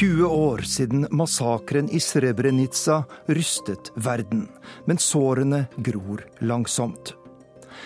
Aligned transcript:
20 0.00 0.24
år 0.24 0.58
siden 0.58 1.06
massakren 1.10 1.90
i 1.90 2.00
Srebrenica 2.00 3.02
rystet 3.26 3.90
verden, 3.94 4.46
men 4.84 4.98
sårene 4.98 5.66
gror 5.76 6.22
langsomt. 6.38 7.12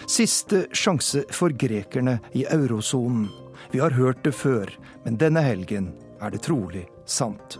Siste 0.06 0.60
sjanse 0.70 1.24
for 1.34 1.50
grekerne 1.50 2.20
i 2.32 2.44
eurosonen. 2.44 3.26
Vi 3.72 3.82
har 3.82 3.98
hørt 3.98 4.22
det 4.22 4.30
før, 4.38 4.70
men 5.02 5.18
denne 5.18 5.42
helgen 5.42 5.90
er 6.22 6.30
det 6.30 6.44
trolig 6.46 6.84
sant. 7.04 7.58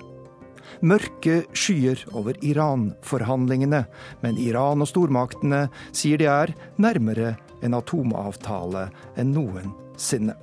Mørke 0.86 1.40
skyer 1.50 2.06
over 2.14 2.38
Iran-forhandlingene, 2.38 3.82
men 4.22 4.38
Iran 4.38 4.86
og 4.86 4.92
stormaktene 4.92 5.64
sier 5.90 6.22
de 6.22 6.30
er 6.30 6.54
nærmere 6.78 7.34
en 7.58 7.74
atomavtale 7.74 8.86
enn 9.18 9.34
noensinne. 9.34 10.38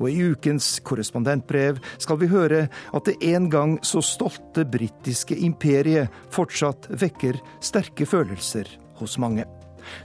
Og 0.00 0.08
i 0.10 0.30
ukens 0.32 0.78
korrespondentbrev 0.86 1.80
skal 1.98 2.20
vi 2.20 2.30
høre 2.32 2.66
at 2.94 3.08
det 3.08 3.18
en 3.34 3.50
gang 3.52 3.76
så 3.86 4.02
stolte 4.04 4.66
britiske 4.68 5.36
imperiet 5.36 6.12
fortsatt 6.34 6.88
vekker 6.90 7.40
sterke 7.64 8.06
følelser 8.08 8.68
hos 9.00 9.18
mange. 9.18 9.46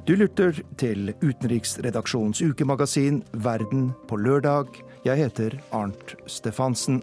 Du 0.08 0.16
lytter 0.20 0.58
til 0.80 1.14
utenriksredaksjonens 1.24 2.42
ukemagasin 2.44 3.24
Verden 3.32 3.92
på 4.10 4.20
lørdag. 4.20 4.74
Jeg 5.06 5.24
heter 5.24 5.56
Arnt 5.72 6.18
Stefansen. 6.28 7.00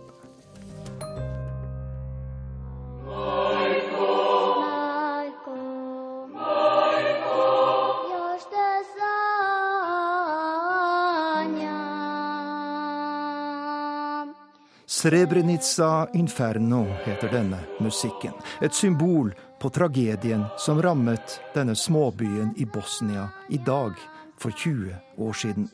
Srebrenica 15.06 16.08
Inferno 16.12 16.86
heter 17.04 17.28
denne 17.30 17.60
musikken. 17.78 18.32
Et 18.60 18.74
symbol 18.74 19.30
på 19.62 19.70
tragedien 19.70 20.42
som 20.58 20.80
rammet 20.82 21.36
denne 21.54 21.76
småbyen 21.78 22.50
i 22.58 22.66
Bosnia 22.66 23.28
i 23.46 23.60
dag 23.62 23.94
for 24.42 24.50
20 24.50 24.96
år 25.22 25.38
siden. 25.38 25.68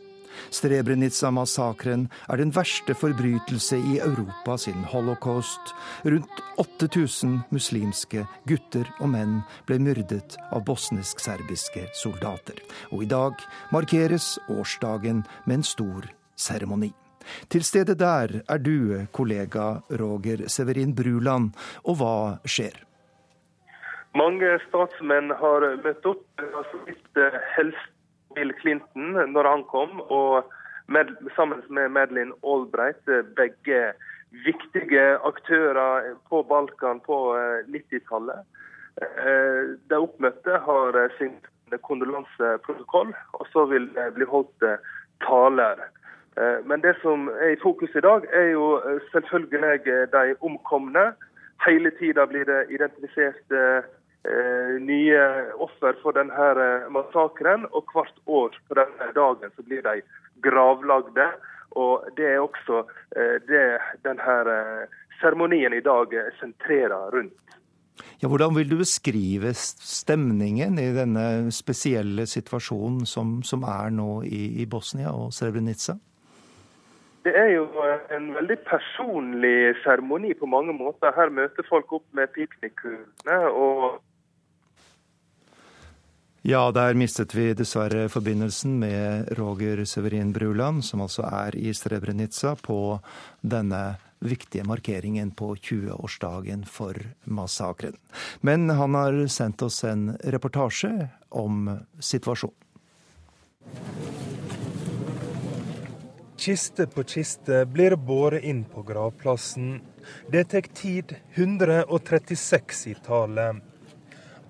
Srebrenica-massakren 0.53 2.11
er 2.29 2.43
den 2.43 2.53
verste 2.53 2.93
forbrytelse 2.93 3.81
i 3.81 3.99
Europa 4.05 4.59
siden 4.61 4.85
holocaust. 4.93 5.73
Rundt 6.05 6.45
8000 6.61 7.41
muslimske 7.57 8.27
gutter 8.45 8.85
og 9.01 9.15
menn 9.17 9.39
ble 9.65 9.81
myrdet 9.81 10.37
av 10.53 10.67
bosnisk-serbiske 10.69 11.89
soldater. 12.05 12.61
Og 12.93 13.07
i 13.07 13.09
dag 13.09 13.41
markeres 13.73 14.35
årsdagen 14.53 15.25
med 15.47 15.63
en 15.63 15.71
stor 15.73 16.13
seremoni. 16.37 16.93
Til 17.53 17.65
stede 17.67 17.97
der 17.99 18.41
er 18.49 18.63
du, 18.63 19.07
kollega 19.13 19.83
Roger 20.01 20.47
Severin 20.49 20.95
Bruland, 20.97 21.53
og 21.85 22.01
hva 22.01 22.17
skjer? 22.45 22.77
Mange 24.19 24.59
statsmenn 24.69 25.33
har 25.41 25.67
møtt 25.85 26.07
opp. 26.07 26.25
Altså, 26.43 27.31
helst 27.57 27.93
Bill 28.37 28.53
Clinton 28.61 29.17
når 29.33 29.49
han 29.49 29.65
kom, 29.71 30.01
og 30.01 30.51
med, 30.93 31.15
sammen 31.37 31.63
med 31.71 31.89
Madeleine 31.89 32.37
Albright, 32.45 33.05
begge 33.37 33.93
viktige 34.45 35.05
aktører 35.25 36.13
på 36.29 36.43
Balkan 36.49 37.01
på 37.01 37.19
90-tallet. 37.69 38.45
Det 38.97 39.09
eh, 39.25 39.73
de 39.89 39.97
oppmøtte 39.97 40.59
har 40.67 40.99
sin 41.19 41.33
kondolanseprotokoll, 41.81 43.13
og 43.33 43.47
så 43.53 43.65
vil 43.71 43.89
det 43.97 44.11
bli 44.17 44.29
holdt 44.29 44.67
taler. 45.25 45.81
Eh, 46.37 46.65
men 46.65 46.81
det 46.81 46.95
som 47.03 47.29
er 47.29 47.53
i 47.53 47.61
fokus 47.63 47.93
i 47.97 48.05
dag, 48.05 48.25
er 48.33 48.53
jo 48.55 48.79
eh, 48.81 49.01
selvfølgelig 49.13 49.81
eh, 49.95 50.07
de 50.13 50.35
omkomne. 50.41 51.13
Hele 51.67 51.93
tida 51.99 52.27
blir 52.27 52.49
det 52.49 52.65
identifisert 52.75 53.59
nye 54.83 55.23
offer 55.59 55.97
for 56.03 56.15
denne 56.15 56.67
massakren, 56.95 57.65
og 57.75 57.91
hvert 57.91 58.19
år 58.27 58.55
på 58.69 58.77
denne 58.79 59.09
dagen 59.15 59.51
så 59.55 59.63
blir 59.67 59.83
de 59.83 60.03
gravlagde. 60.43 61.27
Og 61.79 62.07
det 62.17 62.27
er 62.31 62.43
også 62.43 62.83
det 63.47 63.65
denne 64.07 64.59
seremonien 65.21 65.75
i 65.75 65.83
dag 65.83 66.15
sentrerer 66.39 67.15
rundt. 67.15 67.59
Ja, 68.23 68.29
hvordan 68.29 68.55
vil 68.59 68.71
du 68.71 68.77
beskrive 68.83 69.55
stemningen 69.55 70.79
i 70.79 70.91
denne 70.95 71.51
spesielle 71.55 72.27
situasjonen 72.27 73.07
som, 73.07 73.41
som 73.43 73.63
er 73.63 73.91
nå 73.95 74.23
i, 74.23 74.63
i 74.63 74.67
Bosnia 74.67 75.15
og 75.15 75.35
Srebrenica? 75.35 75.99
Det 77.23 77.33
er 77.39 77.53
jo 77.55 77.67
en 78.11 78.33
veldig 78.35 78.57
personlig 78.67 79.77
seremoni 79.85 80.33
på 80.35 80.49
mange 80.51 80.75
måter. 80.75 81.15
Her 81.15 81.31
møter 81.31 81.67
folk 81.69 81.93
opp 82.01 82.07
med 82.17 82.33
piknikkulene 82.35 83.39
og 83.51 84.01
ja, 86.43 86.73
der 86.75 86.97
mistet 86.99 87.37
vi 87.37 87.53
dessverre 87.55 88.09
forbindelsen 88.11 88.73
med 88.81 89.29
Roger 89.39 89.85
Severin 89.87 90.33
Bruland, 90.35 90.83
som 90.83 91.05
altså 91.05 91.23
er 91.23 91.55
i 91.55 91.71
Srebrenica 91.71 92.57
på 92.59 92.99
denne 93.47 93.83
viktige 94.19 94.67
markeringen 94.67 95.31
på 95.39 95.53
20-årsdagen 95.55 96.67
for 96.67 96.99
massakren. 97.31 97.95
Men 98.41 98.67
han 98.75 98.99
har 98.99 99.21
sendt 99.31 99.63
oss 99.63 99.85
en 99.87 100.17
reportasje 100.35 100.91
om 101.31 101.71
situasjonen. 102.03 102.59
Kiste 106.43 106.87
på 106.91 107.05
kiste 107.07 107.61
blir 107.71 107.95
båret 107.97 108.43
inn 108.43 108.65
på 108.65 108.83
gravplassen. 108.83 109.77
Det 110.33 110.45
tar 110.51 110.65
tid, 110.75 111.15
136 111.35 112.87
i 112.91 112.95
tallet. 113.07 113.61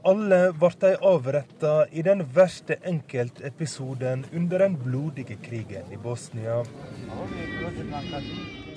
Alle 0.09 0.39
ble 0.57 0.71
de 0.85 0.93
avretta 1.11 1.75
i 1.93 2.05
den 2.07 2.25
verste 2.39 2.79
enkeltepisoden 2.89 4.25
under 4.33 4.65
den 4.65 4.79
blodige 4.87 5.37
krigen 5.45 5.93
i 5.93 6.01
Bosnia. 6.07 6.63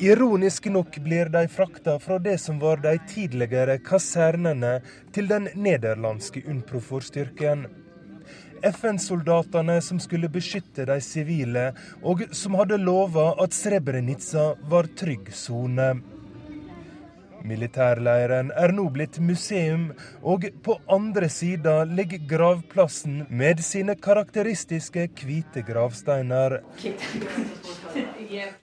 Ironisk 0.03 0.67
nok 0.75 0.99
blir 1.07 1.31
de 1.37 1.47
frakta 1.47 1.95
fra 2.03 2.19
det 2.19 2.35
som 2.43 2.59
var 2.59 2.83
de 2.83 2.97
tidligere 3.15 3.79
kasernene, 3.79 4.81
til 5.15 5.31
den 5.31 5.47
nederlandske 5.55 6.43
UNPROFOR-styrken. 6.43 7.67
FN-soldatene 8.71 9.77
som 9.81 9.99
skulle 10.01 10.29
beskytte 10.31 10.87
de 10.89 10.99
sivile, 11.03 11.69
og 12.03 12.25
som 12.35 12.57
hadde 12.59 12.81
lova 12.81 13.31
at 13.43 13.55
Srebrenica 13.55 14.51
var 14.71 14.89
trygg 14.97 15.31
sone. 15.35 15.93
Militærleiren 17.45 18.49
er 18.57 18.73
nå 18.73 18.87
blitt 18.93 19.19
museum, 19.21 19.91
og 20.25 20.47
på 20.65 20.79
andre 20.89 21.29
sida 21.29 21.83
ligger 21.85 22.23
gravplassen 22.31 23.25
med 23.29 23.61
sine 23.65 23.95
karakteristiske 24.01 25.05
hvite 25.21 25.61
gravsteiner. 25.67 26.57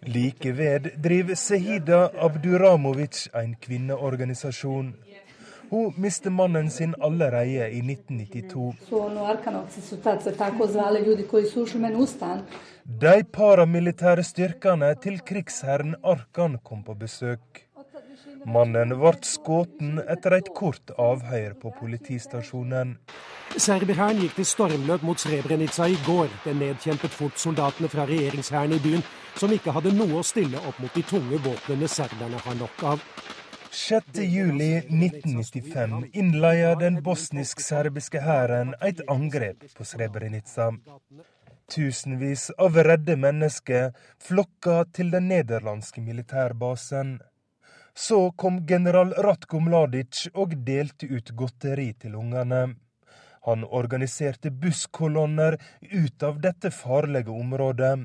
Like 0.03 0.57
ved 0.59 0.91
driver 1.05 1.39
Sehida 1.39 2.09
Abduramovic 2.27 3.29
en 3.39 3.55
kvinneorganisasjon. 3.63 4.95
Hun 5.73 5.95
mister 5.97 6.31
mannen 6.31 6.71
sin 6.71 6.95
allerede 7.01 7.71
i 7.71 7.81
1992. 7.81 8.75
De 13.01 13.25
paramilitære 13.33 14.23
styrkene 14.23 14.91
til 15.01 15.17
krigsherren 15.25 15.95
Arkan 16.05 16.59
kom 16.65 16.85
på 16.85 16.99
besøk. 17.05 17.65
Mannen 18.45 18.93
ble 19.01 19.15
skutt 19.25 19.81
etter 20.13 20.37
et 20.43 20.53
kort 20.53 20.93
avhør 20.99 21.57
på 21.65 21.73
politistasjonen. 21.81 22.99
Serberhæren 23.57 24.21
gikk 24.21 24.37
til 24.43 24.53
stormløp 24.53 25.03
mot 25.09 25.21
Srebrenica 25.25 25.89
i 25.89 25.97
går. 26.05 26.29
Den 26.45 26.61
nedkjempet 26.61 27.17
fort 27.17 27.41
soldatene 27.41 27.89
fra 27.89 28.05
regjeringshæren 28.13 28.77
i 28.77 28.83
byen, 28.85 29.05
som 29.41 29.53
ikke 29.57 29.73
hadde 29.73 29.97
noe 29.97 30.21
å 30.21 30.27
stille 30.35 30.61
opp 30.69 30.85
mot 30.85 30.93
de 30.93 31.03
tunge 31.15 31.41
våpnene 31.49 31.89
serberne 31.89 32.45
har 32.45 32.61
nok 32.61 32.91
av. 32.93 33.09
6.7.1995 33.73 36.11
innleia 36.13 36.75
den 36.75 37.03
bosnisk-serbiske 37.03 38.21
hæren 38.21 38.75
et 38.85 39.01
angrep 39.09 39.65
på 39.79 39.85
Srebrenica. 39.89 40.73
Tusenvis 41.73 42.51
av 42.61 42.77
redde 42.85 43.17
mennesker 43.17 43.97
flokka 44.21 44.85
til 44.93 45.09
den 45.15 45.29
nederlandske 45.33 46.01
militærbasen. 46.05 47.21
Så 47.97 48.31
kom 48.37 48.67
general 48.69 49.15
Ratko 49.25 49.61
Mladic 49.65 50.29
og 50.35 50.53
delte 50.69 51.09
ut 51.09 51.33
godteri 51.33 51.97
til 51.97 52.21
ungene. 52.21 52.77
Han 53.49 53.65
organiserte 53.65 54.53
busskolonner 54.53 55.57
ut 55.81 56.23
av 56.23 56.45
dette 56.45 56.71
farlige 56.71 57.33
området. 57.33 58.05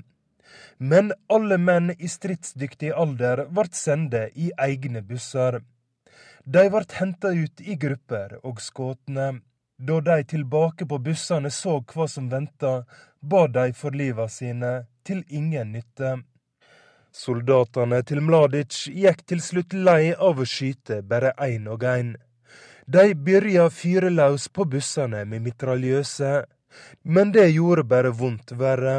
Men 0.78 1.14
alle 1.28 1.58
menn 1.58 1.92
i 1.98 2.08
stridsdyktig 2.08 2.94
alder 2.94 3.46
ble 3.50 3.68
sendt 3.72 4.16
i 4.36 4.52
egne 4.68 5.02
busser. 5.02 5.62
De 6.44 6.70
ble 6.72 6.86
henta 7.00 7.34
ut 7.34 7.62
i 7.62 7.76
grupper 7.76 8.40
og 8.44 8.62
skutt. 8.62 9.04
Da 9.78 10.00
de 10.02 10.24
tilbake 10.24 10.88
på 10.90 10.98
bussene 10.98 11.52
så 11.54 11.82
hva 11.92 12.08
som 12.10 12.30
venta, 12.30 12.86
ba 13.22 13.48
de 13.48 13.74
for 13.74 13.92
liva 13.92 14.28
sine, 14.28 14.88
til 15.04 15.24
ingen 15.30 15.72
nytte. 15.76 16.16
Soldatene 17.14 18.00
til 18.06 18.22
Mladic 18.22 18.88
gikk 18.94 19.22
til 19.30 19.42
slutt 19.42 19.74
lei 19.74 20.14
av 20.14 20.40
å 20.40 20.46
skyte 20.46 21.02
bare 21.02 21.34
én 21.46 21.68
og 21.70 21.84
én. 21.84 22.16
De 22.88 23.14
begynte 23.14 23.70
fyre 23.74 24.10
løs 24.10 24.48
på 24.48 24.66
bussene 24.72 25.24
med 25.26 25.44
mitraljøse, 25.46 26.46
men 27.04 27.32
det 27.36 27.50
gjorde 27.52 27.84
bare 27.84 28.12
vondt 28.16 28.54
verre. 28.60 28.98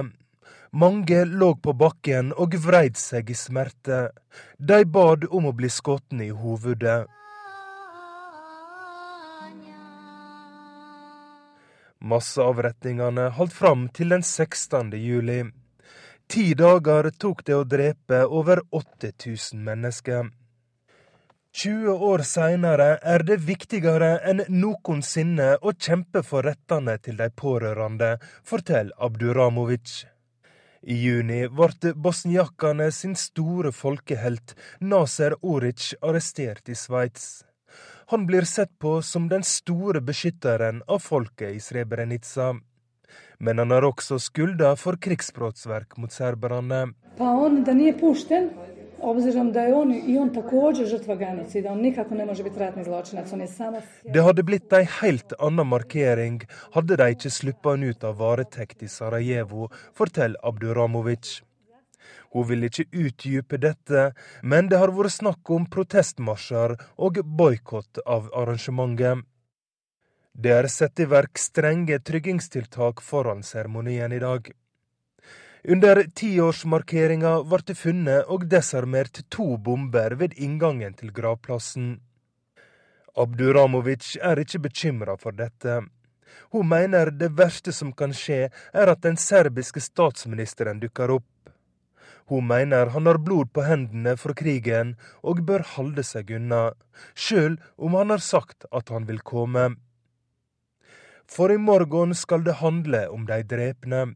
Mange 0.72 1.24
lå 1.24 1.54
på 1.56 1.72
bakken 1.72 2.34
og 2.36 2.54
vreid 2.60 2.98
seg 3.00 3.30
i 3.32 3.36
smerte. 3.36 4.10
De 4.58 4.82
bad 4.84 5.24
om 5.32 5.46
å 5.48 5.52
bli 5.56 5.70
skutt 5.72 6.12
i 6.12 6.28
hovedet. 6.28 7.06
Masseavretningene 11.98 13.30
holdt 13.38 13.56
fram 13.56 13.88
til 13.88 14.12
den 14.12 14.22
16. 14.22 14.92
juli. 14.92 15.40
Ti 16.28 16.52
dager 16.54 17.08
tok 17.16 17.40
det 17.48 17.56
å 17.56 17.64
drepe 17.64 18.20
over 18.28 18.60
8000 18.70 19.64
mennesker. 19.64 20.28
20 21.58 22.04
år 22.10 22.22
seinere 22.28 22.90
er 23.02 23.24
det 23.24 23.40
viktigere 23.48 24.18
enn 24.20 24.44
noensinne 24.52 25.56
å 25.64 25.72
kjempe 25.72 26.22
for 26.22 26.44
rettene 26.44 26.98
til 27.00 27.16
de 27.16 27.30
pårørende, 27.32 28.18
forteller 28.44 28.92
Abduramovic. 29.00 30.04
I 30.82 30.94
juni 30.94 31.42
ble 31.48 31.92
bosniakene 31.94 32.90
sin 32.92 33.16
store 33.18 33.72
folkehelt 33.72 34.54
Naser 34.80 35.34
Oric 35.42 35.94
arrestert 36.02 36.68
i 36.68 36.74
Sveits. 36.74 37.44
Han 38.08 38.26
blir 38.26 38.46
sett 38.48 38.78
på 38.78 39.02
som 39.02 39.28
den 39.28 39.42
store 39.44 40.00
beskytteren 40.00 40.82
av 40.86 41.02
folket 41.04 41.56
i 41.56 41.60
Srebrenica 41.60 42.54
men 43.38 43.58
han 43.58 43.70
har 43.70 43.86
også 43.86 44.18
skylda 44.18 44.74
for 44.76 44.98
krigsbrottsverk 44.98 45.96
mot 46.02 46.12
serberne. 46.12 46.88
Det 54.14 54.22
hadde 54.26 54.42
blitt 54.42 54.72
ei 54.74 54.84
helt 55.00 55.32
anna 55.38 55.64
markering 55.64 56.40
hadde 56.74 56.98
de 56.98 57.06
ikke 57.14 57.30
sluppet 57.30 57.70
han 57.70 57.84
ut 57.86 58.04
av 58.04 58.18
varetekt 58.18 58.82
i 58.82 58.88
Sarajevo, 58.90 59.68
forteller 59.94 60.40
Abduramovic. 60.42 61.42
Hun 62.34 62.44
vil 62.50 62.66
ikke 62.68 62.88
utdype 62.92 63.56
dette, 63.62 64.12
men 64.42 64.68
det 64.68 64.80
har 64.82 64.92
vært 64.92 65.16
snakk 65.16 65.50
om 65.54 65.66
protestmarsjer 65.70 66.76
og 66.98 67.20
boikott 67.24 68.02
av 68.04 68.28
arrangementet. 68.36 69.24
Det 70.38 70.52
er 70.54 70.68
satt 70.70 71.00
i 71.02 71.06
verk 71.10 71.38
strenge 71.40 71.98
tryggingstiltak 71.98 73.00
foran 73.02 73.42
seremonien 73.42 74.12
i 74.12 74.20
dag. 74.22 74.52
Under 75.64 76.02
tiårsmarkeringa 76.14 77.32
ble 77.50 77.58
det 77.66 77.74
funnet 77.78 78.28
og 78.30 78.46
desarmert 78.50 79.22
to 79.34 79.56
bomber 79.56 80.14
ved 80.20 80.36
inngangen 80.36 80.94
til 80.94 81.10
gravplassen. 81.14 81.96
Abduramovic 83.18 84.14
er 84.22 84.38
ikke 84.38 84.62
bekymra 84.68 85.16
for 85.18 85.34
dette. 85.34 85.80
Hun 86.54 86.68
mener 86.68 87.10
det 87.10 87.32
verste 87.38 87.72
som 87.74 87.90
kan 87.92 88.14
skje, 88.14 88.46
er 88.72 88.92
at 88.92 89.02
den 89.02 89.18
serbiske 89.18 89.82
statsministeren 89.82 90.78
dukker 90.80 91.10
opp. 91.18 91.26
Hun 92.28 92.46
mener 92.46 92.92
han 92.94 93.08
har 93.08 93.18
blod 93.18 93.50
på 93.52 93.64
hendene 93.64 94.14
for 94.20 94.36
krigen 94.36 94.94
og 95.24 95.42
bør 95.48 95.64
holde 95.74 96.04
seg 96.04 96.30
unna, 96.36 96.70
sjøl 97.16 97.58
om 97.76 97.96
han 97.98 98.14
har 98.14 98.22
sagt 98.22 98.68
at 98.70 98.92
han 98.94 99.08
vil 99.08 99.24
komme 99.24 99.72
for 101.28 101.52
i 101.52 101.58
morgen 101.60 102.14
skal 102.16 102.44
det 102.44 102.58
handle 102.62 103.04
om 103.12 103.26
de 103.28 103.42
drepne. 103.44 104.14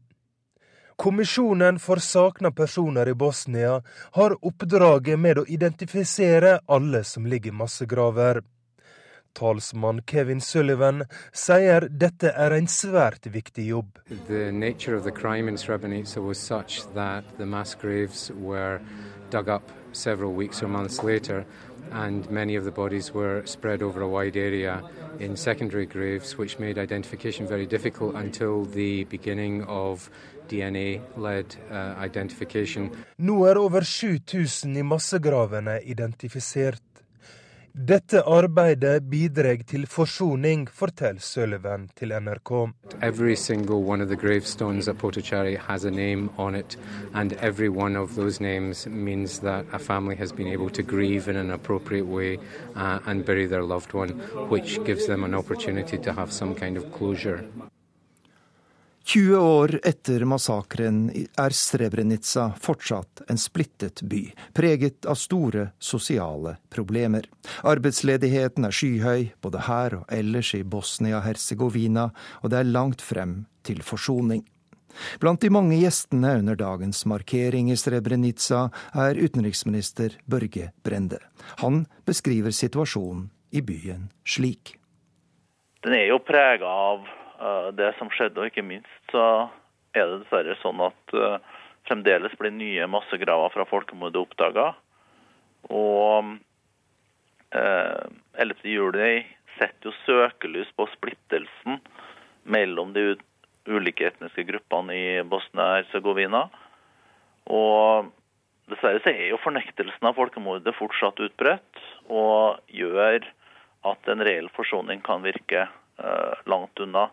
Kommisjonen 0.95 1.79
for 1.79 1.97
savna 1.97 2.51
personer 2.51 3.09
i 3.09 3.13
Bosnia 3.13 3.81
har 4.11 4.35
oppdraget 4.45 5.19
med 5.19 5.39
å 5.39 5.45
identifisere 5.45 6.59
alle 6.65 7.03
som 7.03 7.25
ligger 7.25 7.51
i 7.51 7.57
massegraver. 7.57 8.41
Talsmann 9.33 10.01
Kevin 10.05 10.41
Sullivan 10.41 11.03
sier 11.33 11.87
dette 11.89 12.29
er 12.37 12.53
en 12.53 12.69
svært 12.69 13.25
viktig 13.33 13.65
jobb. 13.71 13.97
Dug 19.33 19.49
up 19.49 19.71
several 19.93 20.33
weeks 20.33 20.61
or 20.61 20.67
months 20.67 20.99
and 21.91 22.29
many 22.29 22.55
of 22.55 22.65
the 22.65 22.71
bodies 22.71 23.13
were 23.13 23.45
spread 23.45 23.81
over 23.81 24.01
a 24.01 24.07
wide 24.07 24.37
area 24.37 24.81
in 25.19 25.35
secondary 25.35 25.85
graves, 25.85 26.37
which 26.37 26.59
made 26.59 26.77
identification 26.77 27.47
very 27.47 27.65
difficult 27.65 28.15
until 28.15 28.65
the 28.65 29.03
beginning 29.05 29.63
of 29.63 30.09
DNA-led 30.53 31.57
uh, 31.69 32.05
identification. 32.05 32.89
Nå 33.17 33.43
er 33.49 33.57
over 33.57 33.83
7000 33.83 34.77
i 34.77 34.83
massegravene 34.83 35.79
identifisert. 35.81 36.83
Dette 37.73 38.19
arbeidet 38.29 39.07
bidrar 39.09 39.63
til 39.65 39.87
forsoning, 39.89 40.67
forteller 40.69 41.17
Sullivan 41.25 41.87
til 41.97 42.13
NRK. 42.21 42.51
Every 43.01 43.35
single 43.35 43.81
one 43.81 43.99
of 43.99 44.09
the 44.09 44.15
gravestones 44.15 44.87
at 44.87 44.99
Potocari 44.99 45.57
has 45.57 45.83
a 45.83 45.89
name 45.89 46.29
on 46.37 46.53
it, 46.53 46.77
and 47.15 47.33
every 47.41 47.69
one 47.69 47.95
of 47.95 48.13
those 48.13 48.39
names 48.39 48.85
means 48.85 49.39
that 49.39 49.65
a 49.73 49.79
family 49.79 50.15
has 50.15 50.31
been 50.31 50.47
able 50.47 50.69
to 50.69 50.83
grieve 50.83 51.27
in 51.27 51.35
an 51.35 51.49
appropriate 51.49 52.05
way 52.05 52.37
uh, 52.75 52.99
and 53.07 53.25
bury 53.25 53.47
their 53.47 53.63
loved 53.63 53.93
one, 53.93 54.09
which 54.49 54.77
gives 54.85 55.07
them 55.07 55.23
an 55.23 55.33
opportunity 55.33 55.97
to 55.97 56.13
have 56.13 56.31
some 56.31 56.53
kind 56.53 56.77
of 56.77 56.91
closure. 56.91 57.43
20 59.05 59.37
år 59.37 59.79
etter 59.83 60.23
massakren 60.25 61.09
er 61.11 61.55
Srebrenica 61.55 62.45
fortsatt 62.61 63.25
en 63.27 63.37
splittet 63.37 63.99
by, 64.07 64.21
preget 64.55 65.05
av 65.05 65.17
store 65.19 65.65
sosiale 65.79 66.55
problemer. 66.71 67.27
Arbeidsledigheten 67.67 68.63
er 68.63 68.75
skyhøy, 68.75 69.25
både 69.43 69.65
her 69.67 69.97
og 69.97 70.05
ellers 70.07 70.53
i 70.55 70.63
Bosnia-Hercegovina, 70.63 72.05
og 72.41 72.53
det 72.53 72.61
er 72.61 72.71
langt 72.71 73.03
frem 73.03 73.41
til 73.67 73.83
forsoning. 73.83 74.45
Blant 75.19 75.41
de 75.41 75.49
mange 75.51 75.79
gjestene 75.81 76.37
under 76.39 76.55
dagens 76.55 77.03
markering 77.09 77.73
i 77.73 77.77
Srebrenica 77.79 78.69
er 78.93 79.19
utenriksminister 79.19 80.15
Børge 80.29 80.69
Brende. 80.85 81.19
Han 81.59 81.83
beskriver 82.07 82.55
situasjonen 82.55 83.27
i 83.51 83.65
byen 83.65 84.07
slik. 84.23 84.77
Den 85.83 85.97
er 85.97 86.07
jo 86.13 86.21
prega 86.23 86.69
av 86.69 87.03
det 87.77 87.89
som 87.97 88.11
skjedde, 88.13 88.39
og 88.39 88.49
ikke 88.51 88.65
minst 88.65 89.11
så 89.11 89.49
er 89.93 90.07
det 90.07 90.21
dessverre 90.23 90.55
sånn 90.61 90.81
at 90.85 91.13
uh, 91.17 91.37
fremdeles 91.87 92.33
blir 92.39 92.53
nye 92.55 92.87
massegraver 92.87 93.53
fra 93.53 93.65
folkemordet 93.69 94.21
oppdaga. 94.21 94.71
Og 95.71 96.35
eh, 97.55 98.05
11. 98.43 98.65
juli 98.67 99.11
setter 99.57 99.89
jo 99.89 99.93
søkelys 100.03 100.71
på 100.77 100.87
splittelsen 100.95 101.79
mellom 102.43 102.91
de 102.95 103.13
ulike 103.69 104.09
etniske 104.09 104.43
gruppene 104.49 104.95
i 104.95 105.07
Bosnia-Hercegovina. 105.27 106.45
Og 107.51 108.11
dessverre 108.71 109.03
så 109.03 109.13
er 109.13 109.31
jo 109.31 109.41
fornektelsen 109.43 110.09
av 110.09 110.17
folkemordet 110.19 110.75
fortsatt 110.75 111.21
utbredt, 111.23 111.83
og 112.11 112.59
gjør 112.67 113.23
at 113.87 114.11
en 114.11 114.23
reell 114.23 114.49
forsoning 114.55 115.03
kan 115.03 115.23
virke 115.23 115.65
eh, 115.67 116.43
langt 116.47 116.79
unna. 116.83 117.09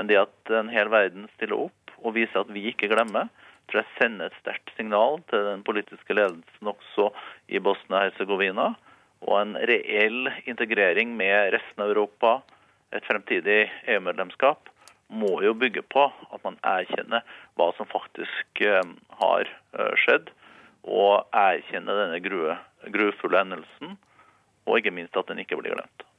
Men 0.00 0.08
det 0.08 0.16
at 0.16 0.50
en 0.56 0.70
hel 0.72 0.88
verden 0.88 1.26
stiller 1.34 1.66
opp 1.66 1.90
og 2.00 2.14
viser 2.16 2.40
at 2.40 2.52
vi 2.54 2.62
ikke 2.70 2.88
glemmer, 2.88 3.28
tror 3.68 3.82
jeg 3.82 3.96
sender 3.98 4.30
et 4.30 4.38
sterkt 4.40 4.72
signal 4.78 5.18
til 5.28 5.44
den 5.44 5.60
politiske 5.66 6.16
ledelsen 6.16 6.70
også 6.72 7.10
i 7.52 7.60
Bosnia-Hercegovina. 7.60 8.70
Og 9.28 9.34
en 9.36 9.52
reell 9.68 10.30
integrering 10.48 11.12
med 11.20 11.52
resten 11.52 11.84
av 11.84 11.92
Europa, 11.92 12.38
et 12.96 13.04
fremtidig 13.04 13.66
EU-medlemskap, 13.92 14.72
må 15.12 15.36
jo 15.44 15.52
bygge 15.52 15.84
på 15.92 16.06
at 16.08 16.40
man 16.46 16.56
erkjenner 16.64 17.20
hva 17.60 17.68
som 17.76 17.92
faktisk 17.92 18.64
eh, 18.64 18.92
har 19.20 19.44
eh, 19.76 19.94
skjedd, 20.00 20.32
og 20.88 21.28
erkjenner 21.36 22.06
denne 22.06 22.24
grufulle 22.24 23.44
hendelsen, 23.44 23.98
og 24.64 24.80
ikke 24.80 24.96
minst 24.96 25.20
at 25.20 25.28
den 25.28 25.44
ikke 25.44 25.60
blir 25.60 25.76
glemt. 25.76 26.09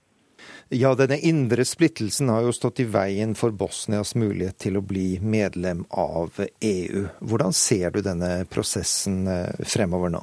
Ja, 0.72 0.94
denne 0.96 1.18
indre 1.20 1.66
splittelsen 1.68 2.30
har 2.32 2.46
jo 2.46 2.54
stått 2.56 2.80
i 2.80 2.88
veien 2.88 3.34
for 3.36 3.52
Bosnias 3.52 4.14
mulighet 4.16 4.60
til 4.64 4.80
å 4.80 4.84
bli 4.86 5.18
medlem 5.20 5.84
av 5.92 6.38
EU. 6.40 7.08
Hvordan 7.20 7.56
ser 7.56 7.92
du 7.92 8.00
denne 8.06 8.46
prosessen 8.52 9.26
eh, 9.28 9.66
fremover 9.68 10.14
nå? 10.14 10.22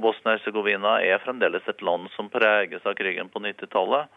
Bosnia-Hercegovina 0.00 0.96
er 1.04 1.22
fremdeles 1.22 1.68
et 1.70 1.84
land 1.86 2.10
som 2.16 2.30
preges 2.32 2.82
av 2.88 2.96
krigen 2.98 3.30
på 3.30 3.42
90-tallet. 3.44 4.10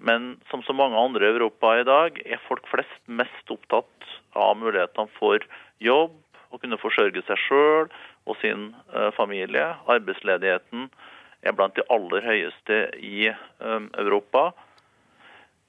Men 0.00 0.38
som 0.48 0.62
så 0.64 0.72
mange 0.72 0.96
andre 0.96 1.28
i 1.28 1.34
Europa 1.34 1.74
i 1.76 1.84
dag, 1.84 2.16
er 2.24 2.40
folk 2.46 2.64
flest 2.72 3.00
mest 3.04 3.52
opptatt 3.52 4.12
av 4.32 4.56
mulighetene 4.56 5.12
for 5.18 5.44
jobb, 5.82 6.16
å 6.50 6.58
kunne 6.58 6.80
forsørge 6.80 7.20
seg 7.26 7.38
sjøl 7.44 7.90
og 8.26 8.38
sin 8.40 8.70
eh, 8.94 9.10
familie. 9.16 9.66
Arbeidsledigheten 9.92 10.88
er 11.42 11.56
blant 11.56 11.76
de 11.76 11.84
aller 11.92 12.24
høyeste 12.24 12.80
i 13.00 13.30
um, 13.64 13.88
Europa. 13.98 14.50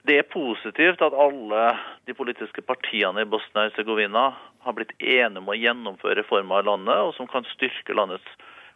Det 0.08 0.18
er 0.18 0.32
positivt 0.34 1.02
at 1.06 1.14
alle 1.14 1.66
de 2.10 2.16
politiske 2.18 2.64
partiene 2.66 3.22
i 3.22 3.30
Bosnia-Hercegovina 3.30 4.32
har 4.66 4.78
blitt 4.78 4.94
enige 4.98 5.42
om 5.42 5.52
å 5.52 5.58
gjennomføre 5.58 6.18
reformer 6.22 6.64
i 6.64 6.68
landet, 6.70 6.98
og 7.06 7.14
som 7.18 7.30
kan 7.30 7.46
styrke 7.54 7.96
landets 7.98 8.28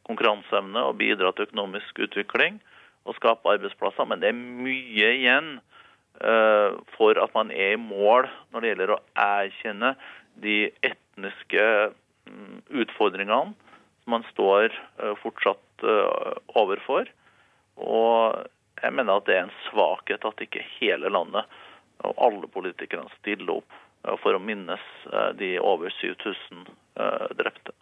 konkurranseevne 0.06 0.84
og 0.86 1.00
bidra 1.02 1.32
til 1.34 1.48
økonomisk 1.48 2.04
utvikling 2.06 2.60
og 3.06 3.18
skape 3.18 3.50
arbeidsplasser. 3.56 4.06
Men 4.10 4.22
det 4.22 4.32
er 4.32 4.38
mye 4.38 5.12
igjen 5.18 5.52
uh, 6.22 6.78
for 6.96 7.18
at 7.22 7.34
man 7.38 7.52
er 7.54 7.76
i 7.76 7.82
mål 7.82 8.30
når 8.54 8.62
det 8.62 8.74
gjelder 8.74 8.96
å 8.96 9.02
erkjenne 9.26 9.94
de 10.46 10.58
etniske 10.86 11.68
um, 12.30 12.62
utfordringene 12.70 13.56
som 14.06 14.14
man 14.14 14.26
står 14.32 14.70
uh, 15.02 15.14
fortsatt 15.24 15.62
overfor. 16.56 17.10
Og 17.82 18.44
jeg 18.82 18.94
mener 18.94 19.18
at 19.18 19.28
det 19.28 19.38
er 19.38 19.48
en 19.48 19.58
svakhet 19.70 20.28
at 20.28 20.44
ikke 20.46 20.66
hele 20.78 21.12
landet 21.12 21.48
og 22.06 22.20
alle 22.22 22.50
politikerne 22.52 23.12
stiller 23.20 23.60
opp 23.60 24.20
for 24.22 24.38
å 24.38 24.42
minnes 24.44 24.84
de 25.40 25.56
over 25.60 25.94
7000 26.02 26.68
drepte. 27.40 27.74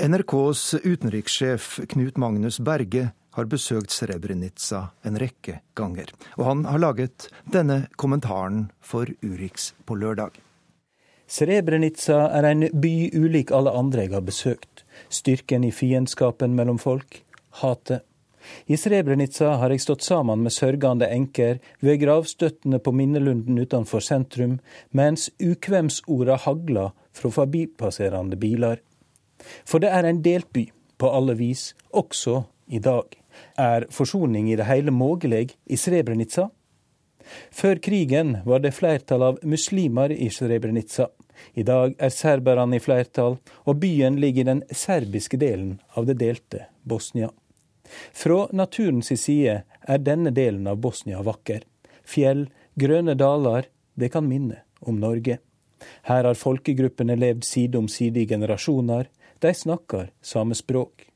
NRKs 0.00 0.74
utenrikssjef 0.80 1.80
Knut 1.92 2.16
Magnus 2.16 2.60
Berge 2.64 3.10
har 3.36 3.48
besøkt 3.50 3.92
Srebrenica 3.92 4.86
en 5.06 5.18
rekke 5.20 5.60
ganger, 5.78 6.08
og 6.38 6.46
han 6.46 6.62
har 6.66 6.80
laget 6.82 7.28
denne 7.52 7.82
kommentaren 8.00 8.70
for 8.80 9.10
Urix 9.22 9.72
på 9.84 9.98
lørdag. 10.00 10.38
Srebrenica 11.30 12.24
er 12.34 12.48
en 12.48 12.64
by 12.72 12.94
ulik 13.14 13.52
alle 13.54 13.74
andre 13.76 14.06
jeg 14.06 14.14
har 14.16 14.24
besøkt. 14.26 14.82
Styrken 15.08 15.64
i 15.64 15.72
fiendskapen 15.72 16.54
mellom 16.58 16.78
folk, 16.78 17.22
hatet. 17.62 18.04
I 18.66 18.76
Srebrenica 18.76 19.54
har 19.60 19.72
jeg 19.72 19.82
stått 19.84 20.04
sammen 20.06 20.42
med 20.44 20.54
sørgende 20.54 21.08
enker 21.12 21.58
ved 21.84 22.00
gravstøttene 22.02 22.80
på 22.80 22.92
minnelunden 22.96 23.58
utenfor 23.60 24.04
sentrum, 24.04 24.58
mens 24.96 25.28
ukvemsorda 25.42 26.38
hagla 26.46 26.90
fra 27.16 27.32
forbipasserende 27.34 28.38
biler. 28.40 28.80
For 29.64 29.82
det 29.82 29.92
er 29.92 30.08
en 30.08 30.22
delt 30.24 30.50
by, 30.52 30.66
på 31.00 31.10
alle 31.16 31.36
vis, 31.36 31.72
også 31.96 32.42
i 32.68 32.80
dag. 32.80 33.16
Er 33.58 33.86
forsoning 33.92 34.50
i 34.50 34.56
det 34.56 34.68
hele 34.68 34.92
mulig 34.92 35.50
i 35.66 35.76
Srebrenica? 35.76 36.48
Før 37.54 37.78
krigen 37.78 38.38
var 38.44 38.62
det 38.64 38.74
flertall 38.74 39.22
av 39.22 39.40
muslimer 39.46 40.12
i 40.12 40.28
Srebrenica. 40.34 41.08
I 41.54 41.64
dag 41.66 41.94
er 41.98 42.12
serberne 42.14 42.78
i 42.78 42.82
flertall, 42.82 43.38
og 43.66 43.80
byen 43.82 44.18
ligger 44.20 44.44
i 44.44 44.50
den 44.50 44.62
serbiske 44.70 45.40
delen 45.40 45.78
av 45.96 46.08
det 46.08 46.18
delte 46.22 46.66
Bosnia. 46.82 47.30
Fra 48.12 48.46
naturens 48.52 49.10
side 49.18 49.60
er 49.64 50.02
denne 50.06 50.30
delen 50.30 50.68
av 50.70 50.78
Bosnia 50.82 51.22
vakker. 51.26 51.64
Fjell, 52.06 52.48
grønne 52.78 53.16
daler, 53.18 53.66
det 53.94 54.12
kan 54.14 54.28
minne 54.28 54.62
om 54.80 55.00
Norge. 55.02 55.40
Her 56.06 56.24
har 56.24 56.38
folkegruppene 56.38 57.16
levd 57.18 57.44
side 57.44 57.78
om 57.78 57.88
side 57.88 58.22
i 58.22 58.28
generasjoner, 58.28 59.08
de 59.40 59.54
snakker 59.54 60.10
samme 60.22 60.54
språk. 60.54 61.06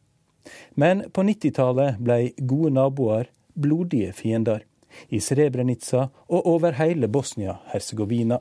Men 0.75 1.05
på 1.13 1.25
90-tallet 1.25 2.01
ble 2.01 2.33
gode 2.39 2.73
naboer 2.77 3.29
blodige 3.55 4.13
fiender. 4.17 4.65
I 5.09 5.21
Srebrenica 5.21 6.09
og 6.29 6.47
over 6.47 6.77
hele 6.79 7.09
Bosnia-Hercegovina. 7.11 8.39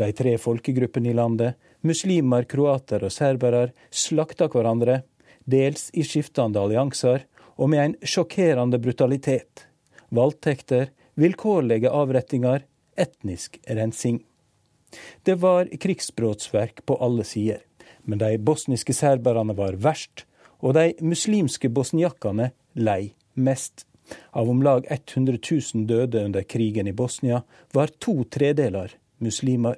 De 0.00 0.10
tre 0.16 0.36
folkegruppene 0.40 1.10
i 1.12 1.16
landet, 1.16 1.58
muslimer, 1.84 2.46
kroater 2.48 3.04
og 3.06 3.12
serbere, 3.12 3.68
slakta 3.90 4.48
hverandre, 4.52 5.02
dels 5.44 5.90
i 5.92 6.04
skiftende 6.06 6.62
allianser 6.62 7.26
og 7.56 7.70
med 7.70 7.84
en 7.84 7.96
sjokkerende 8.00 8.80
brutalitet. 8.82 9.66
Voldtekter, 10.14 10.90
vilkårlige 11.20 11.92
avrettinger, 11.92 12.64
etnisk 12.96 13.60
rensing. 13.68 14.22
Det 15.26 15.36
var 15.42 15.68
krigsbrotsverk 15.82 16.84
på 16.86 16.96
alle 17.02 17.26
sider 17.26 17.62
men 18.04 18.18
de 18.18 18.38
bosniske 18.38 18.94
serberne 18.94 19.56
var 19.56 19.78
verst, 19.80 20.24
og 20.64 20.76
de 20.76 20.92
muslimske 21.04 21.70
bosniakkene 21.72 22.50
lei 22.74 23.14
mest. 23.34 23.86
Av 24.36 24.48
om 24.50 24.60
lag 24.62 24.84
100 24.90 25.38
000 25.40 25.86
døde 25.88 26.24
under 26.28 26.44
krigen 26.44 26.88
i 26.88 26.92
Bosnia 26.92 27.40
var 27.72 27.92
to 28.04 28.22
tredeler 28.28 28.92
muslimer. 29.18 29.76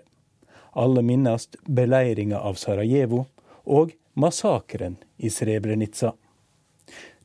Alle 0.72 1.02
minnes 1.02 1.48
beleiringa 1.66 2.38
av 2.38 2.54
Sarajevo 2.60 3.24
og 3.64 3.94
massakren 4.14 4.96
i 5.16 5.30
Srebrenica. 5.30 6.12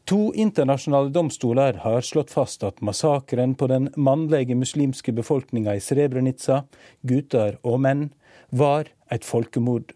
To 0.05 0.33
internasjonale 0.33 1.09
domstoler 1.09 1.77
har 1.83 2.01
slått 2.01 2.31
fast 2.33 2.63
at 2.67 2.81
massakren 2.81 3.53
på 3.55 3.67
den 3.71 3.91
mannlige 3.95 4.55
muslimske 4.57 5.13
befolkninga 5.15 5.75
i 5.77 5.83
Srebrenica, 5.83 6.63
gutter 7.01 7.59
og 7.63 7.79
menn, 7.85 8.09
var 8.49 8.89
et 9.11 9.23
folkemord. 9.27 9.93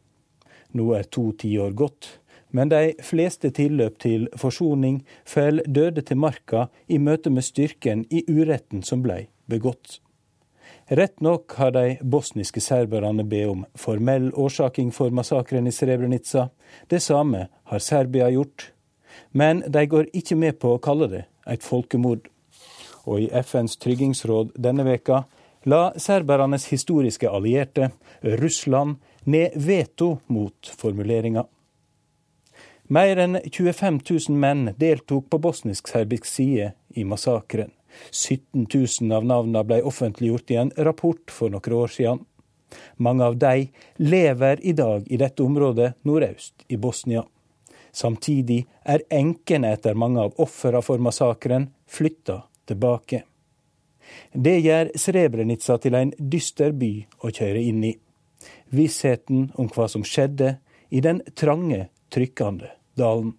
Nå 0.72 0.92
er 0.96 1.10
to 1.10 1.32
tiår 1.40 1.74
gått, 1.76 2.08
men 2.56 2.72
de 2.72 2.94
fleste 3.04 3.52
tilløp 3.52 3.98
til 4.00 4.30
forsoning 4.40 5.02
fell 5.28 5.60
døde 5.66 6.06
til 6.06 6.22
marka 6.22 6.68
i 6.88 7.00
møte 7.02 7.34
med 7.34 7.44
styrken 7.44 8.06
i 8.08 8.24
uretten 8.30 8.84
som 8.88 9.04
blei 9.04 9.26
begått. 9.52 10.00
Rett 10.88 11.20
nok 11.20 11.52
har 11.52 11.72
de 11.72 11.98
bosniske 12.02 12.62
serberne 12.62 13.24
bedt 13.26 13.50
om 13.50 13.64
formell 13.74 14.28
årsaking 14.38 14.92
for 14.94 15.10
massakren 15.10 15.66
i 15.68 15.72
Srebrenica. 15.74 16.50
Det 16.88 17.00
samme 17.02 17.48
har 17.64 17.80
Serbia 17.80 18.30
gjort. 18.30 18.72
Men 19.32 19.64
de 19.68 19.86
går 19.86 20.12
ikke 20.14 20.38
med 20.38 20.60
på 20.62 20.76
å 20.76 20.82
kalle 20.82 21.08
det 21.10 21.24
et 21.50 21.66
folkemord. 21.66 22.28
Og 23.10 23.24
i 23.24 23.32
FNs 23.34 23.80
tryggingsråd 23.82 24.54
denne 24.62 24.86
veka 24.86 25.24
la 25.66 25.90
serbernes 25.98 26.68
historiske 26.70 27.30
allierte, 27.34 27.90
Russland, 28.22 29.00
ned 29.26 29.58
veto 29.58 30.20
mot 30.28 30.70
formuleringa. 30.78 31.48
Mer 32.94 33.24
enn 33.24 33.40
25 33.42 34.04
000 34.06 34.38
menn 34.38 34.68
deltok 34.78 35.32
på 35.34 35.42
bosnisk-serbisk 35.42 36.30
side 36.30 36.76
i 36.94 37.04
massakren. 37.10 37.74
17 38.12 38.68
000 38.74 39.12
av 39.16 39.26
navnene 39.26 39.64
ble 39.68 39.82
offentliggjort 39.84 40.52
i 40.52 40.60
en 40.62 40.72
rapport 40.78 41.32
for 41.32 41.54
noen 41.54 41.78
år 41.80 41.94
siden. 41.94 42.24
Mange 42.98 43.24
av 43.24 43.38
de 43.38 43.70
lever 43.98 44.66
i 44.66 44.74
dag 44.74 45.06
i 45.08 45.18
dette 45.18 45.44
området 45.44 45.94
nordøst 46.04 46.66
i 46.68 46.78
Bosnia. 46.78 47.24
Samtidig 47.96 48.66
er 48.84 49.06
enkene 49.14 49.72
etter 49.76 49.96
mange 49.96 50.26
av 50.26 50.36
ofrene 50.44 50.82
for 50.84 51.00
massakren 51.00 51.70
flytta 51.88 52.42
tilbake. 52.68 53.22
Det 54.34 54.58
gjør 54.60 54.92
Srebrenica 55.00 55.78
til 55.82 55.96
en 55.98 56.12
dyster 56.20 56.76
by 56.76 56.92
å 57.24 57.32
kjøre 57.32 57.62
inn 57.62 57.84
i 57.88 57.94
vissheten 58.76 59.50
om 59.56 59.70
hva 59.72 59.88
som 59.90 60.04
skjedde 60.06 60.58
i 60.90 61.02
den 61.02 61.22
trange, 61.40 61.88
trykkende 62.14 62.74
dalen. 63.00 63.34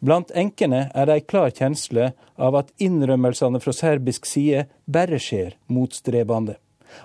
Blant 0.00 0.30
enkene 0.34 0.86
er 0.94 1.08
det 1.08 1.16
ei 1.16 1.24
klar 1.24 1.50
kjensle 1.54 2.12
av 2.36 2.56
at 2.58 2.72
innrømmelsene 2.82 3.60
fra 3.62 3.74
serbisk 3.74 4.28
side 4.28 4.66
bare 4.86 5.20
skjer 5.22 5.56
motstrebende. 5.72 6.56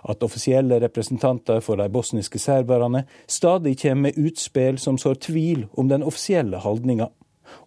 At 0.08 0.24
offisielle 0.24 0.80
representanter 0.80 1.60
for 1.66 1.82
de 1.82 1.90
bosniske 1.92 2.40
serberne 2.40 3.06
stadig 3.28 3.78
kommer 3.82 4.10
med 4.10 4.20
utspill 4.20 4.78
som 4.80 5.00
sår 5.02 5.20
tvil 5.28 5.66
om 5.74 5.90
den 5.90 6.04
offisielle 6.04 6.62
holdninga, 6.62 7.10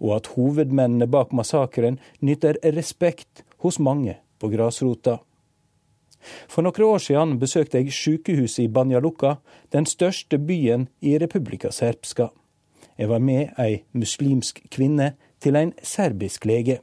og 0.00 0.16
at 0.16 0.32
hovedmennene 0.36 1.10
bak 1.10 1.32
massakren 1.32 1.98
nyter 2.20 2.58
respekt 2.76 3.44
hos 3.64 3.78
mange 3.78 4.16
på 4.40 4.48
grasrota. 4.52 5.18
For 6.48 6.64
noen 6.64 6.86
år 6.86 7.02
siden 7.04 7.36
besøkte 7.40 7.82
jeg 7.82 7.92
sykehuset 7.92 8.64
i 8.64 8.70
Banja 8.72 9.00
Luka, 9.04 9.36
den 9.72 9.84
største 9.86 10.38
byen 10.40 10.88
i 11.04 11.18
Republika 11.20 11.72
Serbska. 11.72 12.30
Jeg 12.96 13.10
var 13.10 13.22
med 13.22 13.54
ei 13.58 13.82
muslimsk 13.92 14.60
kvinne 14.70 15.14
til 15.42 15.56
en 15.58 15.72
serbisk 15.82 16.46
lege. 16.46 16.80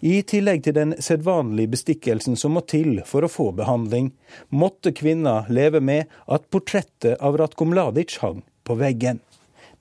I 0.00 0.22
tillegg 0.24 0.62
til 0.64 0.74
den 0.76 0.94
sedvanlige 1.04 1.72
bestikkelsen 1.74 2.36
som 2.40 2.56
må 2.56 2.62
til 2.64 3.02
for 3.08 3.26
å 3.26 3.30
få 3.30 3.50
behandling, 3.56 4.10
måtte 4.48 4.94
kvinna 4.96 5.42
leve 5.52 5.82
med 5.84 6.12
at 6.32 6.48
portrettet 6.50 7.20
av 7.20 7.36
Ratko 7.36 7.68
Mladic 7.68 8.16
hang 8.22 8.42
på 8.64 8.78
veggen. 8.80 9.20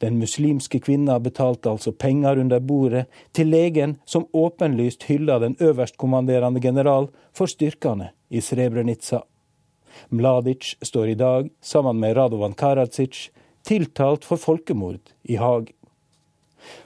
Den 0.03 0.17
muslimske 0.19 0.81
kvinna 0.83 1.15
betalte 1.23 1.71
altså 1.71 1.93
penger 1.95 2.41
under 2.41 2.59
bordet 2.59 3.05
til 3.31 3.47
legen 3.53 3.95
som 4.05 4.27
åpenlyst 4.35 5.07
hylla 5.07 5.39
den 5.39 5.55
øverstkommanderende 5.63 6.59
general 6.59 7.07
for 7.33 7.47
styrkene 7.47 8.11
i 8.29 8.43
Srebrenica. 8.43 9.23
Mladic 10.11 10.73
står 10.83 11.13
i 11.13 11.15
dag, 11.15 11.47
sammen 11.63 12.01
med 12.03 12.17
Radovan 12.17 12.53
Karadzic, 12.53 13.29
tiltalt 13.65 14.25
for 14.25 14.41
folkemord 14.41 15.13
i 15.23 15.39
Haag. 15.41 15.71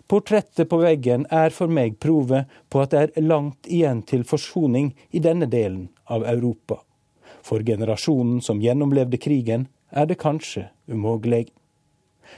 Portrettet 0.07 0.69
på 0.69 0.79
veggen 0.81 1.25
er 1.31 1.53
for 1.55 1.71
meg 1.71 2.00
provet 2.03 2.50
på 2.69 2.81
at 2.83 2.93
det 2.93 3.03
er 3.05 3.27
langt 3.27 3.67
igjen 3.67 4.01
til 4.07 4.25
forsoning 4.27 4.91
i 5.12 5.21
denne 5.24 5.48
delen 5.51 5.88
av 6.09 6.25
Europa. 6.27 6.81
For 7.45 7.63
generasjonen 7.63 8.41
som 8.43 8.62
gjennomlevde 8.63 9.19
krigen, 9.21 9.67
er 9.91 10.09
det 10.09 10.19
kanskje 10.21 10.67
umulig. 10.88 11.48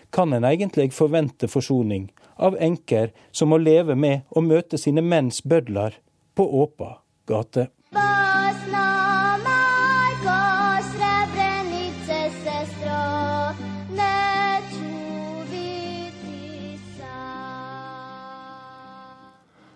Kan 0.10 0.34
en 0.34 0.46
egentlig 0.48 0.92
forvente 0.96 1.50
forsoning 1.52 2.12
av 2.36 2.56
enker 2.60 3.12
som 3.32 3.52
må 3.52 3.60
leve 3.60 3.96
med 3.96 4.28
å 4.30 4.44
møte 4.46 4.80
sine 4.80 5.04
menns 5.04 5.42
bødler 5.44 5.98
på 6.36 6.48
åpa 6.64 7.00
gate? 7.28 7.68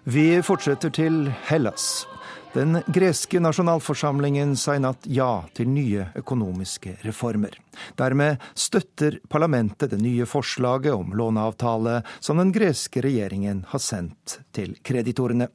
Vi 0.05 0.43
fortsetter 0.43 0.91
til 0.91 1.27
Hellas. 1.49 2.07
Den 2.53 2.81
greske 2.91 3.39
nasjonalforsamlingen 3.39 4.57
sa 4.59 4.75
i 4.75 4.81
natt 4.83 5.05
ja 5.07 5.45
til 5.55 5.69
nye 5.71 6.09
økonomiske 6.19 6.97
reformer. 7.05 7.55
Dermed 8.01 8.41
støtter 8.59 9.21
parlamentet 9.31 9.93
det 9.93 10.01
nye 10.03 10.27
forslaget 10.27 10.97
om 10.97 11.13
låneavtale 11.15 12.01
som 12.19 12.41
den 12.43 12.51
greske 12.53 13.05
regjeringen 13.07 13.63
har 13.71 13.83
sendt 13.85 14.41
til 14.57 14.75
kreditorene. 14.83 15.47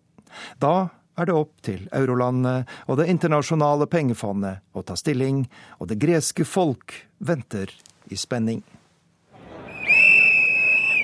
Da 0.62 0.88
er 1.20 1.27
det 1.27 1.36
opp 1.36 1.60
til 1.63 1.89
eurolandene 1.91 2.63
og 2.88 2.98
Det 3.01 3.10
internasjonale 3.12 3.88
pengefondet 3.91 4.63
å 4.72 4.84
ta 4.84 4.96
stilling, 4.96 5.46
og 5.79 5.91
det 5.91 6.00
greske 6.00 6.46
folk 6.46 6.96
venter 7.20 7.72
i 8.08 8.15
spenning. 8.15 8.63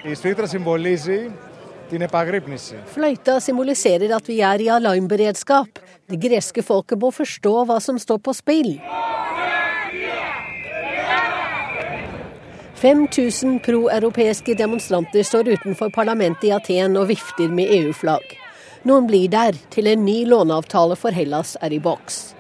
Η 0.04 0.16
σφίτρα 0.16 0.48
συμβολίζει 0.48 1.32
Fløyta 2.95 3.37
symboliserer 3.41 4.15
at 4.17 4.29
vi 4.29 4.41
er 4.43 4.63
i 4.65 4.71
alarmberedskap. 4.75 5.79
Det 6.11 6.19
greske 6.23 6.63
folket 6.63 6.99
må 7.03 7.13
forstå 7.15 7.55
hva 7.69 7.79
som 7.83 7.99
står 7.99 8.19
på 8.23 8.35
spill. 8.37 8.73
5000 12.77 13.61
pro-europeiske 13.65 14.55
demonstranter 14.59 15.23
står 15.25 15.55
utenfor 15.57 15.89
parlamentet 15.95 16.51
i 16.51 16.53
Aten 16.53 16.99
og 17.01 17.09
vifter 17.09 17.49
med 17.49 17.73
EU-flagg. 17.79 18.37
Noen 18.87 19.09
blir 19.09 19.27
der 19.33 19.57
til 19.75 19.89
en 19.91 20.05
ny 20.07 20.21
låneavtale 20.31 20.95
for 21.01 21.11
Hellas 21.11 21.57
er 21.65 21.73
i 21.75 21.81
boks. 21.83 22.37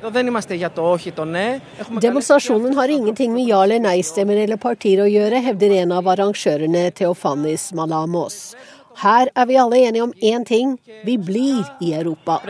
Demonstrasjonen 2.04 2.76
har 2.76 2.92
ingenting 2.92 3.32
med 3.34 3.48
ja- 3.48 3.64
eller 3.64 3.82
nei-stemmer 3.82 4.38
eller 4.44 4.60
partier 4.60 5.02
å 5.02 5.08
gjøre, 5.10 5.40
hevder 5.42 5.74
en 5.80 5.96
av 5.96 6.06
arrangørene, 6.06 6.90
Theofanis 6.94 7.72
Malamos. 7.74 8.54
Her 8.96 9.28
er 9.34 9.46
vi 9.46 9.56
alle 9.60 9.76
enige 9.76 10.02
om 10.02 10.12
én 10.22 10.44
ting 10.44 10.78
vi 11.04 11.18
blir 11.18 11.64
i 11.80 11.92
Europa. 11.94 12.40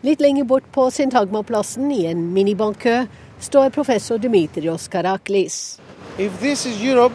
Litt 0.00 0.20
lenger 0.20 0.44
bort 0.44 0.64
på 0.72 0.90
Syntagmaplassen, 0.90 1.90
i 1.92 2.06
en 2.06 2.32
minibankkø, 2.32 3.06
står 3.40 3.70
professor 3.70 4.18
Dimitrios 4.18 4.88
Karaklis. 4.88 5.78
Europe, 6.18 7.14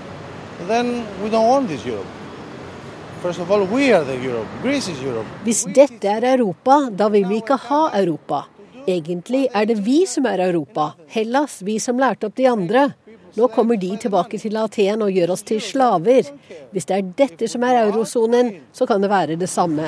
Hvis 5.43 5.65
dette 5.75 6.07
er 6.07 6.27
Europa, 6.35 6.89
da 6.91 7.09
vil 7.09 7.25
vi 7.27 7.41
ikke 7.41 7.57
ha 7.69 7.89
Europa. 7.97 8.43
Egentlig 8.87 9.47
er 9.55 9.65
det 9.65 9.77
vi 9.85 10.05
som 10.05 10.25
er 10.27 10.43
Europa. 10.43 10.91
Hellas, 11.07 11.61
vi 11.63 11.79
som 11.79 11.99
lærte 11.99 12.27
opp 12.27 12.35
de 12.35 12.49
andre. 12.51 12.89
Nå 13.33 13.47
kommer 13.49 13.77
de 13.81 13.89
tilbake 13.97 14.37
til 14.37 14.57
Aten 14.61 15.01
og 15.01 15.15
gjør 15.15 15.31
oss 15.33 15.41
til 15.47 15.61
slaver. 15.61 16.27
Hvis 16.69 16.85
det 16.85 16.95
er 16.95 17.07
dette 17.17 17.47
som 17.49 17.63
er 17.65 17.79
eurosonen, 17.81 18.51
så 18.69 18.85
kan 18.85 19.01
det 19.01 19.09
være 19.09 19.37
det 19.41 19.49
samme. 19.49 19.87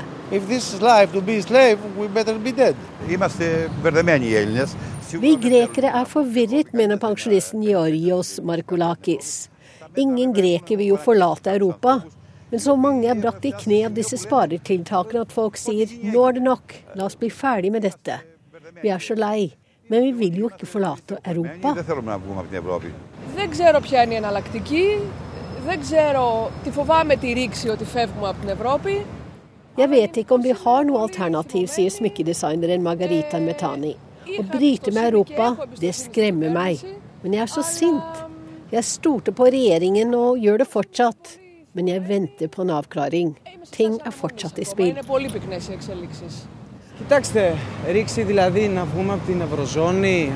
Vi 5.21 5.33
grekere 5.45 5.91
er 6.01 6.07
forvirret, 6.09 6.73
mener 6.73 6.97
pensjonisten 6.97 7.61
Georgios 7.61 8.39
Markolakis. 8.41 9.35
Ingen 9.95 10.33
greker 10.33 10.79
vil 10.81 10.95
jo 10.95 10.97
forlate 10.97 11.53
Europa. 11.53 11.99
Men 12.49 12.59
så 12.59 12.75
mange 12.77 13.09
er 13.09 13.19
brakt 13.19 13.45
i 13.45 13.51
kne 13.53 13.83
av 13.85 13.93
disse 13.93 14.17
sparetiltakene 14.21 15.21
at 15.25 15.33
folk 15.33 15.57
sier 15.57 15.91
nå 16.01 16.25
er 16.29 16.37
det 16.37 16.43
nok, 16.45 16.75
la 16.97 17.05
oss 17.05 17.17
bli 17.19 17.29
ferdig 17.33 17.71
med 17.73 17.85
dette. 17.85 18.17
Vi 18.81 18.89
er 18.89 19.01
så 19.01 19.17
lei. 19.17 19.53
Men 19.87 20.01
vi 20.01 20.11
vil 20.17 20.39
jo 20.41 20.47
ikke 20.49 20.65
forlate 20.65 21.19
Europa. 21.21 21.75
Δεν 23.34 23.50
ξέρω 23.50 23.80
ποια 23.80 24.02
είναι 24.02 24.14
η 24.14 24.16
εναλλακτική. 24.16 24.98
Δεν 25.66 25.80
ξέρω, 25.80 26.50
τη 26.64 26.70
φοβάμαι 26.70 27.16
τη 27.16 27.32
ρήξη 27.32 27.68
ότι 27.68 27.84
φεύγουμε 27.84 28.28
από 28.28 28.40
την 28.40 28.48
Ευρώπη. 28.48 29.06
Jeg 29.76 29.88
vet 29.88 30.16
ikke 30.16 30.34
om 30.34 30.42
vi 30.42 30.52
har 30.64 30.84
noe 30.84 31.00
alternativ, 31.06 31.68
sier 31.74 31.90
smykkedesigneren 31.90 32.82
Margarita 32.82 33.38
Metani. 33.40 33.94
Å 34.40 34.42
bryte 34.54 34.92
med 34.92 35.12
Europa, 35.12 35.46
det 35.80 35.94
skremmer 35.96 36.50
meg. 36.52 36.82
Men 37.22 37.36
jeg 37.36 37.42
er 37.46 37.52
så 37.54 37.64
sint. 37.64 38.24
Jeg 38.74 38.84
stolte 38.84 39.32
på 39.32 39.48
regjeringen 39.54 40.14
og 40.14 40.42
gjør 40.44 40.62
det 40.62 40.68
fortsatt. 40.74 41.36
Men 41.72 41.88
jeg 41.88 42.04
venter 42.08 42.50
på 42.52 42.64
en 42.66 42.74
avklaring. 42.76 43.34
Ting 43.70 44.00
er 44.04 44.10
fortsatt 44.10 44.58
i 44.58 44.66
spill. 44.66 44.94
Κοιτάξτε, 46.98 47.56
ρίξει 47.86 48.22
δηλαδή 48.22 48.68
να 48.68 48.84
βγούμε 48.84 49.12
από 49.12 49.26
την 49.26 49.40
Ευρωζώνη. 49.40 50.32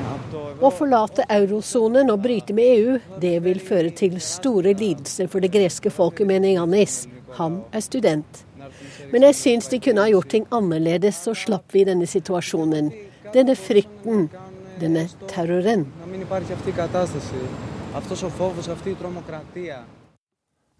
Å 0.59 0.69
forlate 0.71 1.25
eurosonen 1.27 2.09
og 2.13 2.21
bryte 2.23 2.53
med 2.55 2.65
EU, 2.77 2.93
det 3.19 3.33
vil 3.43 3.59
føre 3.59 3.91
til 3.91 4.15
store 4.23 4.71
lidelser 4.71 5.27
for 5.27 5.43
det 5.43 5.51
greske 5.51 5.91
folket, 5.91 6.27
mener 6.27 6.55
Jannis. 6.55 7.03
Han 7.37 7.59
er 7.75 7.83
student. 7.83 8.45
Men 9.11 9.27
jeg 9.27 9.35
syns 9.35 9.67
de 9.69 9.81
kunne 9.83 10.05
ha 10.05 10.09
gjort 10.09 10.31
ting 10.31 10.47
annerledes, 10.55 11.19
så 11.27 11.35
slapp 11.35 11.75
vi 11.75 11.83
denne 11.87 12.07
situasjonen. 12.07 12.89
Denne 13.35 13.55
frykten. 13.59 14.29
Denne 14.79 15.05
terroren. 15.27 15.85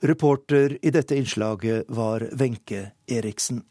Reporter 0.02 0.78
i 0.82 0.92
dette 0.92 1.16
innslaget 1.16 1.86
var 1.88 2.30
Wenche 2.32 2.82
Eriksen. 3.08 3.64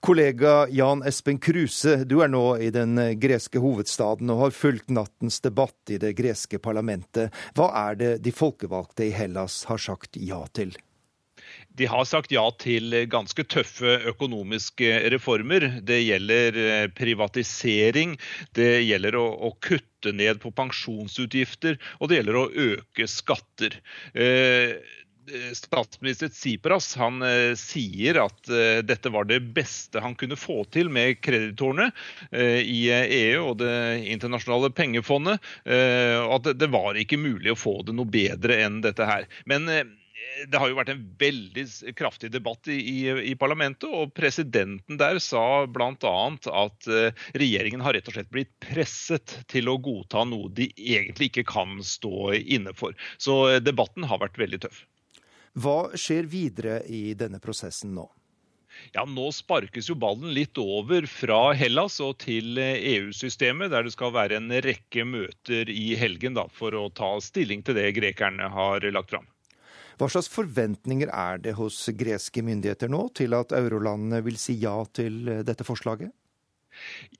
Kollega 0.00 0.66
Jan 0.72 1.02
Espen 1.04 1.38
Kruse, 1.38 2.04
du 2.08 2.22
er 2.24 2.30
nå 2.32 2.44
i 2.56 2.70
den 2.72 2.96
greske 3.20 3.60
hovedstaden 3.60 4.32
og 4.32 4.46
har 4.46 4.54
fulgt 4.56 4.88
nattens 4.88 5.42
debatt 5.44 5.92
i 5.92 5.98
det 6.00 6.14
greske 6.16 6.56
parlamentet. 6.62 7.34
Hva 7.52 7.68
er 7.82 7.98
det 8.00 8.12
de 8.24 8.32
folkevalgte 8.32 9.10
i 9.10 9.12
Hellas 9.12 9.66
har 9.68 9.82
sagt 9.82 10.16
ja 10.16 10.40
til? 10.56 10.72
De 11.76 11.86
har 11.88 12.06
sagt 12.08 12.32
ja 12.32 12.46
til 12.60 12.94
ganske 13.12 13.44
tøffe 13.44 13.98
økonomiske 14.10 14.88
reformer. 15.12 15.66
Det 15.84 16.00
gjelder 16.00 16.58
eh, 16.64 16.88
privatisering, 16.96 18.16
det 18.56 18.72
gjelder 18.86 19.20
å, 19.20 19.26
å 19.48 19.52
kutte 19.60 20.14
ned 20.16 20.40
på 20.40 20.52
pensjonsutgifter, 20.56 21.76
og 22.00 22.08
det 22.08 22.20
gjelder 22.20 22.40
å 22.40 22.48
øke 22.72 23.08
skatter. 23.10 23.76
Eh, 24.14 24.30
Eh, 24.70 24.76
statsminister 25.54 26.28
Tsipras 26.28 26.96
han 26.96 27.22
eh, 27.22 27.54
sier 27.58 28.20
at 28.24 28.48
eh, 28.48 28.80
dette 28.84 29.12
var 29.12 29.24
det 29.28 29.40
beste 29.54 30.00
han 30.00 30.16
kunne 30.18 30.38
få 30.38 30.64
til 30.72 30.90
med 30.92 31.20
kreditorene 31.22 31.90
eh, 32.30 32.60
i 32.64 32.82
EU 32.90 33.50
og 33.50 33.56
Det 33.60 33.76
internasjonale 34.10 34.70
pengefondet. 34.74 35.40
At 35.66 36.46
det 36.56 36.68
var 36.72 36.96
ikke 36.98 37.18
mulig 37.20 37.52
å 37.52 37.58
få 37.58 37.80
det 37.86 37.94
noe 37.96 38.08
bedre 38.08 38.56
enn 38.64 38.78
dette 38.84 39.04
her. 39.06 39.26
Men 39.48 39.68
det 39.68 40.60
har 40.60 40.70
jo 40.70 40.76
vært 40.78 40.92
en 40.92 41.02
veldig 41.20 41.64
kraftig 41.98 42.30
debatt 42.32 42.68
i, 42.70 42.78
i, 42.78 42.98
i 43.32 43.34
parlamentet, 43.38 43.88
og 43.90 44.14
presidenten 44.16 44.98
der 45.00 45.20
sa 45.22 45.66
bl.a. 45.66 46.14
at 46.62 46.90
regjeringen 47.34 47.84
har 47.84 47.96
rett 47.96 48.08
og 48.08 48.16
slett 48.16 48.32
blitt 48.32 48.52
presset 48.62 49.40
til 49.50 49.70
å 49.72 49.78
godta 49.82 50.24
noe 50.28 50.52
de 50.56 50.70
egentlig 50.76 51.30
ikke 51.32 51.48
kan 51.50 51.80
stå 51.84 52.32
inne 52.40 52.74
for. 52.76 52.96
Så 53.18 53.42
debatten 53.64 54.08
har 54.08 54.22
vært 54.22 54.40
veldig 54.40 54.64
tøff. 54.68 54.84
Hva 55.58 55.90
skjer 55.98 56.28
videre 56.30 56.80
i 56.86 57.14
denne 57.18 57.40
prosessen 57.42 57.94
nå? 57.96 58.06
Ja, 58.94 59.02
Nå 59.04 59.32
sparkes 59.34 59.88
jo 59.90 59.96
ballen 59.98 60.30
litt 60.34 60.58
over 60.62 61.06
fra 61.10 61.50
Hellas 61.58 61.98
og 62.04 62.20
til 62.22 62.58
EU-systemet, 62.60 63.72
der 63.72 63.84
det 63.86 63.94
skal 63.96 64.14
være 64.14 64.38
en 64.38 64.52
rekke 64.62 65.04
møter 65.04 65.70
i 65.72 65.96
helgen 65.98 66.38
da, 66.38 66.46
for 66.54 66.76
å 66.78 66.86
ta 66.94 67.16
stilling 67.22 67.64
til 67.66 67.76
det 67.78 67.90
grekerne 67.98 68.46
har 68.54 68.86
lagt 68.94 69.10
fram. 69.10 69.26
Hva 70.00 70.08
slags 70.08 70.30
forventninger 70.32 71.10
er 71.12 71.42
det 71.42 71.58
hos 71.58 71.82
greske 71.98 72.40
myndigheter 72.46 72.88
nå 72.88 73.02
til 73.18 73.34
at 73.36 73.52
eurolandene 73.52 74.22
vil 74.24 74.38
si 74.40 74.54
ja 74.62 74.78
til 74.96 75.26
dette 75.44 75.66
forslaget? 75.66 76.14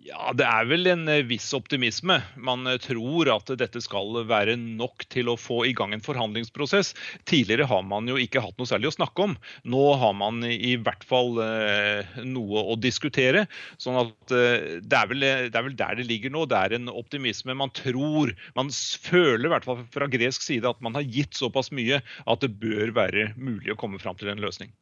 Ja, 0.01 0.33
Det 0.37 0.47
er 0.47 0.69
vel 0.71 0.89
en 0.89 1.09
eh, 1.11 1.25
viss 1.29 1.49
optimisme. 1.57 2.17
Man 2.41 2.67
eh, 2.71 2.79
tror 2.81 3.29
at 3.35 3.51
dette 3.61 3.83
skal 3.85 4.23
være 4.29 4.57
nok 4.59 5.05
til 5.13 5.31
å 5.31 5.37
få 5.41 5.63
i 5.69 5.75
gang 5.77 5.93
en 5.95 6.05
forhandlingsprosess. 6.05 6.93
Tidligere 7.29 7.69
har 7.71 7.85
man 7.87 8.09
jo 8.09 8.19
ikke 8.21 8.43
hatt 8.45 8.57
noe 8.61 8.71
særlig 8.71 8.91
å 8.91 8.97
snakke 8.97 9.27
om. 9.29 9.37
Nå 9.69 9.85
har 10.01 10.15
man 10.17 10.43
i 10.47 10.75
hvert 10.81 11.05
fall 11.09 11.41
eh, 11.45 12.19
noe 12.25 12.65
å 12.73 12.79
diskutere. 12.81 13.47
sånn 13.81 14.01
at 14.05 14.19
det 14.31 14.97
er, 14.97 15.09
vel, 15.11 15.27
det 15.51 15.57
er 15.57 15.67
vel 15.67 15.79
der 15.79 16.01
det 16.01 16.09
ligger 16.09 16.33
nå. 16.35 16.47
Det 16.51 16.59
er 16.59 16.77
en 16.79 16.93
optimisme. 16.93 17.57
Man 17.59 17.75
tror, 17.77 18.35
man 18.57 18.73
føler 18.73 19.49
i 19.49 19.55
hvert 19.55 19.69
fall 19.69 19.85
fra 19.93 20.09
gresk 20.11 20.47
side 20.47 20.69
at 20.69 20.81
man 20.85 20.97
har 20.97 21.07
gitt 21.07 21.37
såpass 21.37 21.73
mye 21.75 22.01
at 22.01 22.45
det 22.45 22.55
bør 22.63 22.95
være 22.97 23.33
mulig 23.37 23.75
å 23.75 23.81
komme 23.81 24.01
fram 24.01 24.19
til 24.21 24.33
en 24.33 24.43
løsning. 24.43 24.73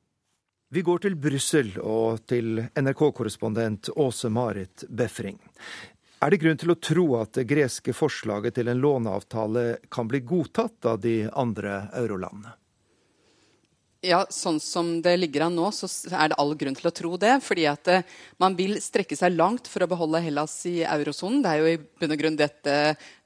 Vi 0.68 0.82
går 0.84 0.98
til 1.00 1.14
Brussel 1.16 1.70
og 1.80 2.26
til 2.28 2.58
NRK-korrespondent 2.76 3.88
Åse 3.96 4.28
Marit 4.28 4.84
Befring. 4.92 5.38
Er 6.20 6.34
det 6.34 6.42
grunn 6.42 6.58
til 6.60 6.74
å 6.74 6.76
tro 6.76 7.04
at 7.16 7.38
det 7.38 7.46
greske 7.48 7.94
forslaget 7.96 8.58
til 8.58 8.68
en 8.68 8.82
låneavtale 8.82 9.62
kan 9.88 10.10
bli 10.10 10.20
godtatt 10.28 10.84
av 10.90 10.98
de 11.00 11.22
andre 11.32 11.86
eurolandene? 11.96 12.52
Ja, 14.04 14.20
Sånn 14.30 14.60
som 14.62 14.90
det 15.02 15.16
ligger 15.16 15.46
an 15.46 15.56
nå, 15.58 15.70
så 15.74 15.88
er 16.12 16.30
det 16.30 16.36
all 16.38 16.52
grunn 16.58 16.76
til 16.76 16.90
å 16.90 16.92
tro 16.94 17.16
det. 17.18 17.32
fordi 17.42 17.64
at 17.66 17.88
eh, 17.88 18.04
man 18.38 18.54
vil 18.54 18.76
strekke 18.78 19.16
seg 19.16 19.34
langt 19.34 19.66
for 19.66 19.82
å 19.82 19.88
beholde 19.90 20.20
Hellas 20.22 20.54
i 20.70 20.84
eurosonen. 20.84 21.40
Det 21.42 21.50
er 21.50 21.58
jo 21.64 21.72
i 21.72 21.80
bunn 21.80 22.14
og 22.14 22.20
grunn 22.20 22.36
dette 22.38 22.76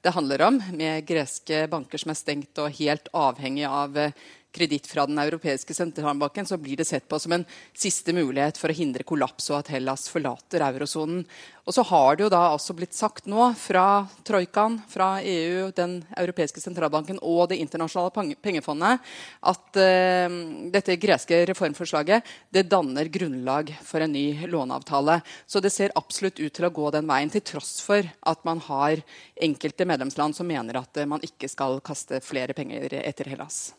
det 0.01 0.15
handler 0.15 0.47
om, 0.47 0.61
med 0.73 1.05
greske 1.05 1.67
banker 1.69 2.01
som 2.01 2.15
er 2.15 2.17
stengt 2.17 2.57
og 2.57 2.73
helt 2.79 3.11
avhengig 3.13 3.67
av 3.69 3.99
eh, 3.99 4.15
kreditt 4.53 4.87
fra 4.87 5.05
Den 5.09 5.19
europeiske 5.19 5.73
sentralbanken, 5.73 6.45
så 6.45 6.57
blir 6.57 6.77
det 6.77 6.85
sett 6.85 7.07
på 7.09 7.19
som 7.19 7.33
en 7.35 7.45
siste 7.73 8.13
mulighet 8.13 8.59
for 8.61 8.69
å 8.71 8.77
hindre 8.77 9.05
kollaps 9.07 9.49
og 9.51 9.59
at 9.61 9.73
Hellas 9.73 10.05
forlater 10.11 10.63
eurosonen. 10.65 11.25
Og 11.63 11.75
så 11.75 11.83
har 11.87 12.17
det 12.17 12.25
jo 12.25 12.31
da 12.31 12.41
også 12.51 12.75
blitt 12.75 12.95
sagt 12.95 13.27
nå 13.31 13.45
fra 13.55 14.05
troikaen, 14.27 14.81
fra 14.91 15.21
EU, 15.23 15.71
Den 15.75 16.01
europeiske 16.19 16.61
sentralbanken 16.61 17.21
og 17.21 17.49
Det 17.49 17.59
internasjonale 17.63 18.35
pengefondet 18.43 19.13
at 19.41 19.79
uh, 19.79 20.37
dette 20.73 20.97
greske 20.99 21.39
reformforslaget 21.49 22.27
det 22.53 22.67
danner 22.69 23.07
grunnlag 23.11 23.71
for 23.83 24.03
en 24.03 24.11
ny 24.13 24.45
låneavtale. 24.47 25.21
Så 25.47 25.63
det 25.63 25.71
ser 25.73 25.95
absolutt 25.95 26.39
ut 26.39 26.53
til 26.53 26.67
å 26.67 26.73
gå 26.73 26.91
den 26.93 27.07
veien, 27.09 27.31
til 27.31 27.45
tross 27.45 27.79
for 27.83 28.03
at 28.03 28.43
man 28.45 28.59
har 28.67 29.01
enkelte 29.41 29.87
medlemsland 29.87 30.35
som 30.35 30.47
mener 30.47 30.81
at 30.81 31.05
man 31.07 31.23
ikke 31.23 31.49
skal 31.51 31.79
kaste 31.85 32.21
flere 32.23 32.55
penger 32.57 32.99
etter 33.03 33.31
Hellas. 33.31 33.71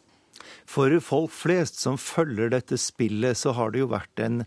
For 0.68 0.92
folk 1.04 1.32
flest 1.34 1.78
som 1.80 1.98
følger 2.00 2.50
dette 2.52 2.78
spillet, 2.80 3.38
så 3.38 3.54
har 3.56 3.72
det 3.72 3.82
jo 3.82 3.90
vært 3.92 4.22
en 4.24 4.42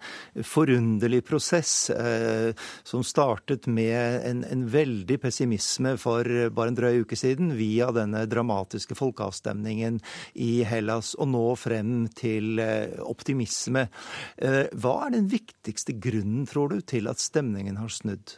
forunderlig 0.45 1.23
prosess 1.27 1.89
eh, 1.93 2.51
som 2.87 3.05
startet 3.05 3.67
med 3.71 4.27
en, 4.27 4.43
en, 4.47 4.65
veldig 4.67 5.19
pessimisme 5.23 5.95
for 6.01 6.27
bare 6.53 6.73
en 6.73 6.79
drøy 6.79 7.03
uke 7.05 7.17
siden, 7.19 7.53
via 7.57 7.89
denne 7.95 8.25
dramatiske 8.29 8.97
folkeavstemningen 8.97 10.01
i 10.43 10.63
Hellas, 10.67 11.13
og 11.17 11.31
nå 11.33 11.45
frem 11.59 11.93
til 12.17 12.59
eh, 12.63 12.97
optimisme. 13.03 13.87
Eh, 14.37 14.65
hva 14.75 14.97
er 15.05 15.17
den 15.17 15.31
viktigste 15.31 15.95
grunnen, 16.01 16.45
tror 16.49 16.73
du, 16.73 16.81
til 16.81 17.09
at 17.11 17.23
stemningen 17.23 17.79
har 17.79 17.93
snudd? 17.93 18.37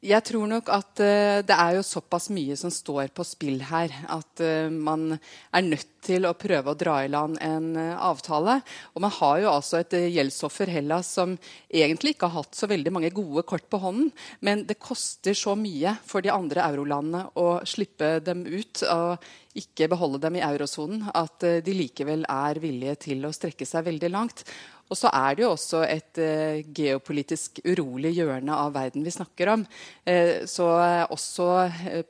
Jeg 0.00 0.24
tror 0.24 0.46
nok 0.48 0.70
at 0.72 1.00
uh, 1.04 1.42
det 1.44 1.52
er 1.52 1.74
jo 1.76 1.82
såpass 1.84 2.30
mye 2.32 2.54
som 2.56 2.72
står 2.72 3.10
på 3.12 3.24
spill 3.28 3.58
her, 3.68 3.92
at 4.08 4.40
uh, 4.40 4.72
man 4.72 5.10
er 5.12 5.66
nødt 5.66 5.90
til 6.00 6.24
å 6.24 6.32
prøve 6.40 6.72
å 6.72 6.78
dra 6.80 6.94
i 7.04 7.10
land 7.12 7.36
en 7.44 7.74
uh, 7.76 8.00
avtale. 8.08 8.54
Og 8.96 9.04
man 9.04 9.12
har 9.18 9.42
jo 9.42 9.50
altså 9.52 9.82
et 9.82 9.98
gjeldsoffer, 10.14 10.72
Hellas, 10.72 11.10
som 11.18 11.36
egentlig 11.68 12.14
ikke 12.14 12.30
har 12.32 12.46
hatt 12.46 12.56
så 12.56 12.70
veldig 12.72 12.94
mange 12.96 13.12
gode 13.12 13.44
kort 13.44 13.68
på 13.68 13.82
hånden. 13.84 14.08
Men 14.40 14.64
det 14.64 14.80
koster 14.80 15.36
så 15.36 15.52
mye 15.52 15.92
for 16.08 16.24
de 16.24 16.32
andre 16.32 16.64
eurolandene 16.70 17.26
å 17.36 17.60
slippe 17.68 18.14
dem 18.24 18.46
ut 18.48 18.80
og 18.88 19.30
ikke 19.60 19.90
beholde 19.92 20.22
dem 20.24 20.40
i 20.40 20.46
eurosonen, 20.46 21.10
at 21.12 21.42
de 21.42 21.72
likevel 21.76 22.22
er 22.30 22.62
villige 22.62 23.02
til 23.10 23.26
å 23.26 23.34
strekke 23.34 23.66
seg 23.68 23.84
veldig 23.90 24.14
langt. 24.14 24.46
Og 24.90 24.98
så 24.98 25.10
er 25.14 25.36
det 25.38 25.44
jo 25.44 25.52
også 25.54 25.84
et 25.86 26.18
eh, 26.18 26.66
geopolitisk 26.74 27.60
urolig 27.62 28.10
hjørne 28.16 28.56
av 28.58 28.74
verden 28.74 29.06
vi 29.06 29.12
snakker 29.14 29.52
om. 29.52 29.62
Eh, 30.02 30.42
så 30.50 30.66
uh, 30.66 31.04
også 31.14 31.46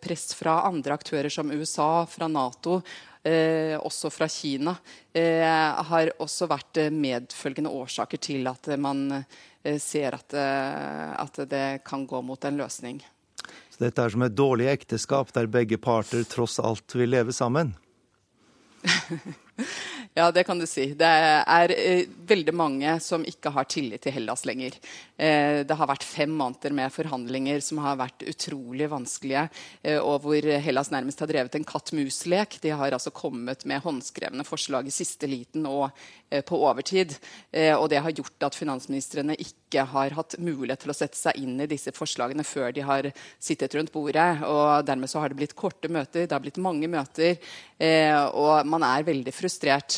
press 0.01 0.33
fra 0.38 0.62
andre 0.69 0.97
aktører 0.97 1.29
som 1.33 1.53
USA, 1.53 2.07
fra 2.09 2.29
Nato, 2.29 2.81
også 3.21 4.09
fra 4.09 4.25
Kina, 4.33 4.73
har 5.12 6.11
også 6.25 6.47
vært 6.49 6.79
medfølgende 6.88 7.69
årsaker 7.69 8.16
til 8.16 8.49
at 8.49 8.71
man 8.81 9.27
ser 9.77 10.16
at, 10.16 10.33
at 10.33 11.43
det 11.51 11.83
kan 11.85 12.07
gå 12.09 12.23
mot 12.25 12.49
en 12.49 12.57
løsning. 12.62 13.03
Så 13.69 13.85
dette 13.85 14.07
er 14.07 14.14
som 14.14 14.25
et 14.25 14.33
dårlig 14.33 14.71
ekteskap 14.73 15.35
der 15.37 15.53
begge 15.53 15.77
parter 15.77 16.25
tross 16.33 16.57
alt 16.64 16.97
vil 16.97 17.12
leve 17.12 17.37
sammen? 17.37 17.75
Ja, 20.14 20.31
det 20.35 20.42
kan 20.44 20.59
du 20.59 20.66
si. 20.66 20.88
Det 20.99 21.07
er 21.07 21.70
eh, 21.70 22.09
veldig 22.27 22.53
mange 22.59 22.96
som 22.99 23.23
ikke 23.23 23.53
har 23.55 23.68
tillit 23.70 24.03
til 24.03 24.16
Hellas 24.16 24.42
lenger. 24.49 24.75
Eh, 25.14 25.61
det 25.62 25.77
har 25.79 25.87
vært 25.87 26.03
fem 26.03 26.33
måneder 26.35 26.75
med 26.75 26.90
forhandlinger 26.90 27.62
som 27.62 27.79
har 27.85 28.01
vært 28.01 28.25
utrolig 28.27 28.88
vanskelige, 28.90 29.44
eh, 29.87 30.01
og 30.03 30.25
hvor 30.25 30.49
Hellas 30.64 30.90
nærmest 30.90 31.23
har 31.23 31.31
drevet 31.31 31.55
en 31.55 31.68
katt-mus-lek. 31.68 32.59
De 32.64 32.75
har 32.75 32.96
altså 32.96 33.14
kommet 33.14 33.62
med 33.70 33.85
håndskrevne 33.85 34.46
forslag 34.49 34.90
i 34.90 34.94
siste 34.94 35.31
liten 35.31 35.68
og 35.70 35.90
på 36.46 36.59
overtid. 36.62 37.11
Og 37.75 37.88
det 37.90 37.99
har 38.05 38.12
gjort 38.14 38.44
at 38.46 38.55
finansministrene 38.55 39.35
ikke 39.42 39.83
har 39.90 40.14
hatt 40.14 40.37
mulighet 40.38 40.85
til 40.85 40.92
å 40.92 40.94
sette 40.94 41.18
seg 41.18 41.40
inn 41.42 41.57
i 41.59 41.66
disse 41.66 41.90
forslagene 41.90 42.44
før 42.46 42.70
de 42.70 42.85
har 42.87 43.09
sittet 43.42 43.75
rundt 43.75 43.90
bordet. 43.90 44.44
Og 44.46 44.87
dermed 44.87 45.11
så 45.11 45.18
har 45.25 45.33
det 45.33 45.40
blitt 45.40 45.57
korte 45.59 45.90
møter, 45.90 46.29
det 46.29 46.37
har 46.37 46.44
blitt 46.44 46.62
mange 46.62 46.87
møter, 46.87 47.35
og 48.38 48.70
man 48.70 48.87
er 48.87 49.09
veldig 49.11 49.35
frustrert 49.35 49.49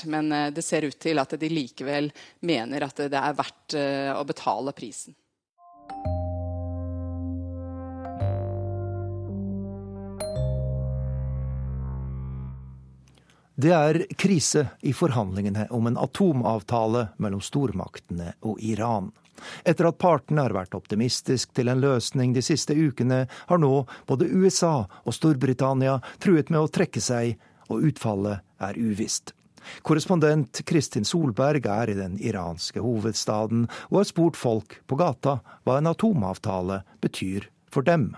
men 0.07 0.33
eh, 0.33 0.51
det 0.53 0.63
ser 0.63 0.87
ut 0.89 0.99
til 0.99 1.19
at 1.19 1.35
de 1.39 1.49
likevel 1.51 2.13
mener 2.41 2.87
at 2.87 3.05
det 3.11 3.19
er 3.19 3.37
verdt 3.37 3.77
eh, 3.79 4.13
å 4.15 4.25
betale 4.25 4.75
prisen. 4.77 5.15
Det 13.63 13.71
er 13.71 14.07
krise 14.19 14.67
i 14.81 14.95
forhandlingene 14.97 15.69
om 15.71 15.87
en 15.87 15.99
atomavtale 16.01 17.11
mellom 17.23 17.43
stormaktene 17.45 18.33
og 18.49 18.59
Iran. 18.65 19.13
Etter 19.65 19.87
at 19.91 20.01
partene 20.03 20.47
har 20.47 20.55
vært 20.57 20.75
optimistisk 20.75 21.53
til 21.55 21.71
en 21.71 21.83
løsning 21.83 22.33
de 22.35 22.43
siste 22.43 22.75
ukene, 22.75 23.27
har 23.29 23.61
nå 23.61 23.85
både 24.09 24.31
USA 24.31 24.87
og 25.05 25.15
Storbritannia 25.15 25.99
truet 26.23 26.51
med 26.51 26.63
å 26.63 26.73
trekke 26.73 27.03
seg, 27.03 27.37
og 27.69 27.87
utfallet 27.93 28.43
er 28.63 28.79
uvisst. 28.79 29.35
Korrespondent 29.83 30.63
Kristin 30.67 31.05
Solberg 31.09 31.67
er 31.67 31.93
i 31.93 31.99
den 31.99 32.19
iranske 32.21 32.81
hovedstaden 32.81 33.69
og 33.91 33.97
har 34.01 34.09
spurt 34.09 34.37
folk 34.37 34.81
på 34.87 34.99
gata 35.01 35.39
hva 35.65 35.79
en 35.79 35.91
atomavtale 35.91 36.83
betyr 37.03 37.49
for 37.73 37.83
dem. 37.87 38.13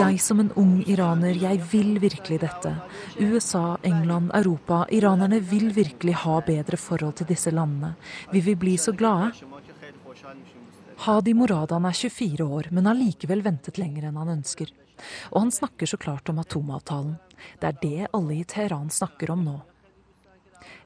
Jeg 0.00 0.20
som 0.20 0.40
en 0.40 0.50
ung 0.58 0.72
iraner, 0.82 1.36
jeg 1.38 1.60
vil 1.70 2.00
virkelig 2.02 2.40
dette. 2.42 2.72
USA, 3.20 3.76
England, 3.86 4.30
Europa, 4.34 4.84
iranerne 4.90 5.40
vil 5.40 5.70
virkelig 5.76 6.14
ha 6.24 6.40
bedre 6.46 6.76
forhold 6.76 7.12
til 7.20 7.26
disse 7.30 7.50
landene. 7.54 7.94
Vi 8.32 8.40
vil 8.40 8.56
bli 8.56 8.76
så 8.76 8.92
glade. 8.92 9.30
Hadi 11.00 11.32
Moradan 11.32 11.86
er 11.88 11.96
24 11.96 12.44
år, 12.44 12.66
men 12.76 12.84
har 12.84 12.96
likevel 12.98 13.40
ventet 13.40 13.78
lenger 13.80 14.04
enn 14.10 14.18
han 14.20 14.34
ønsker. 14.34 14.68
Og 15.32 15.46
han 15.46 15.52
snakker 15.54 15.88
så 15.88 15.96
klart 15.96 16.28
om 16.28 16.42
atomavtalen. 16.42 17.14
Det 17.56 17.70
er 17.70 17.78
det 17.80 18.10
alle 18.12 18.36
i 18.36 18.44
Teheran 18.44 18.90
snakker 18.92 19.32
om 19.32 19.46
nå. 19.46 19.54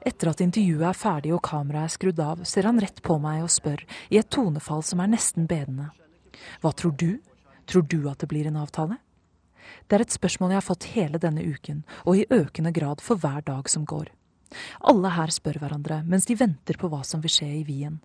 Etter 0.06 0.30
at 0.30 0.44
intervjuet 0.44 0.86
er 0.86 1.00
ferdig 1.00 1.32
og 1.34 1.42
kameraet 1.42 1.90
er 1.90 1.94
skrudd 1.96 2.22
av, 2.22 2.44
ser 2.46 2.70
han 2.70 2.78
rett 2.78 3.02
på 3.02 3.18
meg 3.18 3.42
og 3.42 3.50
spør, 3.50 3.82
i 4.14 4.20
et 4.22 4.30
tonefall 4.30 4.86
som 4.86 5.02
er 5.02 5.10
nesten 5.16 5.50
bedende. 5.50 5.90
Hva 6.62 6.70
tror 6.70 6.94
du? 6.94 7.18
Tror 7.66 7.82
du 7.82 8.04
at 8.06 8.22
det 8.22 8.30
blir 8.30 8.46
en 8.46 8.62
avtale? 8.62 9.00
Det 9.88 9.98
er 9.98 10.06
et 10.06 10.14
spørsmål 10.14 10.54
jeg 10.54 10.60
har 10.62 10.68
fått 10.68 10.90
hele 10.94 11.18
denne 11.18 11.42
uken, 11.42 11.82
og 12.06 12.22
i 12.22 12.26
økende 12.30 12.70
grad 12.76 13.02
for 13.02 13.18
hver 13.18 13.42
dag 13.42 13.66
som 13.72 13.82
går. 13.82 14.14
Alle 14.86 15.16
her 15.18 15.34
spør 15.34 15.58
hverandre 15.58 16.04
mens 16.06 16.30
de 16.30 16.38
venter 16.38 16.78
på 16.78 16.86
hva 16.92 17.02
som 17.02 17.24
vil 17.24 17.34
skje 17.34 17.50
i 17.58 17.64
Wien. 17.66 17.98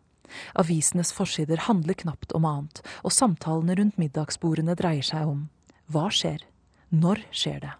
Avisenes 0.60 1.12
forsider 1.16 1.66
handler 1.68 1.98
knapt 2.00 2.34
om 2.38 2.46
annet, 2.46 2.82
og 3.04 3.16
samtalene 3.16 3.78
rundt 3.80 4.00
middagsbordene 4.02 4.78
dreier 4.80 5.06
seg 5.06 5.30
om 5.30 5.48
hva 5.90 6.10
skjer? 6.14 6.44
Når 6.90 7.24
skjer 7.34 7.60
det? 7.64 7.76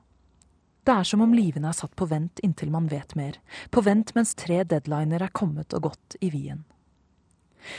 Det 0.86 0.96
er 0.96 1.06
som 1.06 1.22
om 1.22 1.34
livene 1.36 1.70
er 1.70 1.78
satt 1.78 1.94
på 1.98 2.08
vent 2.10 2.40
inntil 2.42 2.72
man 2.74 2.88
vet 2.90 3.14
mer, 3.18 3.36
på 3.70 3.84
vent 3.86 4.16
mens 4.16 4.34
tre 4.34 4.64
deadliner 4.66 5.22
er 5.22 5.34
kommet 5.36 5.76
og 5.78 5.92
gått 5.92 6.18
i 6.26 6.32
Wien. 6.34 6.64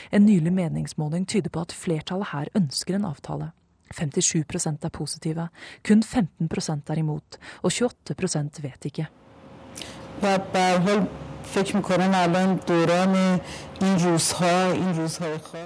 En 0.09 0.25
nylig 0.25 0.53
meningsmåling 0.53 1.25
tyder 1.25 1.51
på 1.51 1.65
at 1.65 1.75
flertallet 1.75 2.31
her 2.31 2.51
ønsker 2.55 2.95
en 2.95 3.09
avtale. 3.09 3.51
57% 3.91 4.85
er 4.87 4.93
positive, 4.95 5.49
kun 5.83 6.03
15 6.03 6.47
er 6.87 6.99
imot, 6.99 7.37
og 7.63 7.71
28% 7.71 8.61
vet 8.63 8.87
ikke. 8.87 9.09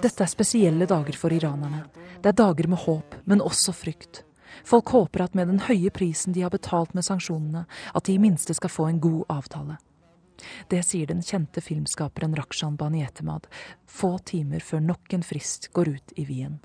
Dette 0.01 0.23
er 0.23 0.31
spesielle 0.31 0.88
dager 0.89 1.17
for 1.19 1.33
iranerne. 1.33 1.83
Det 2.21 2.31
er 2.31 2.38
dager 2.38 2.67
med 2.71 2.83
håp, 2.85 3.15
men 3.25 3.43
også 3.43 3.73
frykt. 3.75 4.23
Folk 4.65 4.89
håper 4.95 5.25
at 5.25 5.35
med 5.35 5.47
den 5.51 5.59
høye 5.67 5.91
prisen 5.93 6.33
de 6.33 6.41
har 6.45 6.53
betalt 6.53 6.95
med 6.95 7.05
sanksjonene, 7.05 7.65
at 7.93 8.05
de 8.07 8.15
i 8.15 8.21
minste 8.21 8.55
skal 8.55 8.71
få 8.71 8.88
en 8.89 9.01
god 9.03 9.25
avtale. 9.29 9.77
Det 10.69 10.81
sier 10.85 11.07
den 11.09 11.23
kjente 11.23 11.61
filmskaperen 11.63 12.35
Rakshan 12.35 12.75
Banietemad 12.79 13.47
få 13.88 14.17
timer 14.25 14.63
før 14.63 14.83
nok 14.83 15.13
en 15.15 15.23
frist 15.23 15.69
går 15.73 15.95
ut 15.95 16.15
i 16.19 16.25
Wien. 16.27 16.59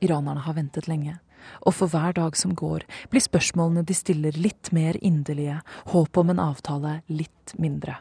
Iranerne 0.00 0.44
har 0.44 0.56
ventet 0.56 0.88
lenge, 0.88 1.18
og 1.66 1.74
for 1.76 1.90
hver 1.92 2.14
dag 2.16 2.36
som 2.36 2.54
går, 2.56 2.84
blir 3.12 3.24
spørsmålene 3.24 3.84
de 3.86 3.96
stiller 3.96 4.36
litt 4.36 4.72
mer 4.76 4.98
inderlige, 5.00 5.60
håpet 5.92 6.22
om 6.22 6.32
en 6.32 6.44
avtale 6.50 7.00
litt 7.08 7.56
mindre. 7.58 7.98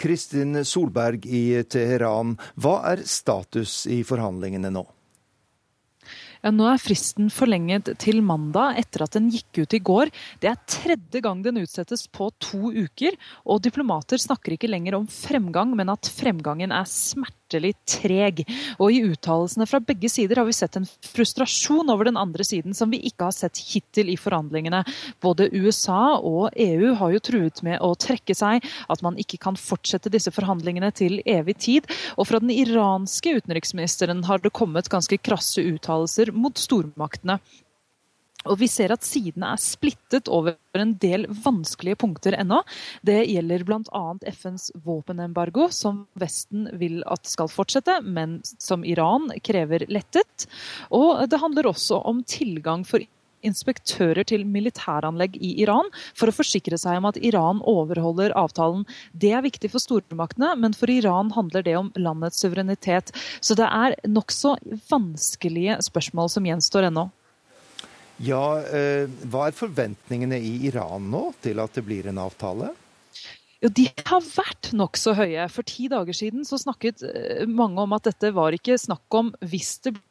Kristin 0.00 0.64
Solberg 0.64 1.26
i 1.26 1.62
Teheran, 1.70 2.36
hva 2.60 2.80
er 2.92 3.04
status 3.08 3.84
i 3.90 4.02
forhandlingene 4.06 4.72
nå? 4.74 4.84
Ja, 6.44 6.50
nå 6.52 6.66
er 6.68 6.80
fristen 6.82 7.30
forlenget 7.32 7.88
til 8.02 8.18
mandag 8.20 8.76
etter 8.82 9.06
at 9.06 9.14
den 9.16 9.30
gikk 9.32 9.62
ut 9.62 9.76
i 9.78 9.80
går. 9.80 10.10
Det 10.42 10.50
er 10.50 10.60
tredje 10.68 11.22
gang 11.24 11.40
den 11.40 11.62
utsettes 11.62 12.04
på 12.12 12.28
to 12.36 12.68
uker. 12.68 13.16
Og 13.48 13.62
diplomater 13.64 14.20
snakker 14.20 14.52
ikke 14.52 14.68
lenger 14.68 14.98
om 14.98 15.06
fremgang, 15.08 15.72
men 15.72 15.88
at 15.94 16.10
fremgangen 16.12 16.74
er 16.76 16.84
smertelig 16.90 17.43
smertelig 17.44 17.74
treg. 17.86 18.42
Og 18.78 18.92
i 18.92 19.02
uttalelsene 19.04 19.66
fra 19.66 19.80
begge 19.80 20.08
sider 20.08 20.36
har 20.40 20.46
vi 20.46 20.52
sett 20.52 20.76
en 20.76 20.86
frustrasjon 20.86 21.90
over 21.90 22.04
den 22.04 22.16
andre 22.16 22.44
siden 22.44 22.74
som 22.74 22.90
vi 22.90 23.02
ikke 23.04 23.28
har 23.28 23.32
sett 23.32 23.58
hittil 23.58 24.10
i 24.10 24.16
forhandlingene. 24.16 24.84
Både 25.20 25.50
USA 25.52 26.18
og 26.18 26.50
EU 26.56 26.94
har 26.94 27.12
jo 27.12 27.20
truet 27.20 27.62
med 27.62 27.80
å 27.80 27.94
trekke 27.94 28.34
seg, 28.34 28.64
at 28.88 29.02
man 29.02 29.16
ikke 29.18 29.38
kan 29.38 29.56
fortsette 29.56 30.10
disse 30.12 30.32
forhandlingene 30.32 30.90
til 30.92 31.20
evig 31.26 31.58
tid. 31.58 31.90
Og 32.16 32.28
fra 32.28 32.40
den 32.40 32.50
iranske 32.50 33.36
utenriksministeren 33.38 34.24
har 34.24 34.40
det 34.40 34.54
kommet 34.54 34.90
ganske 34.90 35.18
krasse 35.18 35.62
uttalelser 35.62 36.32
mot 36.32 36.58
stormaktene. 36.58 37.40
Og 38.50 38.58
vi 38.60 38.68
ser 38.70 38.92
at 38.94 39.06
sidene 39.06 39.54
er 39.54 39.62
splittet 39.62 40.28
over 40.32 40.56
en 40.76 40.94
del 41.00 41.26
vanskelige 41.44 41.98
punkter 42.02 42.36
ennå. 42.38 42.60
Det 43.06 43.22
gjelder 43.30 43.64
bl.a. 43.66 44.04
FNs 44.34 44.70
våpenembargo, 44.84 45.70
som 45.72 46.04
Vesten 46.20 46.68
vil 46.80 47.00
at 47.10 47.26
skal 47.30 47.50
fortsette, 47.52 48.00
men 48.04 48.40
som 48.58 48.84
Iran 48.84 49.30
krever 49.44 49.86
lettet. 49.88 50.48
Og 50.94 51.24
det 51.30 51.40
handler 51.40 51.70
også 51.70 52.02
om 52.04 52.22
tilgang 52.28 52.84
for 52.88 53.04
inspektører 53.44 54.24
til 54.28 54.46
militæranlegg 54.48 55.36
i 55.36 55.54
Iran 55.62 55.90
for 56.16 56.30
å 56.30 56.36
forsikre 56.36 56.78
seg 56.80 57.00
om 57.00 57.08
at 57.10 57.18
Iran 57.20 57.60
overholder 57.68 58.34
avtalen. 58.38 58.86
Det 59.12 59.34
er 59.36 59.44
viktig 59.44 59.70
for 59.74 59.82
stormaktene, 59.82 60.54
men 60.60 60.76
for 60.76 60.92
Iran 60.92 61.32
handler 61.36 61.66
det 61.66 61.76
om 61.80 61.92
landets 61.98 62.40
suverenitet. 62.44 63.12
Så 63.44 63.56
det 63.58 63.68
er 63.68 63.98
nokså 64.08 64.56
vanskelige 64.90 65.78
spørsmål 65.84 66.32
som 66.32 66.48
gjenstår 66.48 66.88
ennå. 66.90 67.08
Ja, 68.22 68.60
eh, 68.62 69.10
Hva 69.26 69.48
er 69.48 69.56
forventningene 69.56 70.38
i 70.38 70.54
Iran 70.68 71.10
nå 71.10 71.26
til 71.42 71.60
at 71.62 71.74
det 71.74 71.84
blir 71.86 72.06
en 72.10 72.20
avtale? 72.22 72.70
Jo, 73.64 73.70
De 73.72 73.88
har 74.06 74.22
vært 74.22 74.72
nokså 74.76 75.16
høye. 75.18 75.48
For 75.50 75.66
ti 75.66 75.88
dager 75.88 76.16
siden 76.16 76.44
så 76.46 76.60
snakket 76.60 77.02
eh, 77.08 77.46
mange 77.48 77.80
om 77.82 77.94
at 77.96 78.06
dette 78.10 78.34
var 78.36 78.54
ikke 78.54 78.78
snakk 78.78 79.18
om 79.18 79.32
hvis 79.42 79.78
det 79.84 79.96
blir 79.96 80.10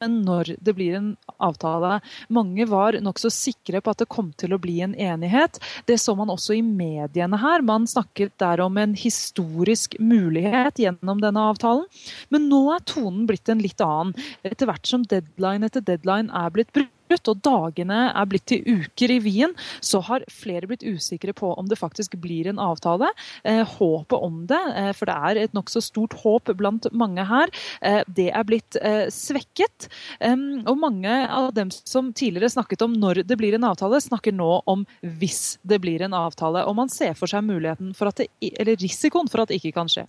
men 0.00 0.22
når 0.24 0.54
det 0.64 0.72
blir 0.78 0.94
en 0.96 1.08
avtale. 1.44 1.98
Mange 2.32 2.64
var 2.68 2.96
nokså 3.04 3.28
sikre 3.34 3.82
på 3.84 3.92
at 3.92 4.00
det 4.00 4.08
kom 4.08 4.30
til 4.40 4.54
å 4.56 4.58
bli 4.62 4.78
en 4.80 4.94
enighet. 4.96 5.58
Det 5.84 5.98
så 6.00 6.14
man 6.16 6.32
også 6.32 6.56
i 6.56 6.62
mediene 6.64 7.36
her. 7.36 7.60
Man 7.60 7.84
snakket 7.90 8.32
der 8.40 8.62
om 8.64 8.80
en 8.80 8.94
historisk 8.96 9.98
mulighet 10.00 10.80
gjennom 10.80 11.20
denne 11.20 11.44
avtalen. 11.52 11.84
Men 12.32 12.48
nå 12.48 12.62
er 12.72 12.86
tonen 12.88 13.26
blitt 13.28 13.52
en 13.52 13.60
litt 13.60 13.84
annen. 13.84 14.14
Etter 14.40 14.70
hvert 14.70 14.88
som 14.88 15.04
deadline 15.04 15.68
etter 15.68 15.84
deadline 15.84 16.32
er 16.32 16.56
blitt 16.56 16.72
brutt 17.10 17.30
og 17.32 17.42
dagene 17.44 18.00
er 18.10 18.28
blitt 18.30 18.46
til 18.50 18.64
uker 18.64 19.14
i 19.14 19.20
Wien, 19.24 19.54
så 19.84 20.00
har 20.06 20.26
flere 20.32 20.68
blitt 20.70 20.86
usikre 20.86 21.34
på 21.36 21.52
om 21.58 21.68
det 21.70 21.78
faktisk 21.80 22.16
blir 22.22 22.48
en 22.50 22.60
avtale. 22.62 23.10
Eh, 23.44 23.62
håpet 23.76 24.16
om 24.18 24.44
det, 24.50 24.60
eh, 24.76 24.92
for 24.96 25.10
det 25.10 25.16
er 25.16 25.42
et 25.44 25.56
nokså 25.56 25.82
stort 25.84 26.16
håp 26.22 26.52
blant 26.56 26.86
mange 26.92 27.24
her, 27.26 27.50
eh, 27.82 28.02
det 28.06 28.30
er 28.30 28.44
blitt 28.44 28.76
svekket. 29.10 29.88
og 30.20 30.76
mange 30.78 31.10
av 31.28 31.52
dem 31.54 31.70
som 31.70 32.12
tidligere 32.12 32.50
snakket 32.50 32.82
om 32.82 32.92
når 32.92 33.26
det 33.26 33.36
blir 33.38 33.54
en 33.54 33.64
avtale, 33.64 34.00
snakker 34.00 34.32
nå 34.32 34.62
om 34.66 34.86
hvis 35.02 35.58
det 35.66 35.80
blir 35.80 36.02
en 36.02 36.12
avtale. 36.12 36.66
Og 36.66 36.76
man 36.76 36.88
ser 36.88 37.14
for 37.14 37.26
seg 37.26 37.44
muligheten 37.44 37.94
for 37.94 38.08
at 38.08 38.16
det, 38.16 38.28
eller 38.40 38.76
risikoen 38.76 39.30
for 39.30 39.42
at 39.42 39.48
det 39.48 39.60
ikke 39.60 39.74
kan 39.74 39.88
skje. 39.88 40.06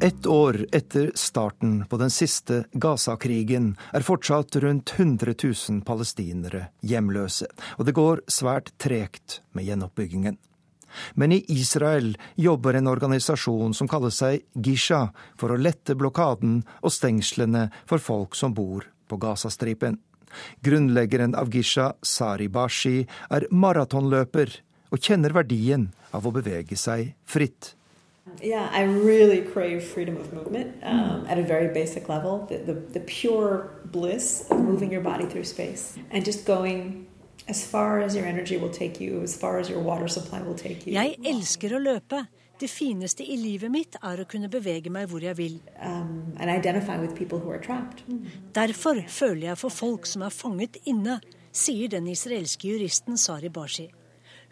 Ett 0.00 0.26
år 0.26 0.66
etter 0.72 1.12
starten 1.14 1.84
på 1.84 1.96
den 1.96 2.10
siste 2.10 2.64
Gaza-krigen 2.72 3.72
er 3.92 4.04
fortsatt 4.06 4.56
rundt 4.62 4.92
100 4.96 5.34
000 5.42 5.80
palestinere 5.82 6.68
hjemløse, 6.86 7.48
og 7.74 7.88
det 7.88 7.94
går 7.96 8.20
svært 8.30 8.70
tregt 8.78 9.40
med 9.58 9.66
gjenoppbyggingen. 9.66 10.36
Men 11.18 11.34
i 11.34 11.40
Israel 11.50 12.12
jobber 12.38 12.78
en 12.78 12.86
organisasjon 12.86 13.74
som 13.74 13.90
kaller 13.90 14.14
seg 14.14 14.44
Gisha, 14.54 15.08
for 15.34 15.50
å 15.50 15.58
lette 15.58 15.98
blokaden 15.98 16.60
og 16.78 16.94
stengslene 16.94 17.66
for 17.82 17.98
folk 17.98 18.38
som 18.38 18.54
bor 18.54 18.86
på 19.10 19.18
Gazastripen. 19.18 19.98
Grunnleggeren 20.62 21.34
av 21.34 21.50
Gisha, 21.50 21.90
Sari 22.02 22.46
Bashi, 22.46 23.02
er 23.34 23.48
maratonløper 23.50 24.60
og 24.94 25.02
kjenner 25.02 25.34
verdien 25.34 25.90
av 26.14 26.22
å 26.22 26.34
bevege 26.38 26.78
seg 26.78 27.16
fritt. 27.26 27.74
Yeah, 28.42 28.68
I 28.72 28.82
really 28.82 29.42
crave 29.42 29.82
freedom 29.82 30.16
of 30.16 30.32
movement 30.32 30.76
um, 30.82 31.26
at 31.28 31.38
a 31.38 31.42
very 31.42 31.72
basic 31.72 32.08
level. 32.08 32.46
The, 32.48 32.58
the, 32.58 32.74
the, 32.74 33.00
pure 33.00 33.70
bliss 33.86 34.46
of 34.50 34.60
moving 34.60 34.92
your 34.92 35.00
body 35.02 35.26
through 35.26 35.44
space 35.44 35.96
and 36.10 36.24
just 36.24 36.46
going 36.46 37.06
as 37.48 37.66
far 37.66 38.00
as 38.00 38.14
your 38.14 38.26
energy 38.26 38.56
will 38.56 38.70
take 38.70 39.00
you, 39.00 39.22
as 39.22 39.36
far 39.36 39.58
as 39.58 39.68
your 39.68 39.80
water 39.80 40.08
supply 40.08 40.40
will 40.42 40.54
take 40.54 40.86
you. 40.86 40.92
Jeg 40.92 41.16
elsker 41.24 41.74
å 41.74 41.80
løpe. 41.82 42.26
Det 42.58 42.66
fineste 42.66 43.22
i 43.22 43.36
livet 43.38 43.70
mitt 43.70 43.96
er 44.02 44.18
å 44.18 44.26
kunne 44.26 44.48
bevege 44.50 44.90
meg 44.90 45.06
hvor 45.10 45.22
jeg 45.22 45.36
vil. 45.38 45.60
Um, 45.78 46.34
Derfor 48.58 49.02
føler 49.06 49.44
jeg 49.46 49.60
for 49.60 49.70
folk 49.70 50.08
som 50.10 50.24
er 50.26 50.34
fanget 50.34 50.80
inne, 50.84 51.20
sier 51.54 51.88
den 51.92 52.10
israelske 52.10 52.66
juristen 52.72 53.16
Sari 53.16 53.48
Bashi. 53.48 53.86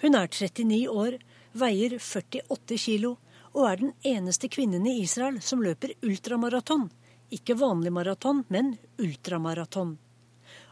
Hun 0.04 0.14
er 0.14 0.30
39 0.30 0.86
år, 0.92 1.18
veier 1.56 1.98
48 1.98 2.78
kilo 2.78 3.16
og 3.56 3.70
er 3.70 3.80
den 3.80 3.92
eneste 4.04 4.50
kvinnen 4.52 4.86
i 4.86 4.98
Israel 5.02 5.40
som 5.42 5.64
løper 5.64 5.96
ultramaraton. 6.04 6.90
Ikke 7.32 7.56
vanlig 7.58 7.90
maraton, 7.94 8.44
men 8.52 8.76
ultramaraton. 9.02 9.96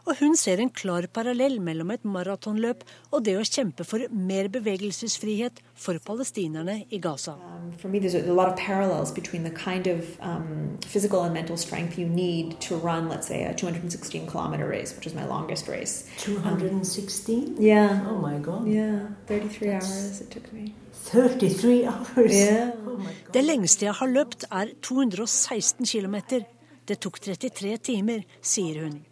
Og 0.05 0.19
hun 0.19 0.35
ser 0.37 0.61
en 0.61 0.69
klar 0.69 1.07
parallell 1.09 1.57
mellom 1.65 1.89
et 1.95 2.03
maratonløp 2.05 2.83
og 3.09 3.23
det 3.25 3.33
å 3.39 3.45
kjempe 3.45 3.83
for 3.89 4.05
mer 4.13 4.51
bevegelsesfrihet 4.53 5.63
for 5.73 5.97
palestinerne 6.05 6.83
i 6.93 6.99
Gaza. 7.01 7.33
Um, 7.41 7.71
for 7.81 7.89
meg 7.89 8.05
er 8.05 8.21
det 8.21 8.35
mange 8.37 8.53
paralleller 8.61 9.09
mellom 9.17 9.33
den 9.33 9.49
the 9.49 9.55
kind 9.57 9.89
of 9.89 10.05
um, 10.21 10.77
physical 10.85 11.25
and 11.25 11.33
mental 11.33 11.57
strength 11.57 11.97
you 11.97 12.07
need 12.07 12.53
to 12.61 12.77
run, 12.77 13.09
let's 13.09 13.27
say, 13.27 13.43
a 13.43 13.53
216 13.53 14.27
kilometer 14.29 14.67
race, 14.69 14.95
which 14.95 15.07
is 15.07 15.15
my 15.15 15.25
longest 15.25 15.67
race. 15.67 16.07
216? 16.19 17.35
Um, 17.35 17.55
yeah. 17.57 18.05
Oh 18.07 18.19
my 18.21 18.37
God. 18.37 18.67
Yeah, 18.67 19.07
33 19.25 19.69
That's... 19.69 19.89
hours 19.89 20.21
it 20.21 20.29
took 20.29 20.53
me. 20.53 20.75
33 21.11 21.87
hours. 21.87 22.33
Yeah. 22.33 22.71
Oh 22.87 23.01
det 23.33 23.43
lengste 23.43 23.85
jeg 23.85 23.97
har 23.99 24.09
løpt, 24.09 24.45
er 24.51 24.71
216 24.81 25.85
km. 25.85 26.45
Det 26.85 26.97
tok 27.01 27.19
33 27.19 27.77
timer, 27.91 28.23
sier 28.41 28.83
hun. 28.85 29.03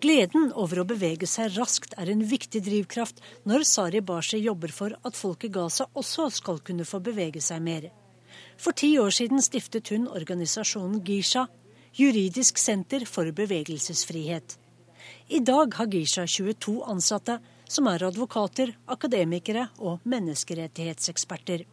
Gleden 0.00 0.50
over 0.52 0.82
å 0.82 0.88
bevege 0.88 1.28
seg 1.28 1.54
raskt 1.56 1.94
er 2.00 2.10
en 2.12 2.24
viktig 2.28 2.60
drivkraft 2.64 3.22
når 3.48 3.64
Sari 3.68 4.02
Bashi 4.04 4.40
jobber 4.42 4.72
for 4.72 4.96
at 5.08 5.16
folk 5.16 5.46
i 5.48 5.52
Gaza 5.52 5.86
også 5.96 6.28
skal 6.38 6.60
kunne 6.64 6.84
få 6.88 7.00
bevege 7.04 7.40
seg 7.44 7.62
mer. 7.64 7.88
For 8.60 8.76
ti 8.76 8.94
år 9.00 9.12
siden 9.12 9.40
stiftet 9.44 9.92
hun 9.92 10.08
organisasjonen 10.08 11.00
Gisha, 11.04 11.46
juridisk 11.96 12.60
senter 12.60 13.06
for 13.08 13.28
bevegelsesfrihet. 13.32 14.56
I 15.28 15.40
dag 15.40 15.74
har 15.78 15.88
Gisha 15.92 16.26
22 16.28 16.80
ansatte, 16.88 17.38
som 17.68 17.88
er 17.90 18.06
advokater, 18.06 18.74
akademikere 18.86 19.68
og 19.78 20.04
menneskerettighetseksperter. 20.08 21.66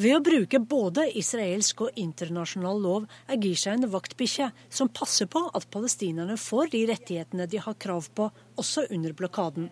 Ved 0.00 0.14
å 0.16 0.22
bruke 0.22 0.60
både 0.62 1.08
israelsk 1.18 1.82
og 1.86 1.98
internasjonal 1.98 2.78
lov 2.80 3.06
er 3.26 3.40
Gisha 3.42 3.74
en 3.74 3.88
vaktbikkje 3.90 4.50
som 4.70 4.88
passer 4.88 5.26
på 5.30 5.42
at 5.50 5.66
palestinerne 5.74 6.38
får 6.38 6.70
de 6.72 6.84
rettighetene 6.92 7.46
de 7.50 7.58
har 7.60 7.74
krav 7.74 8.06
på, 8.14 8.30
også 8.56 8.86
under 8.94 9.12
blokaden. 9.18 9.68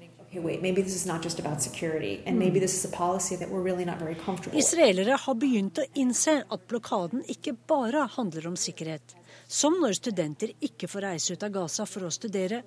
Israelere 4.52 5.16
har 5.22 5.38
begynt 5.40 5.78
å 5.81 5.87
innse 6.02 6.35
at 6.44 6.66
blokaden 6.68 7.22
ikke 7.33 7.54
bare 7.70 8.04
handler 8.18 8.50
om 8.50 8.59
sikkerhet. 8.59 9.14
Som 9.48 9.78
når 9.81 9.96
studenter 9.96 10.52
ikke 10.61 10.90
får 10.90 11.07
reise 11.07 11.33
ut 11.33 11.46
av 11.46 11.54
Gaza 11.54 11.87
for 11.88 12.04
å 12.04 12.12
studere, 12.12 12.61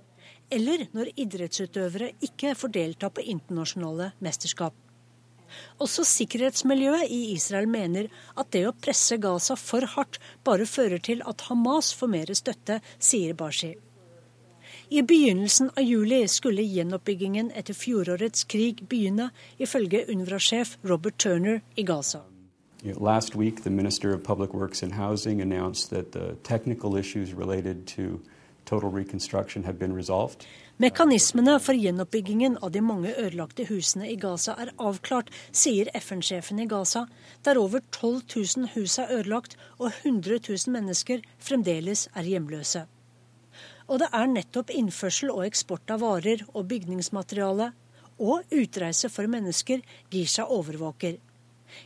eller 0.52 0.88
når 0.96 1.12
idrettsutøvere 1.16 2.12
ikke 2.28 2.56
får 2.60 2.74
delta 2.78 3.10
på 3.10 3.24
internasjonale 3.34 4.12
mesterskap. 4.20 4.74
Også 5.84 6.04
sikkerhetsmiljøet 6.08 7.12
i 7.12 7.22
Israel 7.34 7.68
mener 7.68 8.08
at 8.40 8.52
det 8.56 8.64
å 8.68 8.76
presse 8.76 9.18
Gaza 9.20 9.58
for 9.60 9.88
hardt 9.96 10.20
bare 10.48 10.68
fører 10.70 11.02
til 11.04 11.24
at 11.28 11.48
Hamas 11.50 11.92
får 11.98 12.12
mer 12.16 12.34
støtte, 12.38 12.80
sier 13.00 13.36
Bashi. 13.36 13.74
I 14.92 15.02
begynnelsen 15.08 15.70
av 15.80 15.88
juli 15.88 16.26
skulle 16.28 16.64
gjenoppbyggingen 16.68 17.52
etter 17.56 17.76
fjorårets 17.76 18.44
krig 18.52 18.84
begynne, 18.92 19.30
ifølge 19.60 20.04
UNRWA-sjef 20.12 20.78
Robert 20.84 21.18
Turner 21.18 21.62
i 21.76 21.84
Gaza. 21.88 22.26
Last 22.84 23.36
week, 23.36 23.64
the 23.64 23.70
Minister 23.70 24.14
of 24.14 24.24
Public 24.24 24.54
Works 24.54 24.84
and 24.84 24.94
Housing 24.94 25.40
announced 25.40 25.92
that 25.92 26.12
the 26.12 26.36
technical 26.44 26.98
issues 26.98 27.34
related 27.34 27.88
to 27.96 28.20
Mekanismene 30.82 31.58
for 31.62 31.78
gjenoppbyggingen 31.78 32.56
av 32.64 32.72
de 32.72 32.82
mange 32.82 33.12
ødelagte 33.14 33.68
husene 33.70 34.08
i 34.10 34.16
Gaza 34.18 34.56
er 34.58 34.72
avklart, 34.82 35.30
sier 35.52 35.92
FN-sjefen 36.00 36.62
i 36.64 36.66
Gaza, 36.66 37.06
der 37.46 37.60
over 37.62 37.84
12 37.92 38.22
000 38.58 38.72
hus 38.74 38.98
er 38.98 39.12
ødelagt 39.20 39.58
og 39.78 39.92
100 39.92 40.40
000 40.48 40.74
mennesker 40.74 41.22
fremdeles 41.38 42.08
er 42.16 42.32
hjemløse. 42.32 42.86
Og 43.92 44.00
det 44.02 44.10
er 44.16 44.30
nettopp 44.32 44.72
innførsel 44.74 45.34
og 45.34 45.46
eksport 45.46 45.92
av 45.92 46.02
varer 46.02 46.46
og 46.54 46.70
bygningsmateriale 46.72 47.74
og 48.22 48.54
utreise 48.56 49.10
for 49.12 49.28
mennesker 49.28 49.82
Gisha 50.14 50.46
overvåker. 50.48 51.18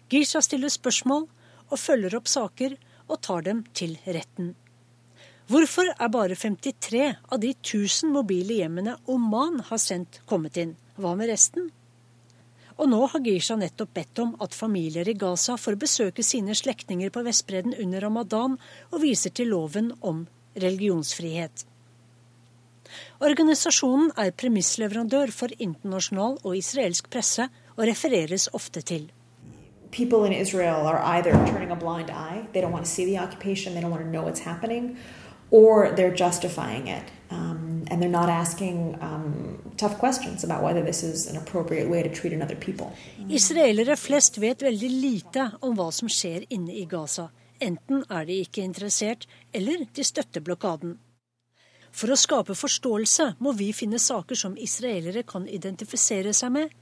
Gisha 0.09 0.41
stiller 0.45 0.69
spørsmål 0.69 1.25
og 1.71 1.81
følger 1.81 2.15
opp 2.19 2.29
saker 2.29 2.77
og 3.09 3.19
tar 3.25 3.43
dem 3.45 3.65
til 3.73 3.97
retten. 4.05 4.53
Hvorfor 5.45 5.91
er 5.93 6.09
bare 6.09 6.33
53 6.33 7.01
av 7.29 7.37
de 7.37 7.51
1000 7.53 8.09
mobile 8.09 8.55
hjemmene 8.63 8.95
Oman 9.13 9.59
har 9.67 9.77
sendt, 9.77 10.23
kommet 10.25 10.57
inn? 10.57 10.71
Hva 10.97 11.11
med 11.13 11.29
resten? 11.29 11.67
Og 12.81 12.89
nå 12.89 13.03
har 13.11 13.21
Gisha 13.21 13.53
nettopp 13.59 13.91
bedt 13.93 14.21
om 14.23 14.31
at 14.41 14.55
familier 14.57 15.05
i 15.05 15.13
Gaza 15.13 15.53
får 15.61 15.77
besøke 15.83 16.23
sine 16.25 16.55
slektninger 16.57 17.13
på 17.13 17.21
Vestbredden 17.27 17.75
under 17.77 18.01
ramadan, 18.01 18.57
og 18.89 19.03
viser 19.03 19.29
til 19.37 19.51
loven 19.53 19.91
om 20.01 20.23
religionsfrihet. 20.57 21.67
Organisasjonen 23.21 24.15
er 24.17 24.33
premissleverandør 24.33 25.31
for 25.31 25.53
internasjonal 25.59 26.39
og 26.41 26.57
israelsk 26.57 27.11
presse, 27.13 27.45
og 27.77 27.85
refereres 27.85 28.47
ofte 28.53 28.81
til. 28.81 29.11
People 29.91 30.25
in 30.25 30.33
Israel 30.33 30.87
are 30.87 30.99
either 31.15 31.31
turning 31.45 31.71
a 31.71 31.75
blind 31.75 32.09
eye, 32.09 32.47
they 32.51 32.61
don't 32.61 32.73
want 32.73 32.85
to 32.85 32.91
see 32.91 33.05
the 33.05 33.19
occupation, 33.19 33.75
they 33.75 33.81
don't 33.81 33.91
want 33.91 34.03
to 34.03 34.09
know 34.09 34.25
what's 34.25 34.41
happening, 34.41 34.97
or 35.55 35.91
they're 35.95 36.17
justifying 36.25 36.87
it. 36.87 37.05
Um, 37.31 37.85
and 37.89 38.01
they're 38.01 38.17
not 38.21 38.29
asking 38.29 38.97
um, 39.01 39.57
tough 39.77 39.97
questions 39.97 40.43
about 40.43 40.63
whether 40.63 40.81
this 40.81 41.03
is 41.03 41.27
an 41.31 41.37
appropriate 41.37 41.89
way 41.89 42.03
to 42.03 42.09
treat 42.09 42.33
another 42.33 42.55
people. 42.55 42.91
Israelere 43.29 43.95
flest 43.95 44.37
vet 44.37 44.61
veldig 44.61 44.91
lite 44.91 45.49
om 45.61 45.75
hva 45.77 45.89
som 45.91 46.11
skjer 46.11 46.45
inne 46.49 46.75
i 46.75 46.85
Gaza. 46.85 47.29
Enten 47.63 48.03
er 48.11 48.25
de 48.27 48.41
ikke 48.43 48.63
interessert, 48.67 49.27
eller 49.53 49.87
de 49.95 50.03
støtter 50.03 50.43
blokaden. 50.43 50.97
For 51.95 52.11
å 52.11 52.19
skape 52.19 52.55
forståelse 52.59 53.35
må 53.39 53.55
vi 53.55 53.71
finne 53.73 54.01
saker 54.03 54.35
som 54.35 54.57
israelere 54.59 55.23
kan 55.23 55.47
identifisere 55.47 56.33
seg 56.35 56.51
med, 56.51 56.73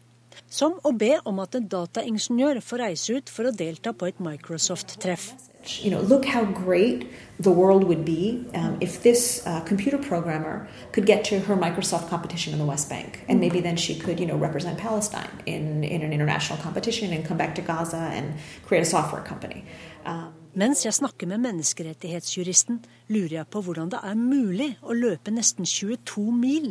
som 0.49 0.79
å 0.81 0.91
be 0.97 1.19
om 1.29 1.41
at 1.43 1.53
en 1.59 1.69
dataingeniør 1.69 2.57
får 2.65 2.81
reise 2.87 3.19
ut 3.19 3.29
for 3.29 3.45
å 3.45 3.53
delta 3.53 3.93
på 3.93 4.09
et 4.09 4.21
Microsoft-treff. 4.23 5.29
You 5.65 5.91
know, 5.91 6.01
look 6.01 6.25
how 6.25 6.43
great 6.43 7.09
the 7.39 7.51
world 7.51 7.83
would 7.85 8.03
be 8.03 8.45
um, 8.53 8.77
if 8.81 9.01
this 9.01 9.45
uh, 9.45 9.61
computer 9.61 9.97
programmer 9.97 10.67
could 10.91 11.05
get 11.05 11.23
to 11.25 11.39
her 11.39 11.55
Microsoft 11.55 12.09
competition 12.09 12.53
in 12.53 12.59
the 12.59 12.65
West 12.65 12.89
Bank, 12.89 13.23
and 13.29 13.39
maybe 13.39 13.61
then 13.61 13.77
she 13.77 13.95
could, 13.95 14.19
you 14.19 14.25
know, 14.25 14.35
represent 14.35 14.77
Palestine 14.77 15.31
in 15.45 15.83
in 15.83 16.01
an 16.01 16.11
international 16.11 16.59
competition 16.59 17.13
and 17.13 17.25
come 17.25 17.37
back 17.37 17.55
to 17.55 17.61
Gaza 17.61 18.03
and 18.17 18.33
create 18.65 18.81
a 18.81 18.85
software 18.85 19.23
company. 19.23 19.63
Um, 20.05 20.33
Mens 20.53 20.83
jeg 20.85 20.93
snakker 20.93 21.25
med 21.25 21.41
menneskerettighetsjuristen, 21.41 22.83
lurer 23.09 23.39
jeg 23.39 23.47
på 23.49 23.61
hvordan 23.65 23.89
det 23.89 24.01
er 24.05 24.19
mulig 24.19 24.67
å 24.85 24.93
løpe 24.93 25.33
nesten 25.33 25.65
22 25.65 26.27
mil, 26.29 26.67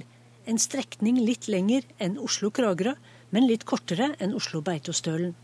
en 0.47 0.59
strekning 0.59 1.19
litt 1.19 1.49
lenger 1.51 1.89
enn 1.99 2.15
Oslo-Kragerø, 2.23 2.93
men 3.35 3.49
litt 3.49 3.67
kortere 3.67 4.13
enn 4.23 4.37
Oslo-Beitostølen. 4.39 5.35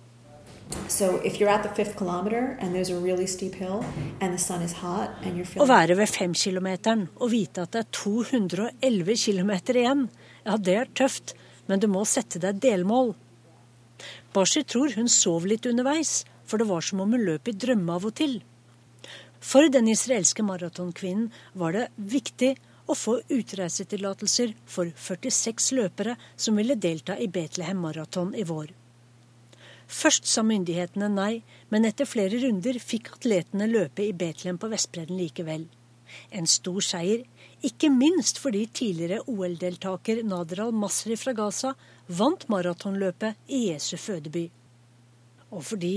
Å 5.59 5.69
være 5.69 5.97
ved 5.99 6.11
femkilometeren 6.13 7.07
og 7.17 7.33
vite 7.33 7.65
at 7.65 7.75
det 7.75 7.83
er 7.85 7.91
211 7.97 9.17
km 9.25 9.53
igjen, 9.75 10.05
ja, 10.45 10.57
det 10.57 10.77
er 10.83 10.93
tøft, 11.01 11.35
men 11.69 11.81
du 11.81 11.89
må 11.93 12.05
sette 12.09 12.41
deg 12.43 12.61
delmål. 12.65 13.15
Bashi 14.35 14.65
tror 14.65 14.93
hun 14.97 15.09
sov 15.13 15.47
litt 15.49 15.67
underveis, 15.69 16.23
for 16.49 16.61
det 16.61 16.69
var 16.69 16.85
som 16.85 17.03
om 17.05 17.13
hun 17.17 17.27
løp 17.27 17.49
i 17.49 17.57
drømme 17.57 17.97
av 17.99 18.09
og 18.09 18.17
til. 18.21 18.41
For 19.41 19.69
den 19.71 19.89
israelske 19.93 20.43
maratonkvinnen 20.43 21.31
var 21.61 21.77
det 21.77 21.87
viktig 21.97 22.57
å 22.89 22.97
få 22.97 23.19
utreisetillatelser 23.29 24.55
for 24.67 24.91
46 24.97 25.73
løpere 25.79 26.17
som 26.37 26.57
ville 26.59 26.79
delta 26.81 27.19
i 27.21 27.29
Betlehem 27.33 27.81
Maraton 27.85 28.35
i 28.35 28.47
vår. 28.49 28.73
Først 29.89 30.29
sa 30.29 30.45
myndighetene 30.45 31.09
nei, 31.09 31.43
men 31.73 31.89
etter 31.89 32.09
flere 32.09 32.39
runder 32.43 32.77
fikk 32.83 33.15
atletene 33.17 33.69
løpe 33.71 34.05
i 34.05 34.13
Betlehem 34.13 34.59
på 34.61 34.69
Vestbredden 34.69 35.17
likevel. 35.17 35.65
En 36.33 36.47
stor 36.49 36.85
seier, 36.85 37.25
ikke 37.65 37.91
minst 37.93 38.39
fordi 38.41 38.67
tidligere 38.81 39.25
OL-deltaker 39.29 40.23
Nader 40.29 40.67
al-Masri 40.69 41.17
fra 41.21 41.35
Gaza 41.37 41.75
vant 42.21 42.47
maratonløpet 42.53 43.51
i 43.53 43.65
Jesu 43.71 43.97
fødeby. 44.01 44.47
Og 45.53 45.65
fordi 45.73 45.97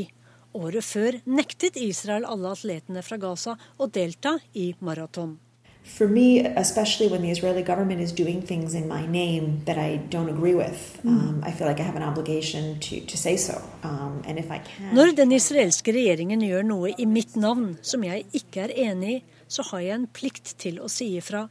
året 0.55 0.87
før 0.87 1.19
nektet 1.27 1.79
Israel 1.79 2.27
alle 2.27 2.55
atletene 2.55 3.03
fra 3.05 3.19
Gaza 3.19 3.55
å 3.77 3.87
delta 3.91 4.37
i 4.55 4.71
maraton 4.79 5.37
for 5.83 6.07
me, 6.07 6.39
especially 6.39 7.07
when 7.07 7.21
the 7.21 7.31
Israeli 7.31 7.63
government 7.63 8.01
is 8.01 8.11
doing 8.11 8.41
things 8.41 8.73
in 8.73 8.87
my 8.87 9.05
name 9.05 9.61
that 9.65 9.77
I 9.77 9.97
don't 9.97 10.29
agree 10.29 10.55
with, 10.55 10.99
mm. 11.03 11.09
um, 11.09 11.43
I 11.43 11.51
feel 11.51 11.67
like 11.67 11.79
I 11.79 11.83
have 11.83 11.95
an 11.95 12.03
obligation 12.03 12.79
to, 12.79 13.01
to 13.01 13.17
say 13.17 13.35
so. 13.37 13.61
Um, 13.83 14.21
and 14.27 14.37
if 14.37 14.51
I 14.51 14.59
can... 14.59 14.95
Når 14.95 15.15
den 15.17 15.31
israelske 15.31 15.93
regjeringen 15.93 16.41
gjør 16.41 16.63
noe 16.63 16.93
i 16.97 17.05
mitt 17.05 17.35
navn 17.35 17.77
som 17.81 18.03
jeg 18.03 18.25
ikke 18.33 18.67
er 18.67 18.75
enig 18.91 19.15
i, 19.15 19.23
så 19.51 19.65
har 19.71 19.81
jeg 19.83 19.97
en 19.97 20.07
plikt 20.07 20.53
til 20.61 20.79
å 20.79 20.87
si 20.87 21.09
ifra, 21.19 21.47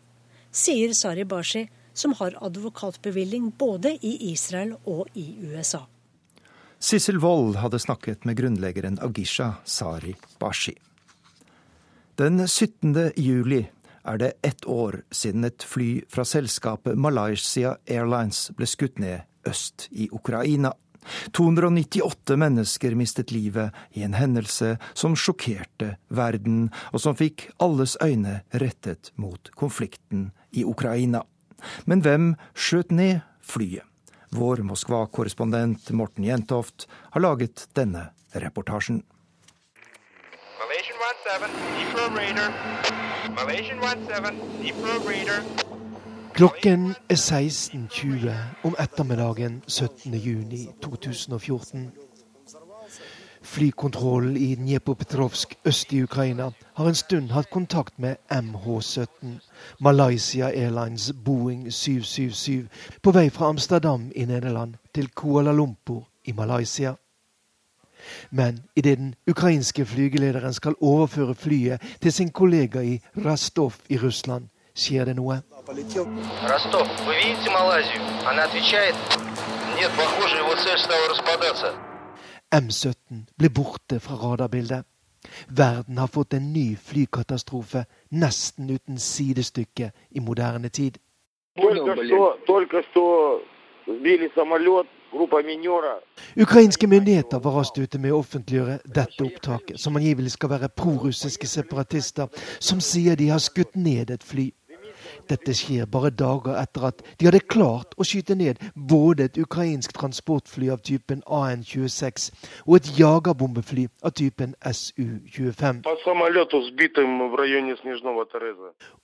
sier 0.50 0.94
Sari 0.96 1.26
Bashi, 1.28 1.66
som 1.92 2.14
har 2.16 2.38
advokatbevilling 2.40 3.50
både 3.58 3.96
i 4.00 4.30
Israel 4.30 4.76
og 4.88 5.10
i 5.18 5.34
USA. 5.42 5.82
Sissel 6.80 7.18
Wold 7.20 7.58
hadde 7.60 7.82
snakket 7.82 8.24
med 8.24 8.38
grunnleggeren 8.38 8.96
av 9.04 9.12
Gisha, 9.12 9.58
Sari 9.68 10.14
Bashi. 10.40 10.78
Den 12.16 12.40
17. 12.48 13.12
juli 13.16 13.66
er 14.04 14.18
det 14.18 14.32
ett 14.42 14.66
år 14.66 15.02
siden 15.10 15.44
et 15.44 15.62
fly 15.62 16.02
fra 16.08 16.24
selskapet 16.24 16.98
Malaysia 16.98 17.76
Airlines 17.86 18.48
ble 18.56 18.68
skutt 18.68 18.98
ned 19.02 19.26
øst 19.48 19.88
i 19.90 20.08
Ukraina. 20.12 20.72
298 21.32 22.36
mennesker 22.36 22.94
mistet 22.94 23.32
livet 23.32 23.72
i 23.96 24.04
en 24.04 24.14
hendelse 24.14 24.74
som 24.92 25.16
sjokkerte 25.16 25.94
verden, 26.08 26.68
og 26.92 27.00
som 27.00 27.16
fikk 27.16 27.48
alles 27.58 27.96
øyne 28.04 28.42
rettet 28.52 29.12
mot 29.16 29.50
konflikten 29.56 30.30
i 30.52 30.64
Ukraina. 30.64 31.24
Men 31.84 32.04
hvem 32.04 32.34
skjøt 32.54 32.92
ned 32.92 33.20
flyet? 33.40 33.84
Vår 34.30 34.60
Moskva-korrespondent 34.62 35.88
Morten 35.90 36.24
Jentoft 36.24 36.86
har 37.10 37.24
laget 37.24 37.64
denne 37.74 38.12
reportasjen. 38.30 39.00
Malaysian 43.36 43.80
17, 43.80 44.00
Klokken 46.34 46.94
er 47.08 47.14
16.20 47.14 48.30
om 48.64 48.74
ettermiddagen 48.78 49.62
17.6.2014. 49.70 51.78
Flykontrollen 53.42 54.36
i 54.36 54.54
Dnepropetrovsk 54.54 55.54
øst 55.64 55.92
i 55.92 56.02
Ukraina 56.02 56.50
har 56.74 56.88
en 56.88 56.94
stund 56.94 57.30
hatt 57.30 57.50
kontakt 57.50 57.98
med 57.98 58.16
MH17, 58.30 59.26
Malaysia 59.80 60.46
Airlines 60.46 61.12
Boeing 61.24 61.72
777, 61.72 62.68
på 63.02 63.10
vei 63.10 63.30
fra 63.30 63.48
Amsterdam 63.48 64.12
i 64.16 64.24
Nederland 64.24 64.74
til 64.94 65.08
Kuala 65.14 65.52
Lumpur 65.52 66.08
i 66.24 66.32
Malaysia. 66.32 66.94
Men 68.29 68.59
idet 68.75 68.97
den 68.97 69.15
ukrainske 69.27 69.85
flygelederen 69.85 70.53
skal 70.53 70.75
overføre 70.81 71.35
flyet 71.35 71.81
til 72.01 72.13
sin 72.13 72.31
kollega 72.31 72.81
i 72.81 73.01
Rostov 73.25 73.73
i 73.89 73.97
Russland, 73.97 74.49
skjer 74.75 75.05
det 75.05 75.15
noe. 75.15 75.41
M17 82.55 83.23
ble 83.37 83.49
borte 83.49 83.99
fra 83.99 84.15
radarbildet. 84.15 84.85
Verden 85.47 85.97
har 85.97 86.07
fått 86.07 86.33
en 86.33 86.53
ny 86.53 86.75
flykatastrofe 86.77 87.85
nesten 88.11 88.69
uten 88.69 88.99
sidestykke 88.99 89.91
i 90.11 90.19
moderne 90.19 90.69
tid. 90.69 90.97
Только 92.45 92.83
что 92.83 93.41
сбили 93.87 94.29
самолет 94.35 94.87
Ukrainske 96.36 96.86
myndigheter 96.86 97.38
var 97.38 97.56
raskt 97.58 97.78
ute 97.78 97.98
med 97.98 98.12
å 98.14 98.20
offentliggjøre 98.22 98.78
dette 98.86 99.24
opptaket, 99.26 99.80
som 99.80 99.96
angivelig 99.98 100.36
skal 100.36 100.52
være 100.54 100.70
prorussiske 100.70 101.48
separatister 101.50 102.30
som 102.60 102.80
sier 102.84 103.18
de 103.18 103.30
har 103.32 103.42
skutt 103.42 103.74
ned 103.74 104.10
et 104.14 104.24
fly. 104.26 104.50
Dette 105.30 105.54
skjer 105.54 105.86
bare 105.86 106.10
dager 106.10 106.56
etter 106.58 106.88
at 106.88 107.02
de 107.20 107.28
hadde 107.28 107.42
klart 107.52 107.94
å 107.96 108.06
skyte 108.06 108.34
ned 108.34 108.58
både 108.74 109.28
et 109.28 109.38
ukrainsk 109.38 109.94
transportfly 109.94 110.70
av 110.74 110.82
typen 110.86 111.22
AN-26 111.26 112.30
og 112.66 112.74
et 112.80 112.90
jagerbombefly 112.98 113.86
av 114.02 114.16
typen 114.18 114.56
Su-25. 114.64 115.84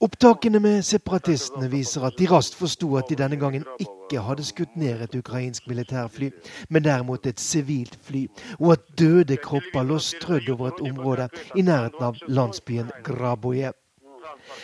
Opptakene 0.09 0.63
med 0.67 0.83
separatistene 0.91 1.71
viser 1.71 2.09
at 2.11 2.19
de 2.19 2.31
raskt 2.31 2.59
forsto 2.59 2.91
at 2.99 3.09
de 3.11 3.21
denne 3.23 3.39
gangen 3.39 3.67
ikke 3.79 4.27
hadde 4.27 4.45
skutt 4.51 4.77
ned 4.77 5.07
et 5.07 5.17
ukrainsk 5.19 5.71
militærfly, 5.71 6.33
men 6.71 6.87
derimot 6.87 7.27
et 7.27 7.43
sivilt 7.43 7.99
fly, 8.03 8.27
og 8.59 8.77
at 8.77 8.93
døde 8.99 9.39
kropper 9.39 9.87
lå 9.87 9.99
strødd 10.03 10.51
over 10.51 10.75
et 10.75 10.87
område 10.91 11.31
i 11.55 11.63
nærheten 11.63 12.11
av 12.11 12.23
landsbyen 12.27 12.95
Graboje. 13.07 13.73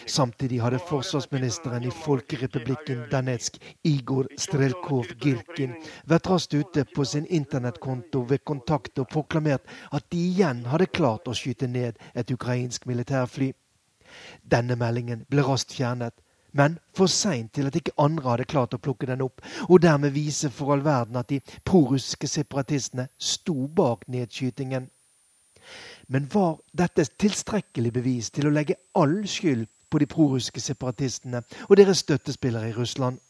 Samtidig 0.07 0.61
hadde 0.63 0.81
forsvarsministeren 0.89 1.85
i 1.85 1.93
Folkerepublikken 2.05 3.05
Danetsk, 3.11 3.59
Igor 3.85 4.29
Strelkov 4.39 5.13
Girkin, 5.21 5.75
vært 6.09 6.29
raskt 6.31 6.55
ute 6.55 6.85
på 6.95 7.05
sin 7.05 7.27
internettkonto 7.27 8.25
ved 8.29 8.45
kontakt 8.45 8.99
og 8.99 9.09
proklamert 9.13 9.69
at 9.93 10.09
de 10.11 10.21
igjen 10.33 10.65
hadde 10.73 10.91
klart 10.91 11.29
å 11.29 11.37
skyte 11.37 11.69
ned 11.71 12.01
et 12.15 12.31
ukrainsk 12.35 12.87
militærfly. 12.91 13.53
Denne 14.43 14.77
meldingen 14.77 15.25
ble 15.31 15.45
raskt 15.47 15.73
fjernet, 15.77 16.15
men 16.53 16.77
for 16.97 17.09
seint 17.09 17.53
til 17.57 17.69
at 17.71 17.77
ikke 17.79 17.97
andre 18.01 18.35
hadde 18.35 18.49
klart 18.49 18.75
å 18.77 18.81
plukke 18.83 19.09
den 19.09 19.25
opp, 19.25 19.41
og 19.69 19.81
dermed 19.85 20.13
vise 20.13 20.51
for 20.53 20.75
all 20.75 20.85
verden 20.85 21.17
at 21.17 21.31
de 21.33 21.41
prorussiske 21.65 22.29
separatistene 22.29 23.09
sto 23.17 23.69
bak 23.69 24.05
nedskytingen. 24.13 24.91
Men 26.13 26.29
var 26.33 26.59
dette 26.77 27.07
tilstrekkelig 27.07 27.93
bevis 27.95 28.31
til 28.35 28.49
å 28.49 28.53
legge 28.53 28.81
all 28.99 29.23
skyld 29.29 29.69
på 29.93 30.01
de 30.01 30.09
prorussiske 30.09 30.61
separatistene 30.65 31.43
og 31.69 31.77
deres 31.77 32.03
støttespillere 32.07 32.71
i 32.71 32.77
Russland? 32.77 33.21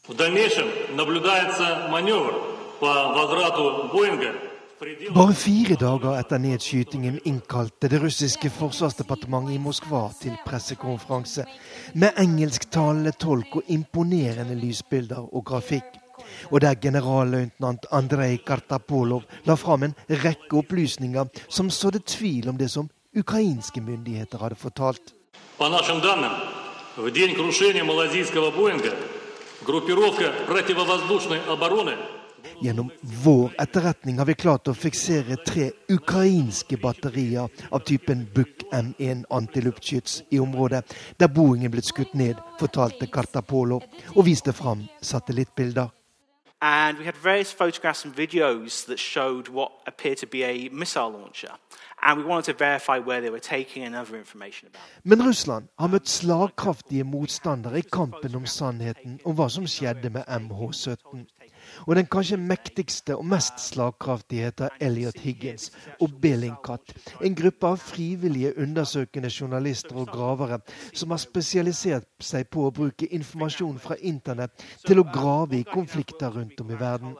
Bare 5.14 5.34
fire 5.38 5.76
dager 5.78 6.16
etter 6.18 6.40
nedskytingen 6.42 7.20
innkalte 7.30 7.86
det 7.90 8.00
russiske 8.02 8.50
forsvarsdepartementet 8.50 9.54
i 9.54 9.60
Moskva 9.62 10.08
til 10.18 10.34
pressekonferanse 10.46 11.44
med 11.94 12.18
engelsktalende 12.18 13.12
tolk 13.14 13.60
og 13.60 13.70
imponerende 13.70 14.58
lysbilder 14.58 15.22
og 15.22 15.44
grafikk. 15.52 15.98
Og 16.50 16.60
der 16.64 16.74
generalløytnant 16.82 17.86
Andrej 17.92 18.40
Kartapolov 18.46 19.22
la 19.46 19.54
fram 19.54 19.86
en 19.86 19.94
rekke 20.10 20.58
opplysninger 20.58 21.30
som 21.48 21.70
sådde 21.70 22.02
tvil 22.06 22.48
om 22.48 22.58
det 22.58 22.70
som 22.70 22.90
ukrainske 23.18 23.80
myndigheter 23.80 24.38
hadde 24.38 24.58
fortalt. 24.58 25.14
På 25.61 25.69
данным, 25.69 26.31
в 26.95 27.11
день 27.11 27.35
крушения 27.35 27.83
малазийского 27.83 28.51
Боинга 28.51 28.93
группировка 29.65 30.33
противовоздушной 30.47 31.41
обороны 31.47 31.95
Gjennom 32.61 32.91
vår 33.01 33.51
etterretning 33.57 34.17
har 34.17 34.25
vi 34.25 34.33
klart 34.33 34.67
å 34.67 34.73
fiksere 34.73 35.35
tre 35.45 35.67
ukrainske 35.93 36.77
batterier 36.81 37.49
av 37.69 37.83
typen 37.85 38.23
Buk 38.33 38.63
M1 38.73 39.25
antiluftskyts 39.29 40.23
i 40.33 40.39
området 40.39 40.81
der 41.21 41.29
Boeing 41.29 41.65
er 41.65 41.73
blitt 41.73 41.85
skutt 41.85 42.15
ned, 42.17 42.39
fortalte 42.59 43.09
Kartapolo, 43.13 43.81
og 44.15 44.25
viste 44.25 44.53
fram 44.57 44.87
satellittbilder. 45.01 45.91
And 46.64 46.98
we 46.98 47.04
had 47.04 47.16
various 47.16 47.50
photographs 47.50 48.04
and 48.04 48.14
videos 48.14 48.86
that 48.86 48.98
showed 48.98 49.48
what 49.48 49.72
appeared 49.84 50.18
to 50.18 50.26
be 50.26 50.44
a 50.44 50.68
missile 50.68 51.10
launcher. 51.10 51.50
And 52.02 52.18
we 52.18 52.24
wanted 52.24 52.52
to 52.52 52.58
verify 52.58 52.98
where 53.00 53.20
they 53.20 53.30
were 53.30 53.40
taking 53.40 53.82
and 53.84 53.96
other 53.96 54.16
information. 54.16 54.68
Men 55.02 55.26
Russland 55.26 55.68
har 55.78 55.88
møtt 55.88 56.08
slagkraftige 56.08 57.04
motstandere 57.04 57.78
i 57.78 57.82
kampen 57.92 58.34
om 58.34 58.46
sannheten 58.46 59.18
om 59.24 59.34
hva 59.34 59.48
som 59.50 59.66
skjedde 59.66 60.10
med 60.10 60.22
MH17. 60.26 61.26
Og 61.86 61.96
den 61.98 62.06
kanskje 62.06 62.38
mektigste 62.38 63.16
og 63.18 63.26
mest 63.26 63.58
slagkraftige 63.62 64.48
heter 64.48 64.76
Elliot 64.80 65.18
Higgins 65.22 65.70
og 66.00 66.14
Billingcat. 66.22 66.94
En 67.24 67.34
gruppe 67.38 67.72
av 67.74 67.82
frivillige 67.82 68.54
undersøkende 68.62 69.30
journalister 69.32 69.98
og 70.04 70.12
gravere 70.12 70.60
som 70.92 71.10
har 71.14 71.22
spesialisert 71.22 72.08
seg 72.22 72.48
på 72.52 72.68
å 72.68 72.74
bruke 72.74 73.10
informasjon 73.10 73.78
fra 73.82 73.98
internett 73.98 74.64
til 74.86 75.02
å 75.02 75.08
grave 75.10 75.58
i 75.60 75.68
konflikter 75.68 76.34
rundt 76.34 76.60
om 76.62 76.70
i 76.70 76.80
verden. 76.80 77.16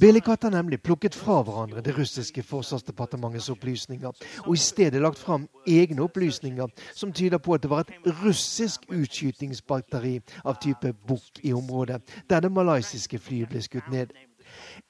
Belikat 0.00 0.42
har 0.42 0.50
nemlig 0.50 0.80
plukket 0.82 1.14
fra 1.14 1.40
hverandre 1.42 1.82
det 1.84 1.94
russiske 1.98 2.42
forsvarsdepartementets 2.42 3.48
opplysninger, 3.52 4.12
og 4.46 4.54
i 4.54 4.60
stedet 4.60 5.02
lagt 5.02 5.18
fram 5.18 5.48
egne 5.66 6.02
opplysninger 6.02 6.68
som 6.94 7.12
tyder 7.12 7.38
på 7.38 7.54
at 7.54 7.62
det 7.62 7.70
var 7.70 7.84
et 7.84 8.22
russisk 8.24 8.88
utskytingsbatteri 8.90 10.18
av 10.44 10.60
type 10.62 10.94
Bukh 11.06 11.42
i 11.42 11.52
området, 11.52 12.02
der 12.30 12.40
det 12.40 12.52
malaysiske 12.52 13.18
flyet 13.18 13.52
ble 13.52 13.62
skutt 13.62 13.92
ned 13.92 14.14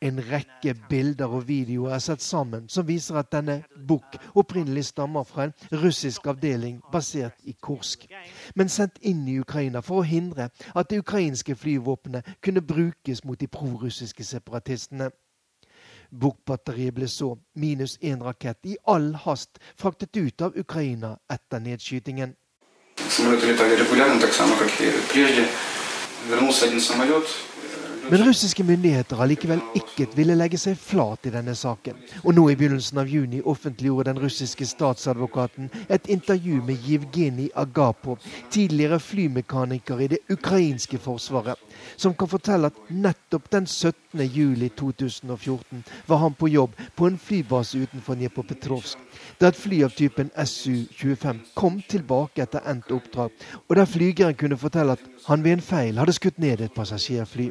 En 0.01 0.19
rekke 0.31 0.73
bilder 0.89 1.33
og 1.37 1.47
videoer 1.47 1.95
er 1.95 2.03
satt 2.03 2.21
sammen 2.21 2.67
som 2.69 2.87
viser 2.87 3.19
at 3.21 3.31
denne 3.33 3.61
Bukh 3.87 4.17
opprinnelig 4.35 4.85
stammer 4.91 5.23
fra 5.27 5.47
en 5.47 5.55
russisk 5.83 6.27
avdeling 6.27 6.81
basert 6.91 7.37
i 7.43 7.55
Kursk, 7.61 8.07
men 8.55 8.69
sendt 8.69 9.01
inn 9.01 9.27
i 9.27 9.39
Ukraina 9.39 9.81
for 9.85 10.01
å 10.01 10.07
hindre 10.07 10.49
at 10.75 10.89
det 10.89 11.01
ukrainske 11.01 11.55
flyvåpenet 11.55 12.37
kunne 12.41 12.61
brukes 12.61 13.23
mot 13.23 13.39
de 13.39 13.47
prorussiske 13.47 14.23
separatistene. 14.23 15.11
Bukh-batteriet 16.11 16.95
ble 16.95 17.07
så, 17.07 17.37
minus 17.55 17.95
én 18.03 18.19
rakett, 18.23 18.59
i 18.67 18.75
all 18.83 19.13
hast 19.23 19.61
fraktet 19.79 20.17
ut 20.17 20.41
av 20.41 20.57
Ukraina 20.59 21.15
etter 21.31 21.63
nedskytingen. 21.63 22.35
Самолеты 23.09 23.47
летали 23.47 23.75
регулярно, 23.75 24.19
так 24.19 24.33
само, 24.33 24.55
как 24.55 24.69
и 24.81 24.91
прежде. 25.13 25.47
Вернулся 26.29 26.65
один 26.65 26.79
самолет, 26.79 27.25
men 28.10 28.24
russiske 28.24 28.64
myndigheter 28.64 29.16
har 29.18 29.26
likevel 29.26 29.60
ikke 29.74 30.04
ville 30.14 30.36
legge 30.38 30.58
seg 30.60 30.76
flat 30.78 31.26
i 31.26 31.32
denne 31.34 31.56
saken. 31.58 31.96
Og 32.22 32.36
nå 32.36 32.44
i 32.52 32.54
begynnelsen 32.58 33.00
av 33.02 33.08
juni 33.10 33.40
offentliggjorde 33.42 34.12
den 34.12 34.20
russiske 34.22 34.66
statsadvokaten 34.68 35.72
et 35.90 36.06
intervju 36.06 36.60
med 36.68 36.86
Jevgenij 36.86 37.50
Agapov, 37.58 38.22
tidligere 38.50 39.00
flymekaniker 39.02 40.04
i 40.04 40.08
det 40.14 40.20
ukrainske 40.30 41.00
forsvaret, 41.02 41.58
som 41.96 42.14
kan 42.14 42.30
fortelle 42.30 42.70
at 42.70 42.78
nettopp 42.94 43.50
den 43.50 43.66
17. 43.66 44.22
juli 44.22 44.70
2014 44.78 45.82
var 46.06 46.22
han 46.22 46.38
på 46.38 46.52
jobb 46.52 46.78
på 46.94 47.10
en 47.10 47.18
flybase 47.18 47.82
utenfor 47.82 48.14
Dnepropetrovsk, 48.14 48.98
da 49.40 49.50
et 49.50 49.58
fly 49.58 49.82
av 49.82 49.98
typen 49.98 50.30
Su-25 50.36 51.42
kom 51.58 51.82
tilbake 51.90 52.46
etter 52.46 52.62
endt 52.70 52.94
oppdrag, 52.94 53.34
og 53.66 53.76
der 53.76 53.90
flygeren 53.90 54.38
kunne 54.38 54.62
fortelle 54.62 54.94
at 54.94 55.06
han 55.26 55.42
ved 55.42 55.58
en 55.58 55.70
feil 55.74 55.98
hadde 55.98 56.14
skutt 56.14 56.38
ned 56.38 56.62
et 56.62 56.74
passasjerfly. 56.76 57.50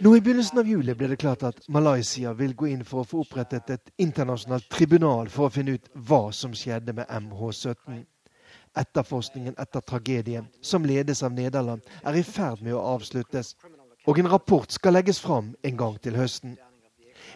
Nå 0.00 0.16
I 0.16 0.20
begynnelsen 0.20 0.60
av 0.60 0.68
juli 0.70 0.94
ble 0.94 1.08
det 1.10 1.16
klart 1.18 1.40
at 1.42 1.56
Malaysia 1.74 2.30
vil 2.38 2.52
gå 2.54 2.68
inn 2.70 2.84
for 2.86 3.02
å 3.02 3.06
få 3.08 3.24
opprettet 3.24 3.72
et 3.74 3.90
internasjonalt 4.04 4.68
tribunal 4.70 5.26
for 5.26 5.48
å 5.48 5.50
finne 5.50 5.74
ut 5.74 5.88
hva 6.06 6.28
som 6.30 6.54
skjedde 6.54 6.94
med 6.94 7.10
MH17. 7.10 8.04
Etterforskningen 8.78 9.58
etter 9.58 9.82
tragedien, 9.82 10.46
som 10.62 10.86
ledes 10.86 11.24
av 11.26 11.34
Nederland, 11.34 11.82
er 12.06 12.14
i 12.14 12.22
ferd 12.22 12.62
med 12.62 12.76
å 12.78 12.84
avsluttes. 12.92 13.56
Og 14.06 14.22
en 14.22 14.30
rapport 14.30 14.70
skal 14.70 14.94
legges 14.94 15.18
fram 15.18 15.50
en 15.66 15.82
gang 15.82 15.98
til 15.98 16.14
høsten. 16.14 16.54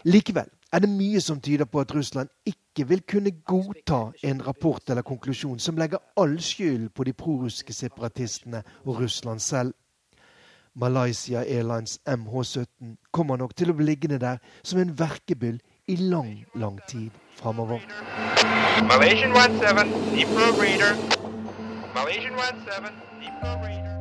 Likevel 0.06 0.46
er 0.70 0.86
det 0.86 0.94
mye 0.94 1.18
som 1.20 1.42
tyder 1.42 1.66
på 1.66 1.82
at 1.82 1.90
Russland 1.98 2.30
ikke 2.46 2.86
vil 2.94 3.02
kunne 3.02 3.34
godta 3.42 4.04
en 4.22 4.46
rapport 4.46 4.86
eller 4.86 5.02
konklusjon 5.02 5.58
som 5.58 5.82
legger 5.82 5.98
all 6.14 6.38
skyld 6.38 6.92
på 6.94 7.10
de 7.10 7.12
prorussiske 7.12 7.74
separatistene 7.74 8.62
og 8.86 9.02
Russland 9.02 9.42
selv. 9.42 9.74
Malaysia 10.74 11.44
Airlines 11.44 11.98
MH17 12.06 12.96
kommer 13.12 13.36
nok 13.36 13.52
til 13.56 13.70
å 13.70 13.76
bli 13.76 13.90
liggende 13.90 14.18
der 14.22 14.40
som 14.64 14.80
en 14.80 14.94
verkebyll 14.96 15.60
i 15.92 15.96
lang, 16.00 16.46
lang 16.56 16.78
tid 16.88 17.12
framover. 17.36 17.82
Malaysian 18.88 19.36
17, 19.36 19.92
Deep 20.14 20.32
Reader. 20.56 20.96
Malaysian 21.92 22.38
17, 22.64 22.88
Deep 23.20 23.44
Reader. 23.44 23.92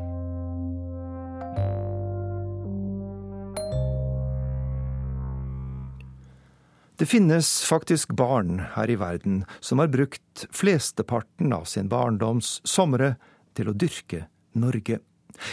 Det 6.95 7.09
finnes 7.09 7.63
faktisk 7.65 8.13
barn 8.15 8.59
her 8.77 8.87
i 8.87 8.95
verden 8.95 9.43
som 9.59 9.81
har 9.81 9.91
brukt 9.91 10.45
flesteparten 10.53 11.51
av 11.51 11.65
sin 11.65 11.89
barndoms 11.89 12.59
somre 12.63 13.15
til 13.57 13.73
å 13.73 13.75
dyrke 13.75 14.27
Norge. 14.53 15.01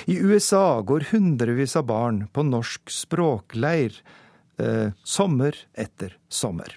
I 0.07 0.19
USA 0.19 0.81
går 0.83 1.09
hundrevis 1.13 1.77
av 1.77 1.87
barn 1.91 2.27
på 2.33 2.45
norsk 2.47 2.91
språkleir 2.93 3.97
eh, 4.59 4.95
sommer 5.05 5.57
etter 5.75 6.17
sommer. 6.29 6.77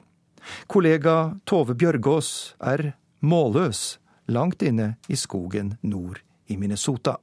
Kollega 0.68 1.38
Tove 1.46 1.76
Bjørgaas 1.78 2.56
er 2.60 2.94
målløs 3.22 4.00
langt 4.32 4.64
inne 4.66 4.96
i 5.12 5.18
skogen 5.20 5.76
nord 5.82 6.22
i 6.52 6.58
Minnesota. 6.58 7.18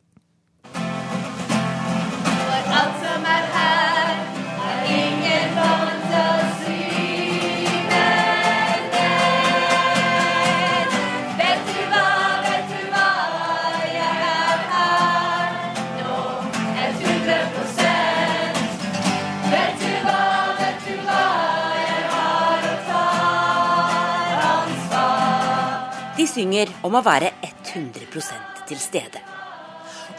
Synger 26.28 26.70
om 26.86 26.94
å 26.98 27.04
være 27.04 27.32
100% 27.72 28.64
til 28.68 28.80
stede. 28.82 29.22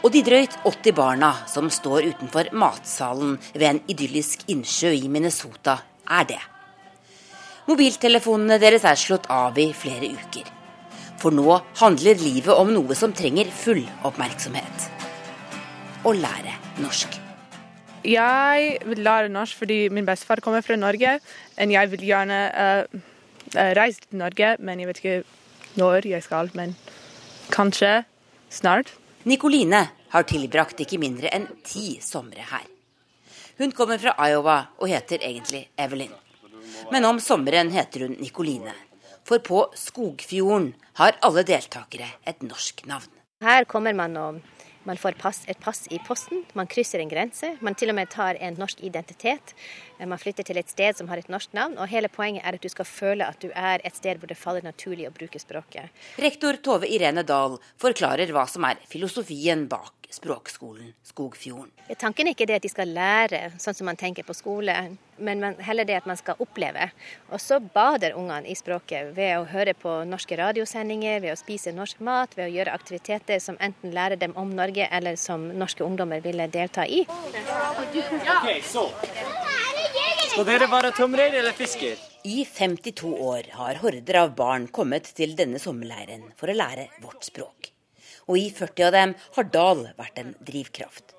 Og 0.00 0.12
de 0.14 0.22
drøyt 0.24 0.54
80 0.64 0.94
barna 0.96 1.32
som 1.50 1.68
står 1.72 2.08
utenfor 2.14 2.52
matsalen 2.56 3.36
ved 3.52 3.66
en 3.68 3.82
idyllisk 3.92 4.46
innsjø 4.52 4.94
i 4.96 5.10
Minnesota, 5.12 5.76
er 6.08 6.24
det. 6.30 6.40
Mobiltelefonene 7.68 8.56
deres 8.58 8.86
er 8.88 8.98
slått 8.98 9.28
av 9.30 9.58
i 9.60 9.68
flere 9.76 10.08
uker. 10.10 10.48
For 11.20 11.34
nå 11.36 11.58
handler 11.82 12.22
livet 12.22 12.56
om 12.56 12.72
noe 12.72 12.96
som 12.96 13.12
trenger 13.12 13.50
full 13.52 13.82
oppmerksomhet. 14.08 14.86
Å 16.08 16.14
lære 16.16 16.56
norsk. 16.80 17.18
Jeg 18.08 18.78
vil 18.88 19.02
lære 19.04 19.28
norsk 19.28 19.58
fordi 19.60 19.82
min 19.92 20.08
bestefar 20.08 20.40
kommer 20.40 20.64
fra 20.64 20.78
Norge. 20.80 21.18
Og 21.60 21.74
jeg 21.76 21.92
vil 21.92 22.06
gjerne 22.08 22.40
uh, 22.56 23.02
reise 23.76 24.06
til 24.06 24.22
Norge, 24.22 24.54
men 24.64 24.80
jeg 24.80 24.88
vet 24.88 25.02
ikke 25.02 25.18
når 25.78 26.08
jeg 26.10 26.24
skal. 26.26 26.50
Men 26.54 26.74
kanskje 27.54 28.04
snart. 28.50 28.92
Nikoline 29.24 29.86
har 30.10 30.26
tilbrakt 30.26 30.80
ikke 30.80 30.98
mindre 30.98 31.30
enn 31.34 31.46
ti 31.66 31.98
somre 32.02 32.46
her. 32.50 32.66
Hun 33.60 33.74
kommer 33.76 34.00
fra 34.00 34.14
Iowa 34.30 34.58
og 34.80 34.88
heter 34.88 35.20
egentlig 35.20 35.66
Evelyn. 35.78 36.14
Men 36.90 37.04
om 37.04 37.20
sommeren 37.20 37.70
heter 37.74 38.06
hun 38.06 38.16
Nikoline. 38.18 38.72
For 39.28 39.42
på 39.44 39.66
Skogfjorden 39.76 40.72
har 40.98 41.18
alle 41.22 41.44
deltakere 41.46 42.08
et 42.26 42.40
norsk 42.42 42.86
navn. 42.88 43.10
Her 43.44 43.64
kommer 43.68 43.94
man 43.94 44.16
og 44.16 44.40
man 44.88 44.96
får 44.96 45.18
pass, 45.20 45.42
et 45.46 45.60
pass 45.60 45.84
i 45.92 45.98
posten, 46.06 46.40
man 46.56 46.68
krysser 46.70 47.02
en 47.02 47.10
grense. 47.10 47.52
Man 47.60 47.76
til 47.76 47.92
og 47.92 47.98
med 47.98 48.08
tar 48.10 48.38
en 48.40 48.56
norsk 48.58 48.80
identitet. 48.80 49.52
Man 50.06 50.20
flytter 50.20 50.46
til 50.46 50.60
et 50.60 50.70
sted 50.70 50.96
som 50.96 51.10
har 51.12 51.20
et 51.20 51.30
norsk 51.32 51.52
navn. 51.56 51.76
Og 51.78 51.90
hele 51.92 52.08
poenget 52.12 52.44
er 52.44 52.56
at 52.56 52.64
du 52.64 52.68
skal 52.72 52.88
føle 52.88 53.26
at 53.26 53.40
du 53.42 53.50
er 53.54 53.84
et 53.84 53.96
sted 53.96 54.20
hvor 54.20 54.30
det 54.30 54.38
faller 54.40 54.64
naturlig 54.64 55.08
å 55.08 55.14
bruke 55.14 55.40
språket. 55.42 55.90
Rektor 56.20 56.60
Tove 56.64 56.88
Irene 56.88 57.24
Dahl 57.26 57.58
forklarer 57.80 58.32
hva 58.34 58.46
som 58.50 58.66
er 58.68 58.80
filosofien 58.90 59.66
bak 59.70 60.00
språkskolen 60.10 60.92
Skogfjorden. 61.02 61.70
Tanken 61.98 62.26
er 62.26 62.34
ikke 62.34 62.46
det 62.50 62.58
at 62.60 62.66
de 62.66 62.70
skal 62.70 62.90
lære 62.94 63.40
sånn 63.62 63.76
som 63.76 63.88
man 63.88 63.98
tenker 63.98 64.26
på 64.26 64.34
skole, 64.34 64.74
men 65.18 65.44
heller 65.62 65.86
det 65.86 66.00
at 66.00 66.08
man 66.08 66.18
skal 66.18 66.38
oppleve. 66.42 66.90
Og 67.30 67.40
så 67.42 67.60
bader 67.60 68.16
ungene 68.18 68.50
i 68.50 68.56
språket 68.58 69.12
ved 69.16 69.36
å 69.38 69.46
høre 69.50 69.74
på 69.78 70.00
norske 70.08 70.38
radiosendinger, 70.40 71.20
ved 71.24 71.34
å 71.34 71.38
spise 71.38 71.74
norsk 71.76 72.02
mat, 72.06 72.36
ved 72.38 72.48
å 72.48 72.54
gjøre 72.54 72.74
aktiviteter 72.74 73.42
som 73.42 73.58
enten 73.60 73.94
lærer 73.94 74.20
dem 74.20 74.34
om 74.40 74.50
Norge, 74.54 74.88
eller 74.90 75.18
som 75.20 75.48
norske 75.54 75.86
ungdommer 75.86 76.22
ville 76.24 76.48
delta 76.50 76.86
i. 76.86 77.04
Okay, 77.06 78.60
så. 78.66 78.88
Skal 80.30 80.46
dere 80.46 80.70
være 80.70 80.94
tømrer 80.94 81.34
eller 81.40 81.56
fisker? 81.56 81.98
I 82.24 82.44
52 82.46 83.10
år 83.10 83.50
har 83.56 83.82
horder 83.82 84.22
av 84.22 84.32
barn 84.38 84.70
kommet 84.70 85.10
til 85.16 85.34
denne 85.38 85.60
sommerleiren 85.62 86.30
for 86.38 86.52
å 86.52 86.56
lære 86.56 86.90
vårt 87.02 87.26
språk 87.26 87.72
og 88.30 88.38
i 88.38 88.50
40 88.54 88.86
av 88.86 88.92
dem 88.94 89.16
har 89.36 89.48
Dahl 89.50 89.82
vært 89.98 90.20
en 90.22 90.34
drivkraft. 90.46 91.16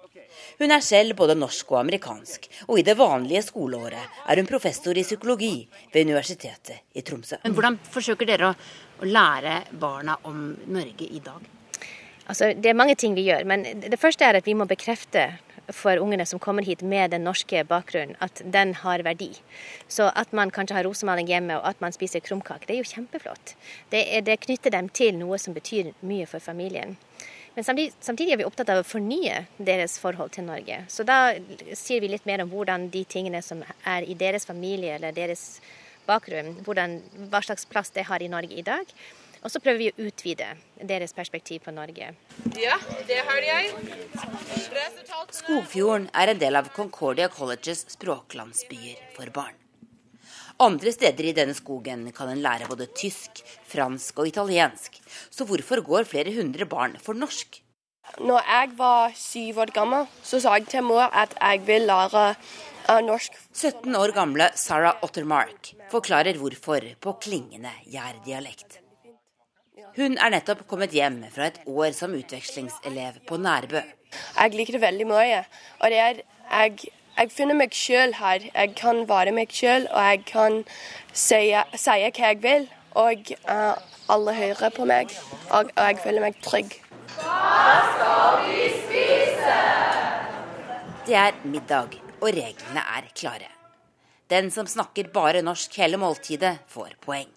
Hun 0.62 0.72
er 0.74 0.84
selv 0.86 1.16
både 1.18 1.36
norsk 1.38 1.72
og 1.74 1.80
amerikansk, 1.82 2.48
og 2.70 2.80
i 2.80 2.86
det 2.86 2.96
vanlige 3.00 3.44
skoleåret 3.48 4.22
er 4.30 4.40
hun 4.40 4.50
professor 4.50 4.98
i 4.98 5.04
psykologi 5.06 5.56
ved 5.94 6.08
Universitetet 6.08 6.98
i 6.98 7.04
Tromsø. 7.06 7.42
Men 7.44 7.56
Hvordan 7.58 7.80
forsøker 7.92 8.30
dere 8.30 8.52
å, 8.52 8.58
å 9.02 9.10
lære 9.10 9.58
barna 9.82 10.18
om 10.30 10.52
Norge 10.72 11.08
i 11.08 11.22
dag? 11.24 11.48
Altså, 12.30 12.52
det 12.56 12.72
er 12.72 12.78
mange 12.78 12.96
ting 12.96 13.16
vi 13.18 13.26
gjør, 13.28 13.48
men 13.50 13.66
det 13.82 14.00
første 14.00 14.28
er 14.28 14.40
at 14.40 14.48
vi 14.48 14.56
må 14.56 14.68
bekrefte 14.70 15.26
for 15.76 16.02
ungene 16.02 16.26
som 16.26 16.40
kommer 16.40 16.66
hit 16.66 16.82
med 16.82 17.12
den 17.12 17.26
norske 17.28 17.64
bakgrunnen, 17.68 18.18
at 18.20 18.42
den 18.44 18.74
har 18.82 19.04
verdi. 19.06 19.32
Så 19.88 20.10
at 20.16 20.34
man 20.36 20.52
kanskje 20.54 20.78
har 20.78 20.88
rosemaling 20.88 21.30
hjemme 21.32 21.60
og 21.60 21.68
at 21.70 21.82
man 21.84 21.96
spiser 21.96 22.24
krumkake, 22.24 22.68
det 22.68 22.76
er 22.76 22.82
jo 22.82 22.90
kjempeflott. 22.92 23.56
Det, 23.92 24.04
det, 24.26 24.40
knytter 24.46 24.74
dem 24.74 24.90
til 24.90 25.18
noe 25.20 25.40
som 25.42 25.56
betyr 25.58 25.94
mye 26.02 26.28
for 26.30 26.44
familien. 26.44 26.98
Men 27.56 27.68
samtidig, 27.68 27.94
samtidig, 28.00 28.34
er 28.34 28.40
vi 28.40 28.48
opptatt 28.48 28.70
av 28.72 28.80
å 28.80 28.88
fornye 28.88 29.42
deres 29.60 29.98
forhold 30.00 30.32
til 30.38 30.48
Norge. 30.48 30.86
Så 30.88 31.04
da 31.04 31.34
sier 31.76 32.00
vi 32.00 32.14
litt 32.14 32.28
mer 32.30 32.44
om 32.44 32.52
hvordan 32.54 32.88
de 32.94 33.04
tingene 33.04 33.42
som 33.44 33.66
er 33.84 34.08
i 34.08 34.16
deres 34.16 34.48
familie 34.48 34.96
eller 34.96 35.16
deres 35.16 35.60
bakgrunn, 36.08 36.56
hvordan, 36.66 37.02
hva 37.32 37.42
slags 37.44 37.68
plass 37.70 37.92
det 37.96 38.08
har 38.08 38.24
i 38.24 38.32
Norge 38.32 38.56
i 38.56 38.66
dag. 38.66 38.88
Og 39.42 39.50
så 39.50 39.62
prøver 39.62 39.80
vi 39.80 39.90
å 39.90 40.08
utvide 40.08 40.52
deres 40.86 41.16
perspektiv 41.18 41.64
på 41.66 41.74
Norge. 41.74 42.12
Ja, 42.60 42.78
det 43.08 43.22
har 43.26 43.42
jeg. 43.46 43.72
Skogfjorden 45.34 46.12
er 46.14 46.34
en 46.34 46.42
del 46.42 46.60
av 46.60 46.70
Concordia 46.76 47.30
Colleges 47.34 47.88
språklandsbyer 47.96 49.02
for 49.16 49.34
barn. 49.34 49.58
Andre 50.62 50.94
steder 50.94 51.26
i 51.26 51.34
denne 51.34 51.56
skogen 51.58 52.04
kan 52.14 52.30
en 52.30 52.44
lære 52.44 52.68
både 52.70 52.86
tysk, 52.94 53.42
fransk 53.72 54.22
og 54.22 54.30
italiensk. 54.30 55.00
Så 55.34 55.48
hvorfor 55.50 55.82
går 55.88 56.10
flere 56.10 56.34
hundre 56.36 56.68
barn 56.70 57.00
for 57.02 57.18
norsk? 57.18 57.64
Når 58.22 58.46
jeg 58.46 58.70
var 58.78 59.16
syv 59.18 59.64
år 59.64 59.74
gammel, 59.74 60.06
så 60.22 60.42
sa 60.44 60.58
jeg 60.60 60.68
til 60.70 60.86
mor 60.86 61.08
at 61.08 61.34
jeg 61.40 61.64
vil 61.66 61.88
lære 61.90 62.26
uh, 62.36 63.00
norsk. 63.08 63.40
17 63.54 63.96
år 63.96 64.14
gamle 64.14 64.52
Sarah 64.60 65.02
Ottermark 65.06 65.74
forklarer 65.94 66.38
hvorfor 66.38 66.86
på 67.02 67.18
klingende 67.24 67.74
jærdialekt. 67.90 68.81
Hun 69.92 70.16
er 70.16 70.32
nettopp 70.32 70.62
kommet 70.72 70.94
hjem 70.96 71.18
fra 71.34 71.50
et 71.50 71.58
år 71.68 71.92
som 71.92 72.14
utvekslingselev 72.16 73.18
på 73.28 73.36
Nærbø. 73.44 73.82
Jeg 74.38 74.54
liker 74.56 74.78
det 74.78 74.82
veldig 74.86 75.08
mye. 75.10 75.40
Og 75.82 75.92
det 75.92 75.98
er, 76.00 76.22
jeg, 76.48 76.92
jeg 77.18 77.32
finner 77.36 77.58
meg 77.60 77.76
sjøl 77.76 78.14
her. 78.16 78.46
Jeg 78.54 78.76
kan 78.80 79.02
være 79.10 79.34
meg 79.36 79.52
sjøl, 79.52 79.90
og 79.92 80.06
jeg 80.08 80.22
kan 80.30 80.62
si, 81.12 81.42
hva 81.52 81.98
jeg 82.00 82.40
vil. 82.46 82.70
Og 82.96 83.34
uh, 83.52 83.76
alle 84.12 84.36
hører 84.36 84.72
på 84.76 84.88
meg, 84.88 85.12
og, 85.50 85.72
og 85.76 85.84
jeg 85.90 86.00
føler 86.04 86.24
meg 86.24 86.40
trygg. 86.44 86.78
Hva 87.18 87.74
skal 87.92 88.46
vi 88.48 88.70
spise? 88.78 89.58
Det 91.08 91.18
er 91.20 91.36
middag, 91.44 91.98
og 92.22 92.30
reglene 92.30 92.86
er 92.96 93.10
klare. 93.12 93.50
Den 94.32 94.48
som 94.56 94.68
snakker 94.68 95.12
bare 95.12 95.44
norsk 95.44 95.76
hele 95.84 96.00
måltidet, 96.00 96.62
får 96.72 96.96
poeng. 97.04 97.28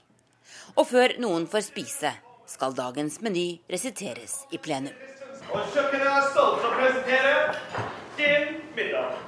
Og 0.78 0.86
før 0.86 1.16
noen 1.22 1.48
får 1.50 1.66
spise, 1.72 2.14
skal 2.54 2.74
dagens 2.76 3.20
meny 3.24 3.60
resiteres 3.70 4.44
i 4.54 4.58
plenum. 4.62 4.94
Og 5.52 5.60
kjøkkenet 5.74 6.08
er 6.08 6.28
stolt 6.30 6.62
til 6.62 6.68
å 6.70 6.74
presentere 6.78 7.34
din 8.18 8.60
middag. 8.76 9.18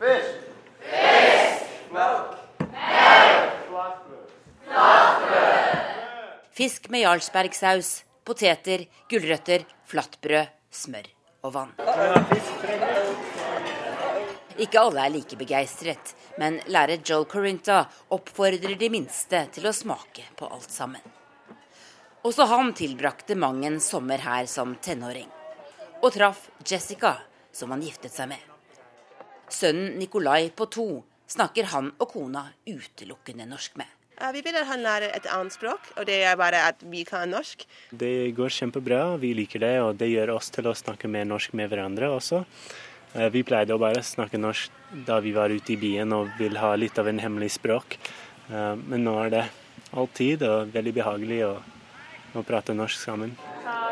Fisk. 0.00 0.44
Fisk. 0.84 1.64
Melk. 1.94 2.36
Melk. 2.60 3.56
Flatbrød. 3.70 4.26
Fisk 6.60 6.90
med 6.92 7.04
jarlsbergsaus, 7.06 8.04
poteter, 8.24 8.84
gulrøtter, 9.08 9.64
flatbrød, 9.88 10.50
smør 10.70 11.06
og 11.46 11.54
vann. 11.54 11.72
Ikke 14.60 14.82
alle 14.82 15.06
er 15.06 15.14
like 15.14 15.38
begeistret, 15.40 16.12
men 16.38 16.60
lærer 16.68 17.00
Joel 17.00 17.24
Corinta 17.30 17.86
oppfordrer 18.12 18.76
de 18.76 18.90
minste 18.92 19.46
til 19.54 19.70
å 19.70 19.72
smake 19.72 20.28
på 20.36 20.50
alt 20.52 20.68
sammen. 20.68 21.19
Også 22.20 22.44
han 22.44 22.74
tilbrakte 22.76 23.32
mang 23.32 23.62
en 23.64 23.78
sommer 23.80 24.20
her 24.20 24.44
som 24.44 24.74
tenåring, 24.84 25.28
og 26.02 26.10
traff 26.12 26.50
Jessica, 26.68 27.14
som 27.52 27.72
han 27.72 27.80
giftet 27.80 28.12
seg 28.12 28.28
med. 28.28 28.42
Sønnen 29.48 29.96
Nikolai 29.96 30.50
på 30.52 30.66
to 30.68 30.84
snakker 31.32 31.70
han 31.72 31.88
og 31.96 32.10
kona 32.12 32.44
utelukkende 32.68 33.48
norsk 33.48 33.80
med. 33.80 33.88
Vi 34.34 34.42
vil 34.44 34.58
at 34.60 34.68
han 34.68 34.84
lærer 34.84 35.14
et 35.16 35.30
annet 35.32 35.56
språk, 35.56 35.88
og 35.96 36.04
det 36.10 36.18
er 36.28 36.36
bare 36.36 36.60
at 36.68 36.84
vi 36.92 37.06
kan 37.08 37.32
norsk. 37.32 37.64
Det 37.88 38.34
går 38.36 38.52
kjempebra, 38.52 39.16
vi 39.16 39.32
liker 39.40 39.64
det, 39.64 39.74
og 39.80 39.96
det 39.96 40.10
gjør 40.12 40.34
oss 40.36 40.52
til 40.52 40.68
å 40.68 40.76
snakke 40.76 41.08
mer 41.08 41.24
norsk 41.24 41.56
med 41.56 41.72
hverandre 41.72 42.12
også. 42.18 42.44
Eh, 43.14 43.30
vi 43.32 43.46
pleide 43.48 43.72
å 43.72 43.80
bare 43.80 44.04
snakke 44.04 44.36
norsk 44.36 44.76
da 45.08 45.22
vi 45.24 45.32
var 45.32 45.48
ute 45.48 45.72
i 45.72 45.80
byen 45.80 46.12
og 46.12 46.36
vil 46.36 46.60
ha 46.60 46.74
litt 46.76 47.00
av 47.00 47.08
en 47.08 47.24
hemmelig 47.24 47.54
språk, 47.56 47.96
eh, 48.52 48.74
men 48.76 49.08
nå 49.08 49.16
er 49.24 49.36
det 49.38 49.44
alltid 49.96 50.44
og 50.44 50.76
veldig 50.76 50.98
behagelig. 51.00 51.44
og 51.48 51.79
og 52.34 52.46
prate 52.46 52.76
norsk 52.76 52.98
sammen. 53.00 53.36
Takk. 53.64 53.90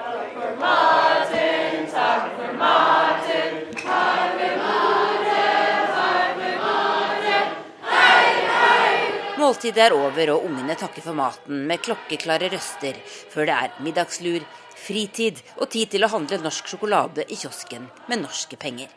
Måltidet 9.39 9.80
er 9.80 9.95
over, 9.95 10.32
og 10.34 10.45
ungene 10.45 10.74
takker 10.76 11.01
for 11.01 11.16
maten 11.16 11.62
med 11.70 11.80
klokkeklare 11.80 12.51
røster 12.53 12.99
før 13.32 13.47
det 13.49 13.55
er 13.55 13.76
middagslur, 13.86 14.43
fritid 14.76 15.39
og 15.57 15.70
tid 15.72 15.95
til 15.95 16.05
å 16.05 16.11
handle 16.12 16.41
norsk 16.43 16.68
sjokolade 16.68 17.24
i 17.24 17.39
kiosken 17.39 17.86
med 18.11 18.24
norske 18.26 18.59
penger. 18.61 18.91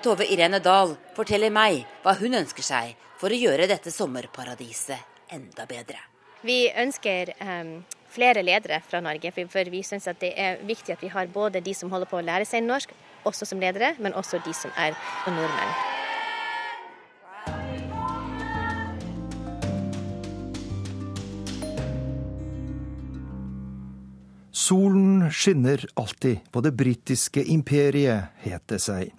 Tove 0.00 0.28
Irene 0.30 0.62
Dahl 0.64 0.94
forteller 1.16 1.52
meg 1.52 1.82
hva 2.04 2.14
hun 2.20 2.38
ønsker 2.38 2.64
seg 2.64 2.94
for 3.20 3.34
å 3.34 3.40
gjøre 3.42 3.66
dette 3.68 3.92
sommerparadiset 3.92 5.34
enda 5.36 5.66
bedre. 5.68 5.98
Vi 6.46 6.68
ønsker 6.70 7.32
um, 7.42 7.70
flere 8.14 8.44
ledere 8.46 8.78
fra 8.86 9.00
Norge, 9.02 9.32
for 9.34 9.70
vi 9.70 9.82
syns 9.82 10.06
det 10.20 10.32
er 10.38 10.60
viktig 10.62 10.94
at 10.94 11.02
vi 11.02 11.10
har 11.10 11.26
både 11.26 11.60
de 11.60 11.74
som 11.74 11.90
holder 11.90 12.06
på 12.06 12.20
å 12.20 12.24
lære 12.24 12.46
seg 12.46 12.62
norsk, 12.62 12.92
også 13.26 13.48
som 13.48 13.58
ledere, 13.58 13.96
men 13.98 14.14
også 14.14 14.38
de 14.44 14.54
som 14.54 14.70
er 14.78 14.94
nordmenn. 15.26 15.96
Solen 24.52 25.30
skinner 25.32 25.82
alltid 25.96 26.44
på 26.52 26.60
det 26.60 26.74
britiske 26.76 27.42
imperiet, 27.50 28.30
het 28.44 28.62
det 28.68 28.78
seg. 28.84 29.14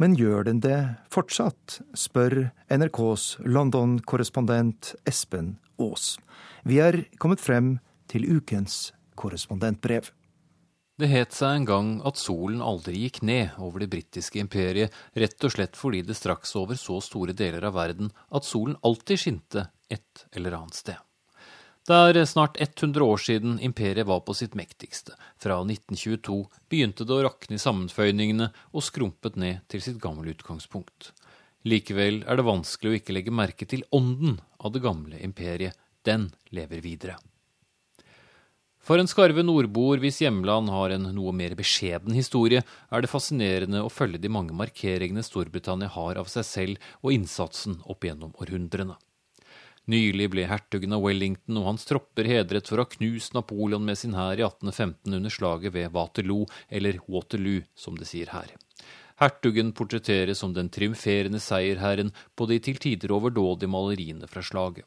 Men 0.00 0.14
gjør 0.16 0.46
den 0.48 0.62
det 0.64 0.78
fortsatt, 1.12 1.82
spør 1.94 2.48
NRKs 2.72 3.36
London-korrespondent 3.44 4.94
Espen 5.06 5.58
Aas. 5.76 6.14
Vi 6.64 6.80
er 6.82 7.04
kommet 7.18 7.40
frem 7.40 7.78
til 8.10 8.26
ukens 8.36 8.90
korrespondentbrev. 9.16 10.10
Det 11.00 11.08
het 11.08 11.32
seg 11.32 11.56
en 11.56 11.68
gang 11.68 11.90
at 12.04 12.20
solen 12.20 12.60
aldri 12.60 13.06
gikk 13.06 13.22
ned 13.24 13.54
over 13.64 13.80
det 13.80 13.88
britiske 13.88 14.40
imperiet, 14.42 14.92
rett 15.16 15.46
og 15.46 15.54
slett 15.54 15.78
fordi 15.78 16.02
det 16.04 16.18
straks 16.18 16.52
over 16.60 16.76
så 16.76 16.98
store 17.00 17.32
deler 17.32 17.64
av 17.64 17.78
verden 17.78 18.10
at 18.28 18.44
solen 18.44 18.76
alltid 18.84 19.22
skinte 19.22 19.70
et 19.88 20.26
eller 20.36 20.58
annet 20.58 20.76
sted. 20.76 20.98
Det 21.88 21.96
er 21.96 22.26
snart 22.28 22.60
100 22.60 23.00
år 23.02 23.22
siden 23.24 23.56
imperiet 23.64 24.06
var 24.06 24.20
på 24.20 24.36
sitt 24.36 24.52
mektigste. 24.54 25.16
Fra 25.40 25.56
1922 25.64 26.36
begynte 26.68 27.06
det 27.08 27.16
å 27.16 27.24
rakne 27.24 27.56
i 27.56 27.62
sammenføyningene 27.62 28.50
og 28.76 28.84
skrumpet 28.84 29.40
ned 29.40 29.64
til 29.72 29.80
sitt 29.82 29.96
gamle 30.02 30.34
utgangspunkt. 30.34 31.14
Likevel 31.64 32.20
er 32.28 32.36
det 32.36 32.44
vanskelig 32.44 32.92
å 32.92 32.98
ikke 33.00 33.16
legge 33.16 33.32
merke 33.32 33.66
til 33.68 33.86
ånden 33.96 34.36
av 34.60 34.76
det 34.76 34.84
gamle 34.84 35.16
imperiet. 35.24 35.72
Den 36.06 36.30
lever 36.50 36.80
videre. 36.80 37.18
For 38.80 38.98
en 38.98 39.10
skarve 39.10 39.42
nordboer 39.44 40.00
hvis 40.00 40.22
hjemland 40.22 40.70
har 40.72 40.94
en 40.94 41.10
noe 41.14 41.34
mer 41.36 41.52
beskjeden 41.58 42.16
historie, 42.16 42.62
er 42.64 43.04
det 43.04 43.10
fascinerende 43.12 43.82
å 43.84 43.92
følge 43.92 44.18
de 44.22 44.30
mange 44.32 44.56
markeringene 44.56 45.24
Storbritannia 45.26 45.90
har 45.92 46.18
av 46.18 46.30
seg 46.32 46.46
selv 46.48 46.90
og 47.02 47.12
innsatsen 47.12 47.76
opp 47.84 48.08
gjennom 48.08 48.32
århundrene. 48.40 48.96
Nylig 49.90 50.28
ble 50.32 50.46
hertugen 50.46 50.94
av 50.96 51.02
Wellington 51.04 51.58
og 51.60 51.66
hans 51.70 51.86
tropper 51.88 52.28
hedret 52.28 52.68
for 52.68 52.78
å 52.78 52.84
ha 52.84 52.92
knust 52.94 53.34
Napoleon 53.36 53.84
med 53.84 53.98
sin 53.98 54.16
hær 54.16 54.38
i 54.38 54.44
1815 54.46 55.16
under 55.18 55.34
slaget 55.34 55.74
ved 55.76 55.92
Waterloo, 55.94 56.46
eller 56.68 57.00
Waterloo, 57.08 57.64
som 57.74 57.96
det 57.98 58.08
sier 58.08 58.30
her. 58.32 58.52
Hertugen 59.20 59.74
portretteres 59.76 60.40
som 60.40 60.54
den 60.56 60.70
triumferende 60.72 61.40
seierherren 61.42 62.14
på 62.36 62.46
de 62.48 62.60
til 62.64 62.78
tider 62.80 63.12
overdådige 63.12 63.68
maleriene 63.68 64.30
fra 64.30 64.44
slaget. 64.44 64.86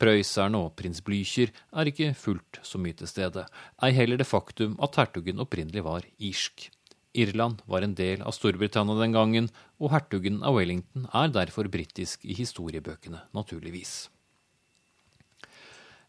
Prøyserne 0.00 0.58
og 0.58 0.76
prins 0.78 1.02
Blücher 1.04 1.52
er 1.72 1.90
ikke 1.90 2.12
fullt 2.18 2.60
så 2.66 2.80
mye 2.80 2.96
til 2.96 3.10
stede, 3.10 3.44
ei 3.82 3.92
heller 3.96 4.20
det 4.20 4.28
faktum 4.28 4.78
at 4.82 4.96
hertugen 5.00 5.42
opprinnelig 5.42 5.84
var 5.84 6.06
irsk. 6.18 6.70
Irland 7.12 7.60
var 7.68 7.84
en 7.84 7.94
del 7.94 8.22
av 8.24 8.32
Storbritannia 8.32 8.96
den 9.02 9.12
gangen, 9.12 9.50
og 9.76 9.92
hertugen 9.92 10.40
av 10.42 10.56
Wellington 10.56 11.10
er 11.12 11.32
derfor 11.34 11.68
britisk 11.68 12.24
i 12.24 12.36
historiebøkene, 12.38 13.20
naturligvis. 13.36 14.11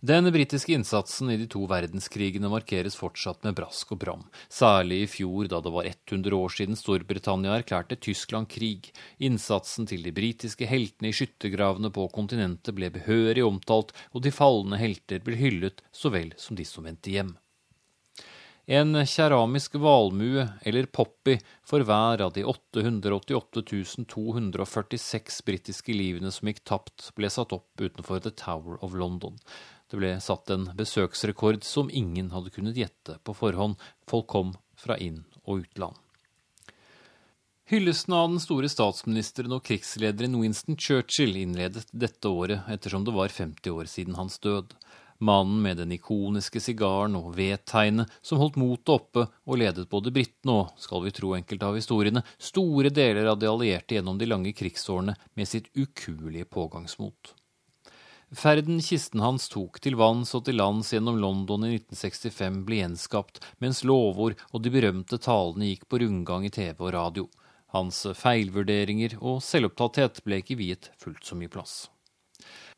Den 0.04 0.28
britiske 0.36 0.74
innsatsen 0.76 1.30
i 1.32 1.38
de 1.39 1.45
to 1.47 1.62
verdenskrigene 1.72 2.49
markeres 2.51 2.97
fortsatt 2.99 3.45
med 3.47 3.56
brask 3.56 3.93
og 3.95 4.01
bram, 4.01 4.24
særlig 4.51 4.97
i 4.99 5.06
fjor 5.08 5.47
da 5.47 5.62
det 5.64 5.72
var 5.72 5.88
100 5.88 6.36
år 6.36 6.51
siden 6.51 6.76
Storbritannia 6.76 7.54
erklærte 7.56 7.95
Tyskland 7.95 8.49
krig. 8.51 8.89
Innsatsen 9.24 9.88
til 9.88 10.04
de 10.04 10.12
britiske 10.12 10.68
heltene 10.68 11.14
i 11.14 11.16
skyttergravene 11.16 11.88
på 11.95 12.10
kontinentet 12.12 12.76
ble 12.76 12.89
behørig 12.91 13.45
omtalt, 13.47 13.93
og 14.12 14.26
de 14.26 14.34
falne 14.36 14.82
helter 14.82 15.24
ble 15.24 15.39
hyllet 15.39 15.80
så 15.95 16.12
vel 16.12 16.36
som 16.36 16.60
de 16.60 16.68
som 16.68 16.84
vendte 16.84 17.14
hjem. 17.14 17.32
En 18.68 18.95
keramisk 19.08 19.74
valmue, 19.76 20.43
eller 20.64 20.86
poppy, 20.88 21.38
for 21.68 21.84
hver 21.84 22.22
av 22.24 22.36
de 22.36 22.43
888 22.47 23.64
246 24.12 25.39
britiske 25.47 25.95
livene 25.95 26.32
som 26.32 26.51
gikk 26.51 26.62
tapt, 26.68 27.10
ble 27.16 27.32
satt 27.32 27.56
opp 27.56 27.80
utenfor 27.80 28.20
The 28.24 28.32
Tower 28.32 28.84
of 28.84 28.95
London. 28.95 29.39
Det 29.94 30.00
ble 30.02 30.16
satt 30.26 30.50
en 30.50 30.64
besøksrekord 30.74 31.62
som 31.62 31.91
ingen 31.94 32.32
hadde 32.34 32.50
kunnet 32.50 32.78
gjette 32.80 33.20
på 33.22 33.36
forhånd. 33.38 33.76
Folk 34.10 34.26
kom 34.32 34.56
fra 34.74 34.96
inn- 34.98 35.28
og 35.44 35.60
utland. 35.68 36.00
Hyllesten 37.70 38.16
av 38.18 38.32
den 38.32 38.41
store 38.41 38.72
statsministeren 38.74 39.54
og 39.54 39.62
krigslederen 39.68 40.39
Winston 40.41 40.80
Churchill 40.82 41.38
innledet 41.38 41.86
dette 41.94 42.26
året 42.26 42.66
ettersom 42.74 43.06
det 43.06 43.14
var 43.14 43.30
50 43.30 43.70
år 43.70 43.91
siden 43.91 44.18
hans 44.18 44.39
død. 44.41 44.74
Mannen 45.22 45.62
med 45.62 45.78
den 45.78 45.94
ikoniske 45.94 46.64
sigaren 46.72 47.14
og 47.22 47.30
vedtegnet 47.38 48.18
som 48.26 48.41
holdt 48.41 48.58
motet 48.58 48.96
oppe 48.96 49.28
og 49.46 49.62
ledet 49.62 49.86
både 49.94 50.10
britene 50.18 50.58
og, 50.64 50.74
skal 50.82 51.06
vi 51.06 51.14
tro 51.14 51.36
enkelte 51.38 51.70
av 51.70 51.78
historiene, 51.78 52.26
store 52.41 52.89
deler 52.89 53.30
av 53.30 53.38
de 53.38 53.54
allierte 53.54 54.00
gjennom 54.00 54.18
de 54.18 54.34
lange 54.34 54.58
krigsårene 54.58 55.14
med 55.38 55.54
sitt 55.54 55.70
ukuelige 55.78 56.50
pågangsmot. 56.50 57.36
Ferden 58.34 58.81
kisten 58.81 59.21
hans 59.21 59.45
tok 59.53 59.77
til 59.84 59.93
vanns 59.99 60.31
og 60.34 60.47
til 60.47 60.57
lands 60.57 60.89
gjennom 60.93 61.19
London 61.21 61.67
i 61.67 61.75
1965 61.75 62.63
ble 62.65 62.79
gjenskapt, 62.79 63.38
mens 63.61 63.84
lovord 63.86 64.39
og 64.49 64.63
de 64.65 64.73
berømte 64.73 65.19
talene 65.21 65.69
gikk 65.69 65.86
på 65.86 66.01
rundgang 66.01 66.47
i 66.47 66.53
TV 66.53 66.73
og 66.81 66.93
radio. 66.97 67.27
Hans 67.77 68.01
feilvurderinger 68.17 69.19
og 69.21 69.41
selvopptatthet 69.45 70.23
ble 70.25 70.41
ikke 70.41 70.57
viet 70.57 70.89
fullt 70.97 71.25
så 71.29 71.38
mye 71.38 71.51
plass. 71.53 71.93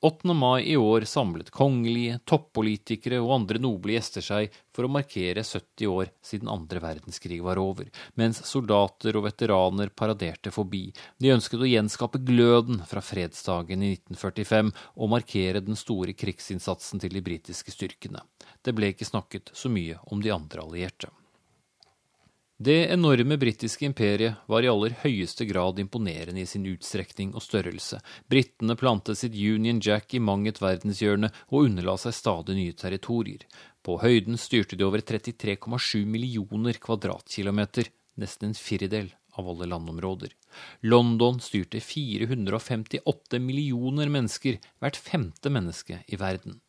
8. 0.02 0.34
mai 0.34 0.64
i 0.72 0.78
år 0.78 1.02
samlet 1.02 1.52
kongelige, 1.52 2.20
toppolitikere 2.26 3.22
og 3.24 3.34
andre 3.40 3.62
noble 3.64 3.96
gjester 3.96 4.26
seg 4.26 4.54
for 4.76 4.88
å 4.88 4.92
markere 4.92 5.44
70 5.44 5.88
år 5.92 6.12
siden 6.26 6.52
andre 6.52 6.82
verdenskrig 6.84 7.42
var 7.44 7.60
over, 7.62 7.88
mens 8.20 8.42
soldater 8.48 9.16
og 9.16 9.28
veteraner 9.30 9.94
paraderte 9.96 10.52
forbi. 10.52 10.90
De 11.18 11.34
ønsket 11.36 11.64
å 11.64 11.70
gjenskape 11.70 12.22
gløden 12.28 12.84
fra 12.88 13.04
fredsdagen 13.04 13.84
i 13.84 13.94
1945 13.96 14.74
og 14.96 15.14
markere 15.16 15.64
den 15.64 15.80
store 15.80 16.16
krigsinnsatsen 16.18 17.04
til 17.04 17.16
de 17.16 17.24
britiske 17.26 17.74
styrkene. 17.74 18.24
Det 18.62 18.76
ble 18.76 18.92
ikke 18.94 19.08
snakket 19.08 19.54
så 19.54 19.72
mye 19.72 20.02
om 20.12 20.24
de 20.24 20.34
andre 20.36 20.66
allierte. 20.66 21.12
Det 22.58 22.86
enorme 22.88 23.36
britiske 23.38 23.84
imperiet 23.86 24.36
var 24.48 24.64
i 24.64 24.70
aller 24.72 24.94
høyeste 25.02 25.44
grad 25.46 25.80
imponerende 25.82 26.40
i 26.40 26.48
sin 26.48 26.64
utstrekning 26.72 27.34
og 27.36 27.44
størrelse. 27.44 28.00
Britene 28.32 28.78
plantet 28.80 29.20
sitt 29.20 29.36
Union 29.36 29.82
Jack 29.84 30.16
i 30.16 30.22
mang 30.24 30.48
et 30.48 30.62
verdenshjørne 30.64 31.34
og 31.50 31.66
underla 31.66 31.98
seg 32.00 32.16
stadig 32.16 32.56
nye 32.56 32.78
territorier. 32.80 33.44
På 33.84 33.98
høyden 34.00 34.40
styrte 34.40 34.80
de 34.80 34.88
over 34.88 35.04
33,7 35.04 36.08
millioner 36.08 36.80
kvadratkilometer, 36.80 37.92
nesten 38.24 38.54
en 38.54 38.56
firedel 38.56 39.12
av 39.36 39.52
alle 39.52 39.68
landområder. 39.68 40.32
London 40.88 41.42
styrte 41.44 41.84
458 41.84 43.42
millioner 43.44 44.08
mennesker, 44.08 44.62
hvert 44.80 44.96
femte 44.96 45.52
menneske 45.52 46.06
i 46.08 46.24
verden. 46.24 46.62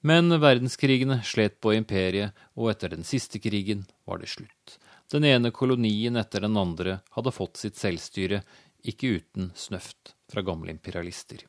Men 0.00 0.30
verdenskrigene 0.40 1.22
slet 1.26 1.58
på 1.60 1.72
imperiet, 1.74 2.36
og 2.54 2.70
etter 2.70 2.94
den 2.94 3.02
siste 3.06 3.40
krigen 3.42 3.82
var 4.06 4.22
det 4.22 4.30
slutt. 4.30 4.78
Den 5.10 5.24
ene 5.24 5.50
kolonien 5.50 6.16
etter 6.20 6.44
den 6.44 6.56
andre 6.60 7.00
hadde 7.16 7.34
fått 7.34 7.58
sitt 7.58 7.78
selvstyre, 7.80 8.42
ikke 8.86 9.18
uten 9.18 9.50
snøft 9.58 10.14
fra 10.30 10.44
gamle 10.46 10.70
imperialister. 10.70 11.42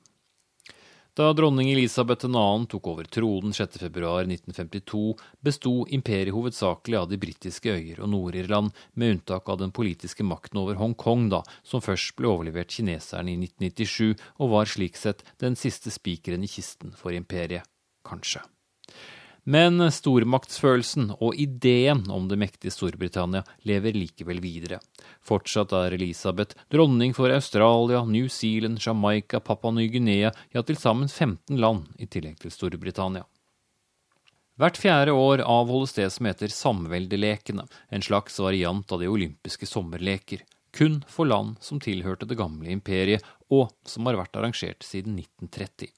Da 1.14 1.28
dronning 1.36 1.68
Elisabeth 1.70 2.26
2. 2.26 2.42
tok 2.72 2.88
over 2.88 3.08
tronen 3.12 3.52
6.2.1952, 3.54 5.02
besto 5.46 5.74
imperiet 5.92 6.34
hovedsakelig 6.34 6.98
av 6.98 7.10
de 7.12 7.20
britiske 7.22 7.74
øyer 7.76 8.00
og 8.00 8.14
Nord-Irland, 8.14 8.72
med 8.94 9.18
unntak 9.18 9.50
av 9.52 9.60
den 9.60 9.74
politiske 9.76 10.24
makten 10.24 10.62
over 10.62 10.80
Hongkong, 10.80 11.28
da, 11.34 11.44
som 11.62 11.84
først 11.84 12.16
ble 12.18 12.32
overlevert 12.32 12.72
kineserne 12.72 13.36
i 13.36 13.42
1997, 13.44 14.16
og 14.40 14.54
var 14.56 14.72
slik 14.72 14.98
sett 14.98 15.26
den 15.44 15.60
siste 15.60 15.92
spikeren 15.94 16.48
i 16.48 16.50
kisten 16.50 16.96
for 16.96 17.14
imperiet 17.14 17.68
kanskje. 18.06 18.42
Men 19.50 19.82
stormaktsfølelsen 19.90 21.14
og 21.18 21.38
ideen 21.40 22.04
om 22.14 22.28
det 22.30 22.38
mektige 22.38 22.74
Storbritannia 22.76 23.42
lever 23.66 23.96
likevel 23.98 24.42
videre. 24.44 24.78
Fortsatt 25.26 25.74
er 25.74 25.96
Elisabeth 25.96 26.58
dronning 26.70 27.16
for 27.18 27.34
Australia, 27.34 28.04
New 28.06 28.28
Zealand, 28.30 28.78
Jamaica, 28.84 29.40
Papua 29.40 29.72
Ny-Guinea, 29.74 30.32
ja 30.54 30.64
til 30.64 30.78
sammen 30.78 31.10
15 31.10 31.58
land 31.58 31.88
i 31.98 32.06
tillegg 32.06 32.38
til 32.44 32.54
Storbritannia. 32.54 33.26
Hvert 34.60 34.78
fjerde 34.78 35.16
år 35.16 35.42
avholdes 35.48 35.96
det 35.96 36.10
som 36.12 36.28
heter 36.28 36.52
Samveldelekene, 36.52 37.64
en 37.90 38.04
slags 38.04 38.42
variant 38.44 38.92
av 38.92 39.00
de 39.00 39.08
olympiske 39.08 39.66
sommerleker, 39.66 40.44
kun 40.76 41.00
for 41.08 41.26
land 41.26 41.56
som 41.64 41.80
tilhørte 41.82 42.28
det 42.28 42.38
gamle 42.38 42.70
imperiet, 42.70 43.24
og 43.50 43.72
som 43.88 44.06
har 44.06 44.20
vært 44.20 44.36
arrangert 44.36 44.84
siden 44.84 45.16
1930. 45.24 45.96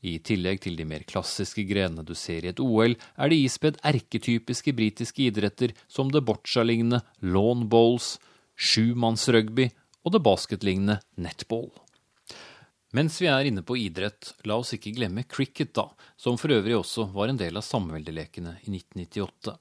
I 0.00 0.16
tillegg 0.24 0.62
til 0.64 0.78
de 0.78 0.86
mer 0.88 1.04
klassiske 1.08 1.66
grenene 1.68 2.04
du 2.06 2.14
ser 2.16 2.46
i 2.46 2.50
et 2.52 2.62
OL, 2.62 2.96
er 2.96 3.32
det 3.32 3.40
ispedd 3.44 3.80
erketypiske 3.84 4.72
britiske 4.76 5.26
idretter 5.28 5.74
som 5.88 6.08
det 6.12 6.24
boccia-lignende 6.24 7.02
lawn 7.20 7.66
bowls, 7.68 8.14
sjumannsrugby 8.56 9.68
og 10.04 10.16
det 10.16 10.22
basketlignende 10.24 11.00
netball. 11.20 11.68
Mens 12.96 13.20
vi 13.22 13.28
er 13.30 13.46
inne 13.46 13.62
på 13.62 13.76
idrett, 13.78 14.32
la 14.48 14.56
oss 14.58 14.72
ikke 14.74 14.96
glemme 14.96 15.22
cricket, 15.30 15.74
da, 15.76 15.86
som 16.18 16.40
for 16.40 16.50
øvrig 16.56 16.74
også 16.80 17.06
var 17.14 17.30
en 17.30 17.38
del 17.38 17.60
av 17.60 17.66
samveldelekene 17.66 18.56
i 18.64 18.72
1998. 18.72 19.54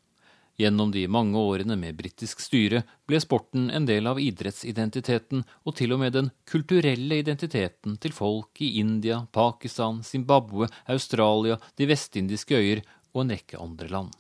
Gjennom 0.60 0.92
de 0.92 1.06
mange 1.08 1.40
årene 1.40 1.78
med 1.80 1.96
britisk 1.96 2.42
styre 2.44 2.82
ble 3.08 3.22
sporten 3.24 3.70
en 3.72 3.86
del 3.88 4.10
av 4.12 4.18
idrettsidentiteten 4.20 5.46
og 5.64 5.76
til 5.80 5.96
og 5.96 6.02
med 6.02 6.18
den 6.18 6.32
kulturelle 6.52 7.22
identiteten 7.22 7.96
til 8.04 8.12
folk 8.12 8.60
i 8.60 8.74
India, 8.82 9.22
Pakistan, 9.32 10.02
Zimbabwe, 10.04 10.68
Australia, 10.92 11.56
de 11.80 11.88
vestindiske 11.88 12.60
øyer 12.60 12.84
og 13.14 13.24
en 13.24 13.34
rekke 13.38 13.62
andre 13.64 13.88
land. 13.88 14.12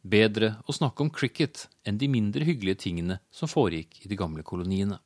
Bedre 0.00 0.54
å 0.64 0.72
snakke 0.72 1.04
om 1.04 1.12
cricket 1.12 1.66
enn 1.84 2.00
de 2.00 2.08
mindre 2.08 2.48
hyggelige 2.48 2.86
tingene 2.88 3.20
som 3.28 3.52
foregikk 3.52 4.06
i 4.06 4.08
de 4.08 4.16
gamle 4.16 4.44
koloniene. 4.44 5.02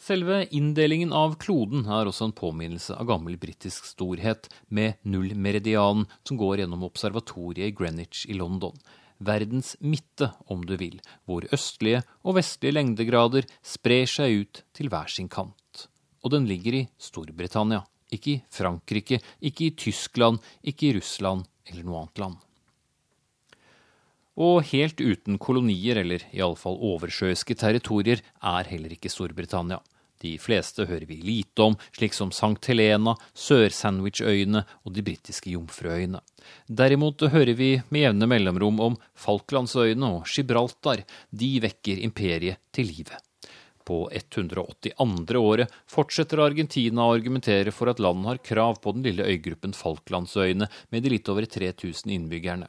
Selve 0.00 0.46
inndelingen 0.56 1.12
av 1.16 1.40
kloden 1.40 1.88
er 1.88 2.08
også 2.08 2.28
en 2.28 2.36
påminnelse 2.36 2.92
av 2.96 3.08
gammel 3.08 3.40
britisk 3.40 3.88
storhet, 3.88 4.52
med 4.68 5.00
nullmeridianen 5.04 6.06
som 6.24 6.40
går 6.40 6.62
gjennom 6.62 6.84
observatoriet 6.88 7.68
i 7.68 7.76
Greenwich 7.76 8.26
i 8.28 8.36
London. 8.36 8.76
Verdens 9.20 9.74
midte, 9.84 10.30
om 10.48 10.62
du 10.64 10.76
vil, 10.80 10.96
hvor 11.28 11.44
østlige 11.52 12.02
og 12.24 12.38
vestlige 12.38 12.78
lengdegrader 12.78 13.48
sprer 13.60 14.08
seg 14.08 14.44
ut 14.44 14.62
til 14.76 14.88
hver 14.92 15.12
sin 15.12 15.28
kant. 15.28 15.86
Og 16.24 16.32
den 16.32 16.46
ligger 16.48 16.78
i 16.78 16.86
Storbritannia, 17.00 17.82
ikke 18.12 18.32
i 18.32 18.42
Frankrike, 18.52 19.20
ikke 19.40 19.68
i 19.68 19.74
Tyskland, 19.76 20.40
ikke 20.64 20.88
i 20.88 20.94
Russland 20.96 21.44
eller 21.68 21.84
noe 21.84 22.00
annet 22.02 22.22
land. 22.24 22.38
Og 24.40 24.62
helt 24.70 25.00
uten 25.04 25.36
kolonier, 25.42 26.00
eller 26.00 26.24
iallfall 26.32 26.78
oversjøiske 26.94 27.56
territorier, 27.60 28.22
er 28.40 28.68
heller 28.72 28.94
ikke 28.96 29.12
Storbritannia. 29.12 29.82
De 30.20 30.34
fleste 30.38 30.84
hører 30.84 31.06
vi 31.08 31.16
lite 31.24 31.64
om, 31.64 31.76
slik 31.96 32.12
som 32.16 32.32
Sankt 32.34 32.68
Helena, 32.68 33.14
Sør-Sandwich-øyene 33.32 34.64
og 34.84 34.92
de 34.96 35.04
britiske 35.06 35.54
Jomfruøyene. 35.54 36.20
Derimot 36.68 37.24
hører 37.32 37.54
vi 37.56 37.70
med 37.88 38.04
jevne 38.04 38.28
mellomrom 38.28 38.84
om 38.90 38.98
Falklandsøyene 39.16 40.14
og 40.18 40.28
Gibraltar. 40.28 41.04
De 41.30 41.50
vekker 41.64 42.04
imperiet 42.04 42.60
til 42.74 42.90
live. 42.92 43.16
På 43.86 44.04
182. 44.12 45.40
året 45.40 45.72
fortsetter 45.88 46.42
Argentina 46.44 47.06
å 47.06 47.14
argumentere 47.16 47.72
for 47.74 47.90
at 47.90 48.02
landet 48.02 48.28
har 48.28 48.42
krav 48.50 48.82
på 48.84 48.92
den 48.94 49.08
lille 49.08 49.24
øygruppen 49.24 49.72
Falklandsøyene 49.74 50.68
med 50.92 51.02
de 51.02 51.14
litt 51.16 51.32
over 51.32 51.48
3000 51.48 52.12
innbyggerne. 52.18 52.68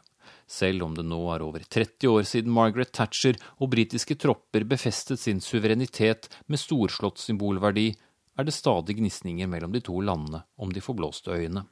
Selv 0.51 0.83
om 0.83 0.95
det 0.97 1.05
nå 1.07 1.19
er 1.31 1.43
over 1.45 1.63
30 1.63 2.09
år 2.11 2.25
siden 2.27 2.51
Margaret 2.51 2.91
Thatcher 2.91 3.37
og 3.61 3.71
britiske 3.71 4.17
tropper 4.19 4.65
befestet 4.67 5.21
sin 5.21 5.39
suverenitet 5.39 6.27
med 6.51 6.59
storslått 6.59 7.21
symbolverdi, 7.23 7.93
er 8.35 8.47
det 8.47 8.55
stadig 8.55 8.97
gnisninger 8.99 9.47
mellom 9.47 9.71
de 9.71 9.79
to 9.85 10.01
landene 10.03 10.43
om 10.59 10.73
de 10.75 10.83
forblåste 10.83 11.31
øyene. 11.31 11.63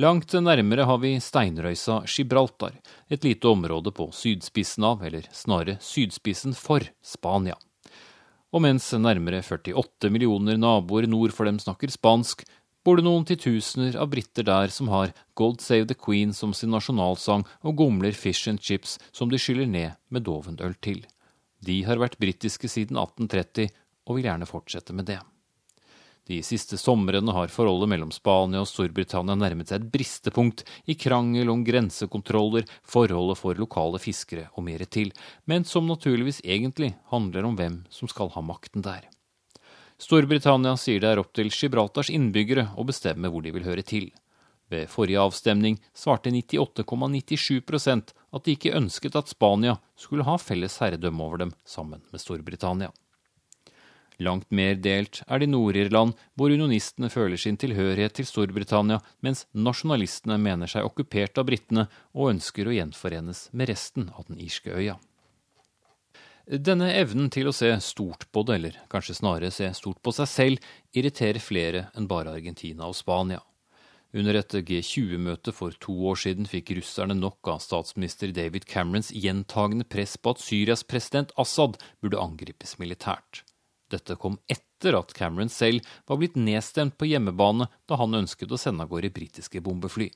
Langt 0.00 0.32
nærmere 0.32 0.84
har 0.84 0.98
vi 1.00 1.14
steinrøysa 1.20 2.02
Gibraltar, 2.08 2.74
et 3.08 3.24
lite 3.24 3.48
område 3.48 3.92
på 3.96 4.10
sydspissen 4.12 4.84
av, 4.84 5.04
eller 5.04 5.28
snarere 5.32 5.78
sydspissen 5.80 6.56
for, 6.56 6.84
Spania. 7.00 7.56
Og 8.52 8.60
mens 8.64 8.90
nærmere 8.96 9.42
48 9.44 10.08
millioner 10.12 10.56
naboer 10.60 11.08
nord 11.08 11.32
for 11.36 11.48
dem 11.48 11.60
snakker 11.60 11.92
spansk, 11.92 12.44
bor 12.86 13.00
det 13.00 13.06
noen 13.06 13.24
titusener 13.26 13.96
av 13.98 14.12
briter 14.12 14.46
der 14.46 14.70
som 14.70 14.86
har 14.92 15.10
God 15.34 15.60
Save 15.60 15.88
the 15.90 15.96
Queen 15.98 16.30
som 16.36 16.52
sin 16.54 16.70
nasjonalsang 16.70 17.42
og 17.66 17.78
gomler 17.80 18.14
fish 18.14 18.46
and 18.46 18.62
chips 18.62 18.94
som 19.10 19.32
de 19.32 19.40
skyller 19.42 19.66
ned 19.66 19.96
med 20.14 20.22
dovenøl 20.28 20.76
til. 20.78 21.02
De 21.66 21.80
har 21.82 21.98
vært 21.98 22.20
britiske 22.22 22.70
siden 22.70 23.00
1830 23.00 23.72
og 24.06 24.18
vil 24.18 24.28
gjerne 24.28 24.46
fortsette 24.46 24.94
med 24.94 25.10
det. 25.10 25.18
De 26.26 26.38
siste 26.42 26.78
somrene 26.78 27.34
har 27.34 27.50
forholdet 27.54 27.90
mellom 27.90 28.12
Spania 28.14 28.62
og 28.62 28.70
Storbritannia 28.70 29.34
nærmet 29.38 29.70
seg 29.70 29.82
et 29.82 29.90
bristepunkt 29.90 30.64
i 30.90 30.96
krangel 30.98 31.50
om 31.50 31.62
grensekontroller, 31.66 32.66
forholdet 32.82 33.38
for 33.38 33.58
lokale 33.58 34.02
fiskere 34.02 34.48
og 34.54 34.66
mer 34.66 34.82
til, 34.90 35.10
men 35.46 35.66
som 35.66 35.86
naturligvis 35.90 36.42
egentlig 36.42 36.94
handler 37.10 37.46
om 37.46 37.58
hvem 37.58 37.82
som 37.94 38.10
skal 38.10 38.30
ha 38.34 38.42
makten 38.46 38.82
der. 38.86 39.06
Storbritannia 39.96 40.74
sier 40.76 41.00
det 41.00 41.08
er 41.08 41.20
opp 41.22 41.32
til 41.36 41.48
Gibraltars 41.48 42.10
innbyggere 42.12 42.68
å 42.76 42.84
bestemme 42.84 43.30
hvor 43.32 43.44
de 43.44 43.54
vil 43.54 43.64
høre 43.64 43.84
til. 43.86 44.10
Ved 44.68 44.90
forrige 44.90 45.22
avstemning 45.22 45.78
svarte 45.96 46.32
98,97% 46.34 48.12
at 48.12 48.44
de 48.44 48.56
ikke 48.56 48.74
ønsket 48.76 49.16
at 49.16 49.30
Spania 49.30 49.78
skulle 49.96 50.26
ha 50.26 50.36
felles 50.42 50.76
herredømme 50.82 51.24
over 51.24 51.44
dem 51.44 51.54
sammen 51.64 52.02
med 52.12 52.20
Storbritannia. 52.20 52.90
Langt 54.18 54.48
mer 54.50 54.78
delt 54.80 55.20
er 55.28 55.40
det 55.40 55.48
i 55.48 55.52
Nord-Irland, 55.52 56.14
hvor 56.36 56.52
unionistene 56.52 57.10
føler 57.12 57.36
sin 57.40 57.58
tilhørighet 57.60 58.16
til 58.16 58.28
Storbritannia, 58.28 59.02
mens 59.20 59.44
nasjonalistene 59.52 60.38
mener 60.40 60.70
seg 60.72 60.88
okkupert 60.88 61.36
av 61.40 61.48
britene 61.48 61.84
og 62.16 62.32
ønsker 62.32 62.68
å 62.68 62.76
gjenforenes 62.76 63.50
med 63.52 63.68
resten 63.72 64.08
av 64.16 64.24
den 64.30 64.40
irske 64.40 64.72
øya. 64.72 64.96
Denne 66.46 66.92
evnen 66.94 67.26
til 67.34 67.48
å 67.50 67.52
se 67.54 67.72
stort 67.82 68.28
på 68.30 68.44
det, 68.46 68.56
eller 68.60 68.74
kanskje 68.92 69.16
snarere 69.18 69.50
se 69.50 69.66
stort 69.74 69.98
på 69.98 70.12
seg 70.14 70.28
selv, 70.30 70.68
irriterer 70.94 71.42
flere 71.42 71.80
enn 71.98 72.06
bare 72.06 72.36
Argentina 72.36 72.86
og 72.86 72.94
Spania. 72.94 73.40
Under 74.14 74.38
et 74.38 74.54
G20-møte 74.68 75.50
for 75.52 75.74
to 75.82 75.96
år 76.06 76.20
siden 76.22 76.46
fikk 76.46 76.70
russerne 76.78 77.16
nok 77.18 77.50
av 77.50 77.58
statsminister 77.64 78.30
David 78.30 78.68
Camerons 78.70 79.10
gjentagende 79.10 79.88
press 79.90 80.14
på 80.14 80.36
at 80.36 80.44
Syrias 80.44 80.86
president 80.86 81.34
Assad 81.34 81.80
burde 81.98 82.22
angripes 82.22 82.76
militært. 82.78 83.42
Dette 83.90 84.14
kom 84.14 84.38
etter 84.46 84.94
at 85.00 85.16
Cameron 85.18 85.50
selv 85.50 85.82
var 86.06 86.22
blitt 86.22 86.38
nedstemt 86.38 86.94
på 86.94 87.10
hjemmebane 87.10 87.66
da 87.90 87.98
han 87.98 88.22
ønsket 88.22 88.54
å 88.54 88.60
sende 88.60 88.86
av 88.86 88.94
gårde 88.94 89.10
britiske 89.18 89.58
bombefly. 89.66 90.12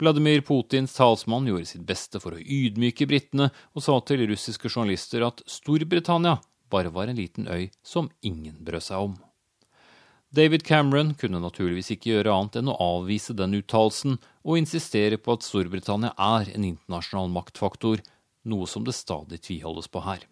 Vladimir 0.00 0.40
Putins 0.40 0.94
talsmann 0.96 1.46
gjorde 1.46 1.68
sitt 1.68 1.84
beste 1.84 2.20
for 2.22 2.32
å 2.32 2.40
ydmyke 2.40 3.04
britene, 3.08 3.50
og 3.76 3.84
sa 3.84 3.98
til 4.00 4.24
russiske 4.30 4.70
journalister 4.70 5.26
at 5.26 5.42
Storbritannia 5.44 6.38
bare 6.72 6.92
var 6.94 7.10
en 7.10 7.18
liten 7.18 7.48
øy 7.50 7.68
som 7.84 8.08
ingen 8.24 8.56
brød 8.64 8.86
seg 8.86 9.10
om. 9.10 9.18
David 10.30 10.62
Cameron 10.64 11.12
kunne 11.18 11.42
naturligvis 11.42 11.90
ikke 11.92 12.12
gjøre 12.12 12.32
annet 12.32 12.60
enn 12.60 12.70
å 12.70 12.78
avvise 12.80 13.34
den 13.36 13.56
uttalelsen 13.58 14.20
og 14.46 14.60
insistere 14.60 15.18
på 15.18 15.34
at 15.34 15.44
Storbritannia 15.44 16.14
er 16.14 16.52
en 16.54 16.68
internasjonal 16.68 17.32
maktfaktor, 17.34 18.00
noe 18.46 18.68
som 18.70 18.86
det 18.86 18.94
stadig 18.96 19.42
tviholdes 19.42 19.90
på 19.90 20.04
her. 20.06 20.22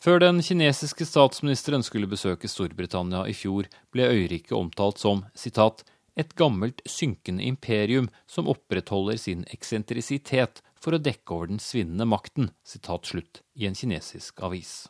Før 0.00 0.20
den 0.22 0.38
kinesiske 0.44 1.04
statsministeren 1.08 1.82
skulle 1.84 2.08
besøke 2.08 2.48
Storbritannia 2.48 3.26
i 3.28 3.34
fjor, 3.36 3.66
ble 3.92 4.06
øyriket 4.12 4.54
omtalt 4.56 5.00
som 5.00 5.26
citat, 5.34 5.82
et 6.16 6.34
gammelt, 6.34 6.80
synkende 6.86 7.44
imperium 7.44 8.08
som 8.26 8.48
opprettholder 8.50 9.18
sin 9.20 9.44
eksentrisitet 9.50 10.62
for 10.80 10.96
å 10.96 11.02
dekke 11.02 11.34
over 11.34 11.52
den 11.52 11.60
svinnende 11.62 12.06
makten, 12.08 12.50
slutt, 12.64 13.42
i 13.54 13.66
en 13.68 13.76
kinesisk 13.76 14.40
avis. 14.42 14.88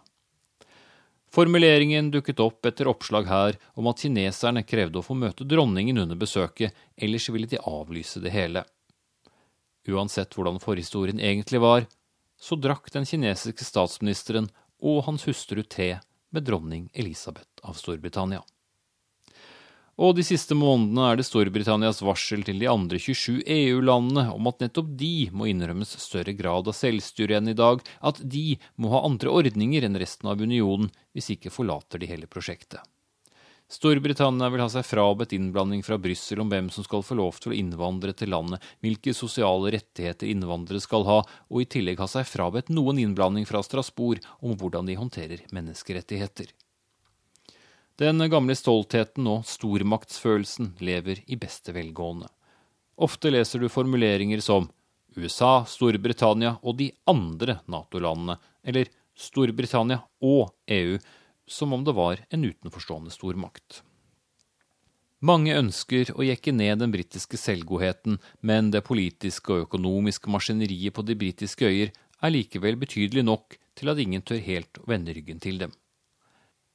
Formuleringen 1.31 2.11
dukket 2.11 2.41
opp 2.43 2.67
etter 2.67 2.89
oppslag 2.91 3.29
her 3.31 3.59
om 3.79 3.87
at 3.87 4.03
kineserne 4.03 4.65
krevde 4.67 4.99
å 4.99 5.07
få 5.07 5.15
møte 5.15 5.47
dronningen 5.47 5.99
under 6.03 6.19
besøket, 6.19 6.75
ellers 6.97 7.29
ville 7.31 7.47
de 7.47 7.61
avlyse 7.63 8.19
det 8.23 8.33
hele. 8.35 8.65
Uansett 9.87 10.35
hvordan 10.35 10.59
forhistorien 10.63 11.21
egentlig 11.23 11.63
var, 11.63 11.87
så 12.41 12.57
drakk 12.59 12.91
den 12.91 13.07
kinesiske 13.07 13.67
statsministeren 13.67 14.49
og 14.83 15.05
hans 15.07 15.27
hustru 15.29 15.63
te 15.63 15.93
med 16.31 16.47
dronning 16.47 16.89
Elisabeth 16.95 17.63
av 17.63 17.79
Storbritannia. 17.79 18.43
Og 19.99 20.15
de 20.17 20.25
siste 20.25 20.57
månedene 20.57 21.09
er 21.11 21.19
det 21.19 21.27
Storbritannias 21.29 22.01
varsel 22.05 22.45
til 22.47 22.61
de 22.63 22.69
andre 22.71 23.01
27 23.01 23.43
EU-landene 23.45 24.29
om 24.33 24.47
at 24.49 24.63
nettopp 24.63 24.95
de 25.01 25.29
må 25.35 25.51
innrømmes 25.51 25.97
større 26.01 26.33
grad 26.39 26.71
av 26.71 26.77
selvstyre 26.77 27.41
enn 27.41 27.51
i 27.53 27.59
dag, 27.59 27.83
at 28.01 28.23
de 28.23 28.55
må 28.81 28.95
ha 28.95 29.03
andre 29.09 29.33
ordninger 29.43 29.85
enn 29.85 30.01
resten 30.01 30.31
av 30.31 30.41
unionen, 30.41 30.93
hvis 31.13 31.33
ikke 31.35 31.53
forlater 31.53 32.01
de 32.01 32.09
hele 32.09 32.31
prosjektet. 32.31 32.81
Storbritannia 33.71 34.49
vil 34.51 34.65
ha 34.65 34.67
seg 34.73 34.83
frabedt 34.83 35.35
innblanding 35.37 35.85
fra 35.87 35.95
Brussel 36.03 36.41
om 36.43 36.49
hvem 36.51 36.73
som 36.75 36.83
skal 36.83 37.05
få 37.07 37.15
lov 37.21 37.37
til 37.39 37.53
å 37.53 37.59
innvandre 37.59 38.11
til 38.19 38.33
landet, 38.35 38.65
hvilke 38.83 39.15
sosiale 39.15 39.71
rettigheter 39.77 40.27
innvandrere 40.27 40.83
skal 40.83 41.07
ha, 41.07 41.21
og 41.23 41.63
i 41.63 41.69
tillegg 41.71 42.03
ha 42.03 42.09
seg 42.11 42.27
frabedt 42.27 42.73
noen 42.75 42.99
innblanding 42.99 43.47
fra 43.47 43.63
Strasbourg 43.63 44.27
om 44.43 44.57
hvordan 44.59 44.91
de 44.91 44.99
håndterer 44.99 45.47
menneskerettigheter. 45.55 46.51
Den 48.01 48.23
gamle 48.33 48.55
stoltheten 48.57 49.27
og 49.29 49.43
stormaktsfølelsen 49.45 50.71
lever 50.81 51.19
i 51.29 51.37
beste 51.37 51.75
velgående. 51.77 52.31
Ofte 52.97 53.29
leser 53.29 53.61
du 53.61 53.69
formuleringer 53.69 54.41
som 54.41 54.71
USA, 55.19 55.67
Storbritannia 55.69 56.55
og 56.63 56.79
de 56.79 56.87
andre 57.11 57.59
Nato-landene, 57.69 58.39
eller 58.65 58.89
Storbritannia 59.13 59.99
og 60.25 60.49
EU, 60.73 60.97
som 61.45 61.77
om 61.77 61.85
det 61.85 61.93
var 61.99 62.23
en 62.33 62.47
utenforstående 62.49 63.13
stormakt. 63.13 63.83
Mange 65.21 65.53
ønsker 65.61 66.15
å 66.17 66.25
jekke 66.25 66.57
ned 66.57 66.81
den 66.81 66.97
britiske 66.97 67.37
selvgodheten, 67.37 68.17
men 68.41 68.73
det 68.73 68.87
politiske 68.87 69.53
og 69.53 69.67
økonomiske 69.67 70.33
maskineriet 70.33 70.97
på 70.97 71.05
de 71.05 71.21
britiske 71.21 71.69
øyer 71.69 71.93
er 71.93 72.33
likevel 72.33 72.81
betydelig 72.81 73.29
nok 73.29 73.61
til 73.77 73.93
at 73.93 74.01
ingen 74.01 74.25
tør 74.25 74.41
helt 74.49 74.81
å 74.81 74.89
vende 74.89 75.13
ryggen 75.13 75.45
til 75.45 75.61
dem. 75.61 75.77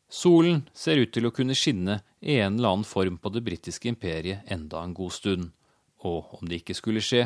Solen 0.09 0.61
ser 0.73 1.01
ut 1.01 1.11
til 1.13 1.25
å 1.25 1.33
kunne 1.33 1.55
skinne 1.57 1.99
i 2.21 2.37
en 2.39 2.59
eller 2.59 2.75
annen 2.75 2.87
form 2.87 3.17
på 3.17 3.31
det 3.33 3.41
britiske 3.45 3.89
imperiet 3.89 4.45
enda 4.51 4.83
en 4.83 4.93
god 4.93 5.13
stund, 5.13 5.49
og 6.05 6.37
om 6.37 6.47
det 6.49 6.61
ikke 6.61 6.77
skulle 6.77 7.03
skje, 7.03 7.25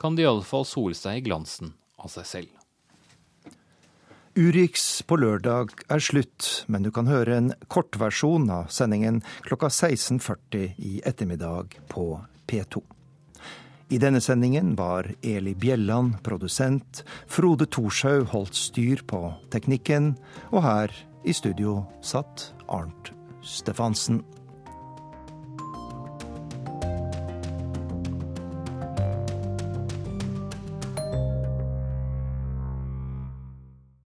kan 0.00 0.16
de 0.16 0.24
iallfall 0.24 0.64
sole 0.64 0.96
seg 0.96 1.18
i 1.18 1.24
glansen 1.26 1.74
av 1.98 2.12
seg 2.12 2.28
selv. 2.28 2.60
Urix 4.38 5.02
på 5.02 5.18
lørdag 5.18 5.74
er 5.90 6.00
slutt, 6.00 6.64
men 6.70 6.86
du 6.86 6.92
kan 6.94 7.10
høre 7.10 7.34
en 7.36 7.50
kortversjon 7.66 8.46
av 8.54 8.70
sendingen 8.70 9.18
klokka 9.42 9.68
16.40 9.68 10.78
i 10.78 11.00
ettermiddag 11.04 11.74
på 11.90 12.06
P2. 12.46 12.80
I 13.90 13.98
denne 13.98 14.22
sendingen 14.22 14.76
var 14.78 15.08
Eli 15.26 15.56
Bjelland 15.58 16.20
produsent, 16.22 17.02
Frode 17.26 17.66
Thorshaug 17.66 18.28
holdt 18.30 18.54
styr 18.54 19.02
på 19.02 19.32
teknikken, 19.50 20.12
og 20.54 20.62
her 20.62 20.94
I 21.22 21.32
studio 21.32 21.86
satt 22.00 22.54
Arnt 22.66 23.12
Stefansen. 23.42 24.24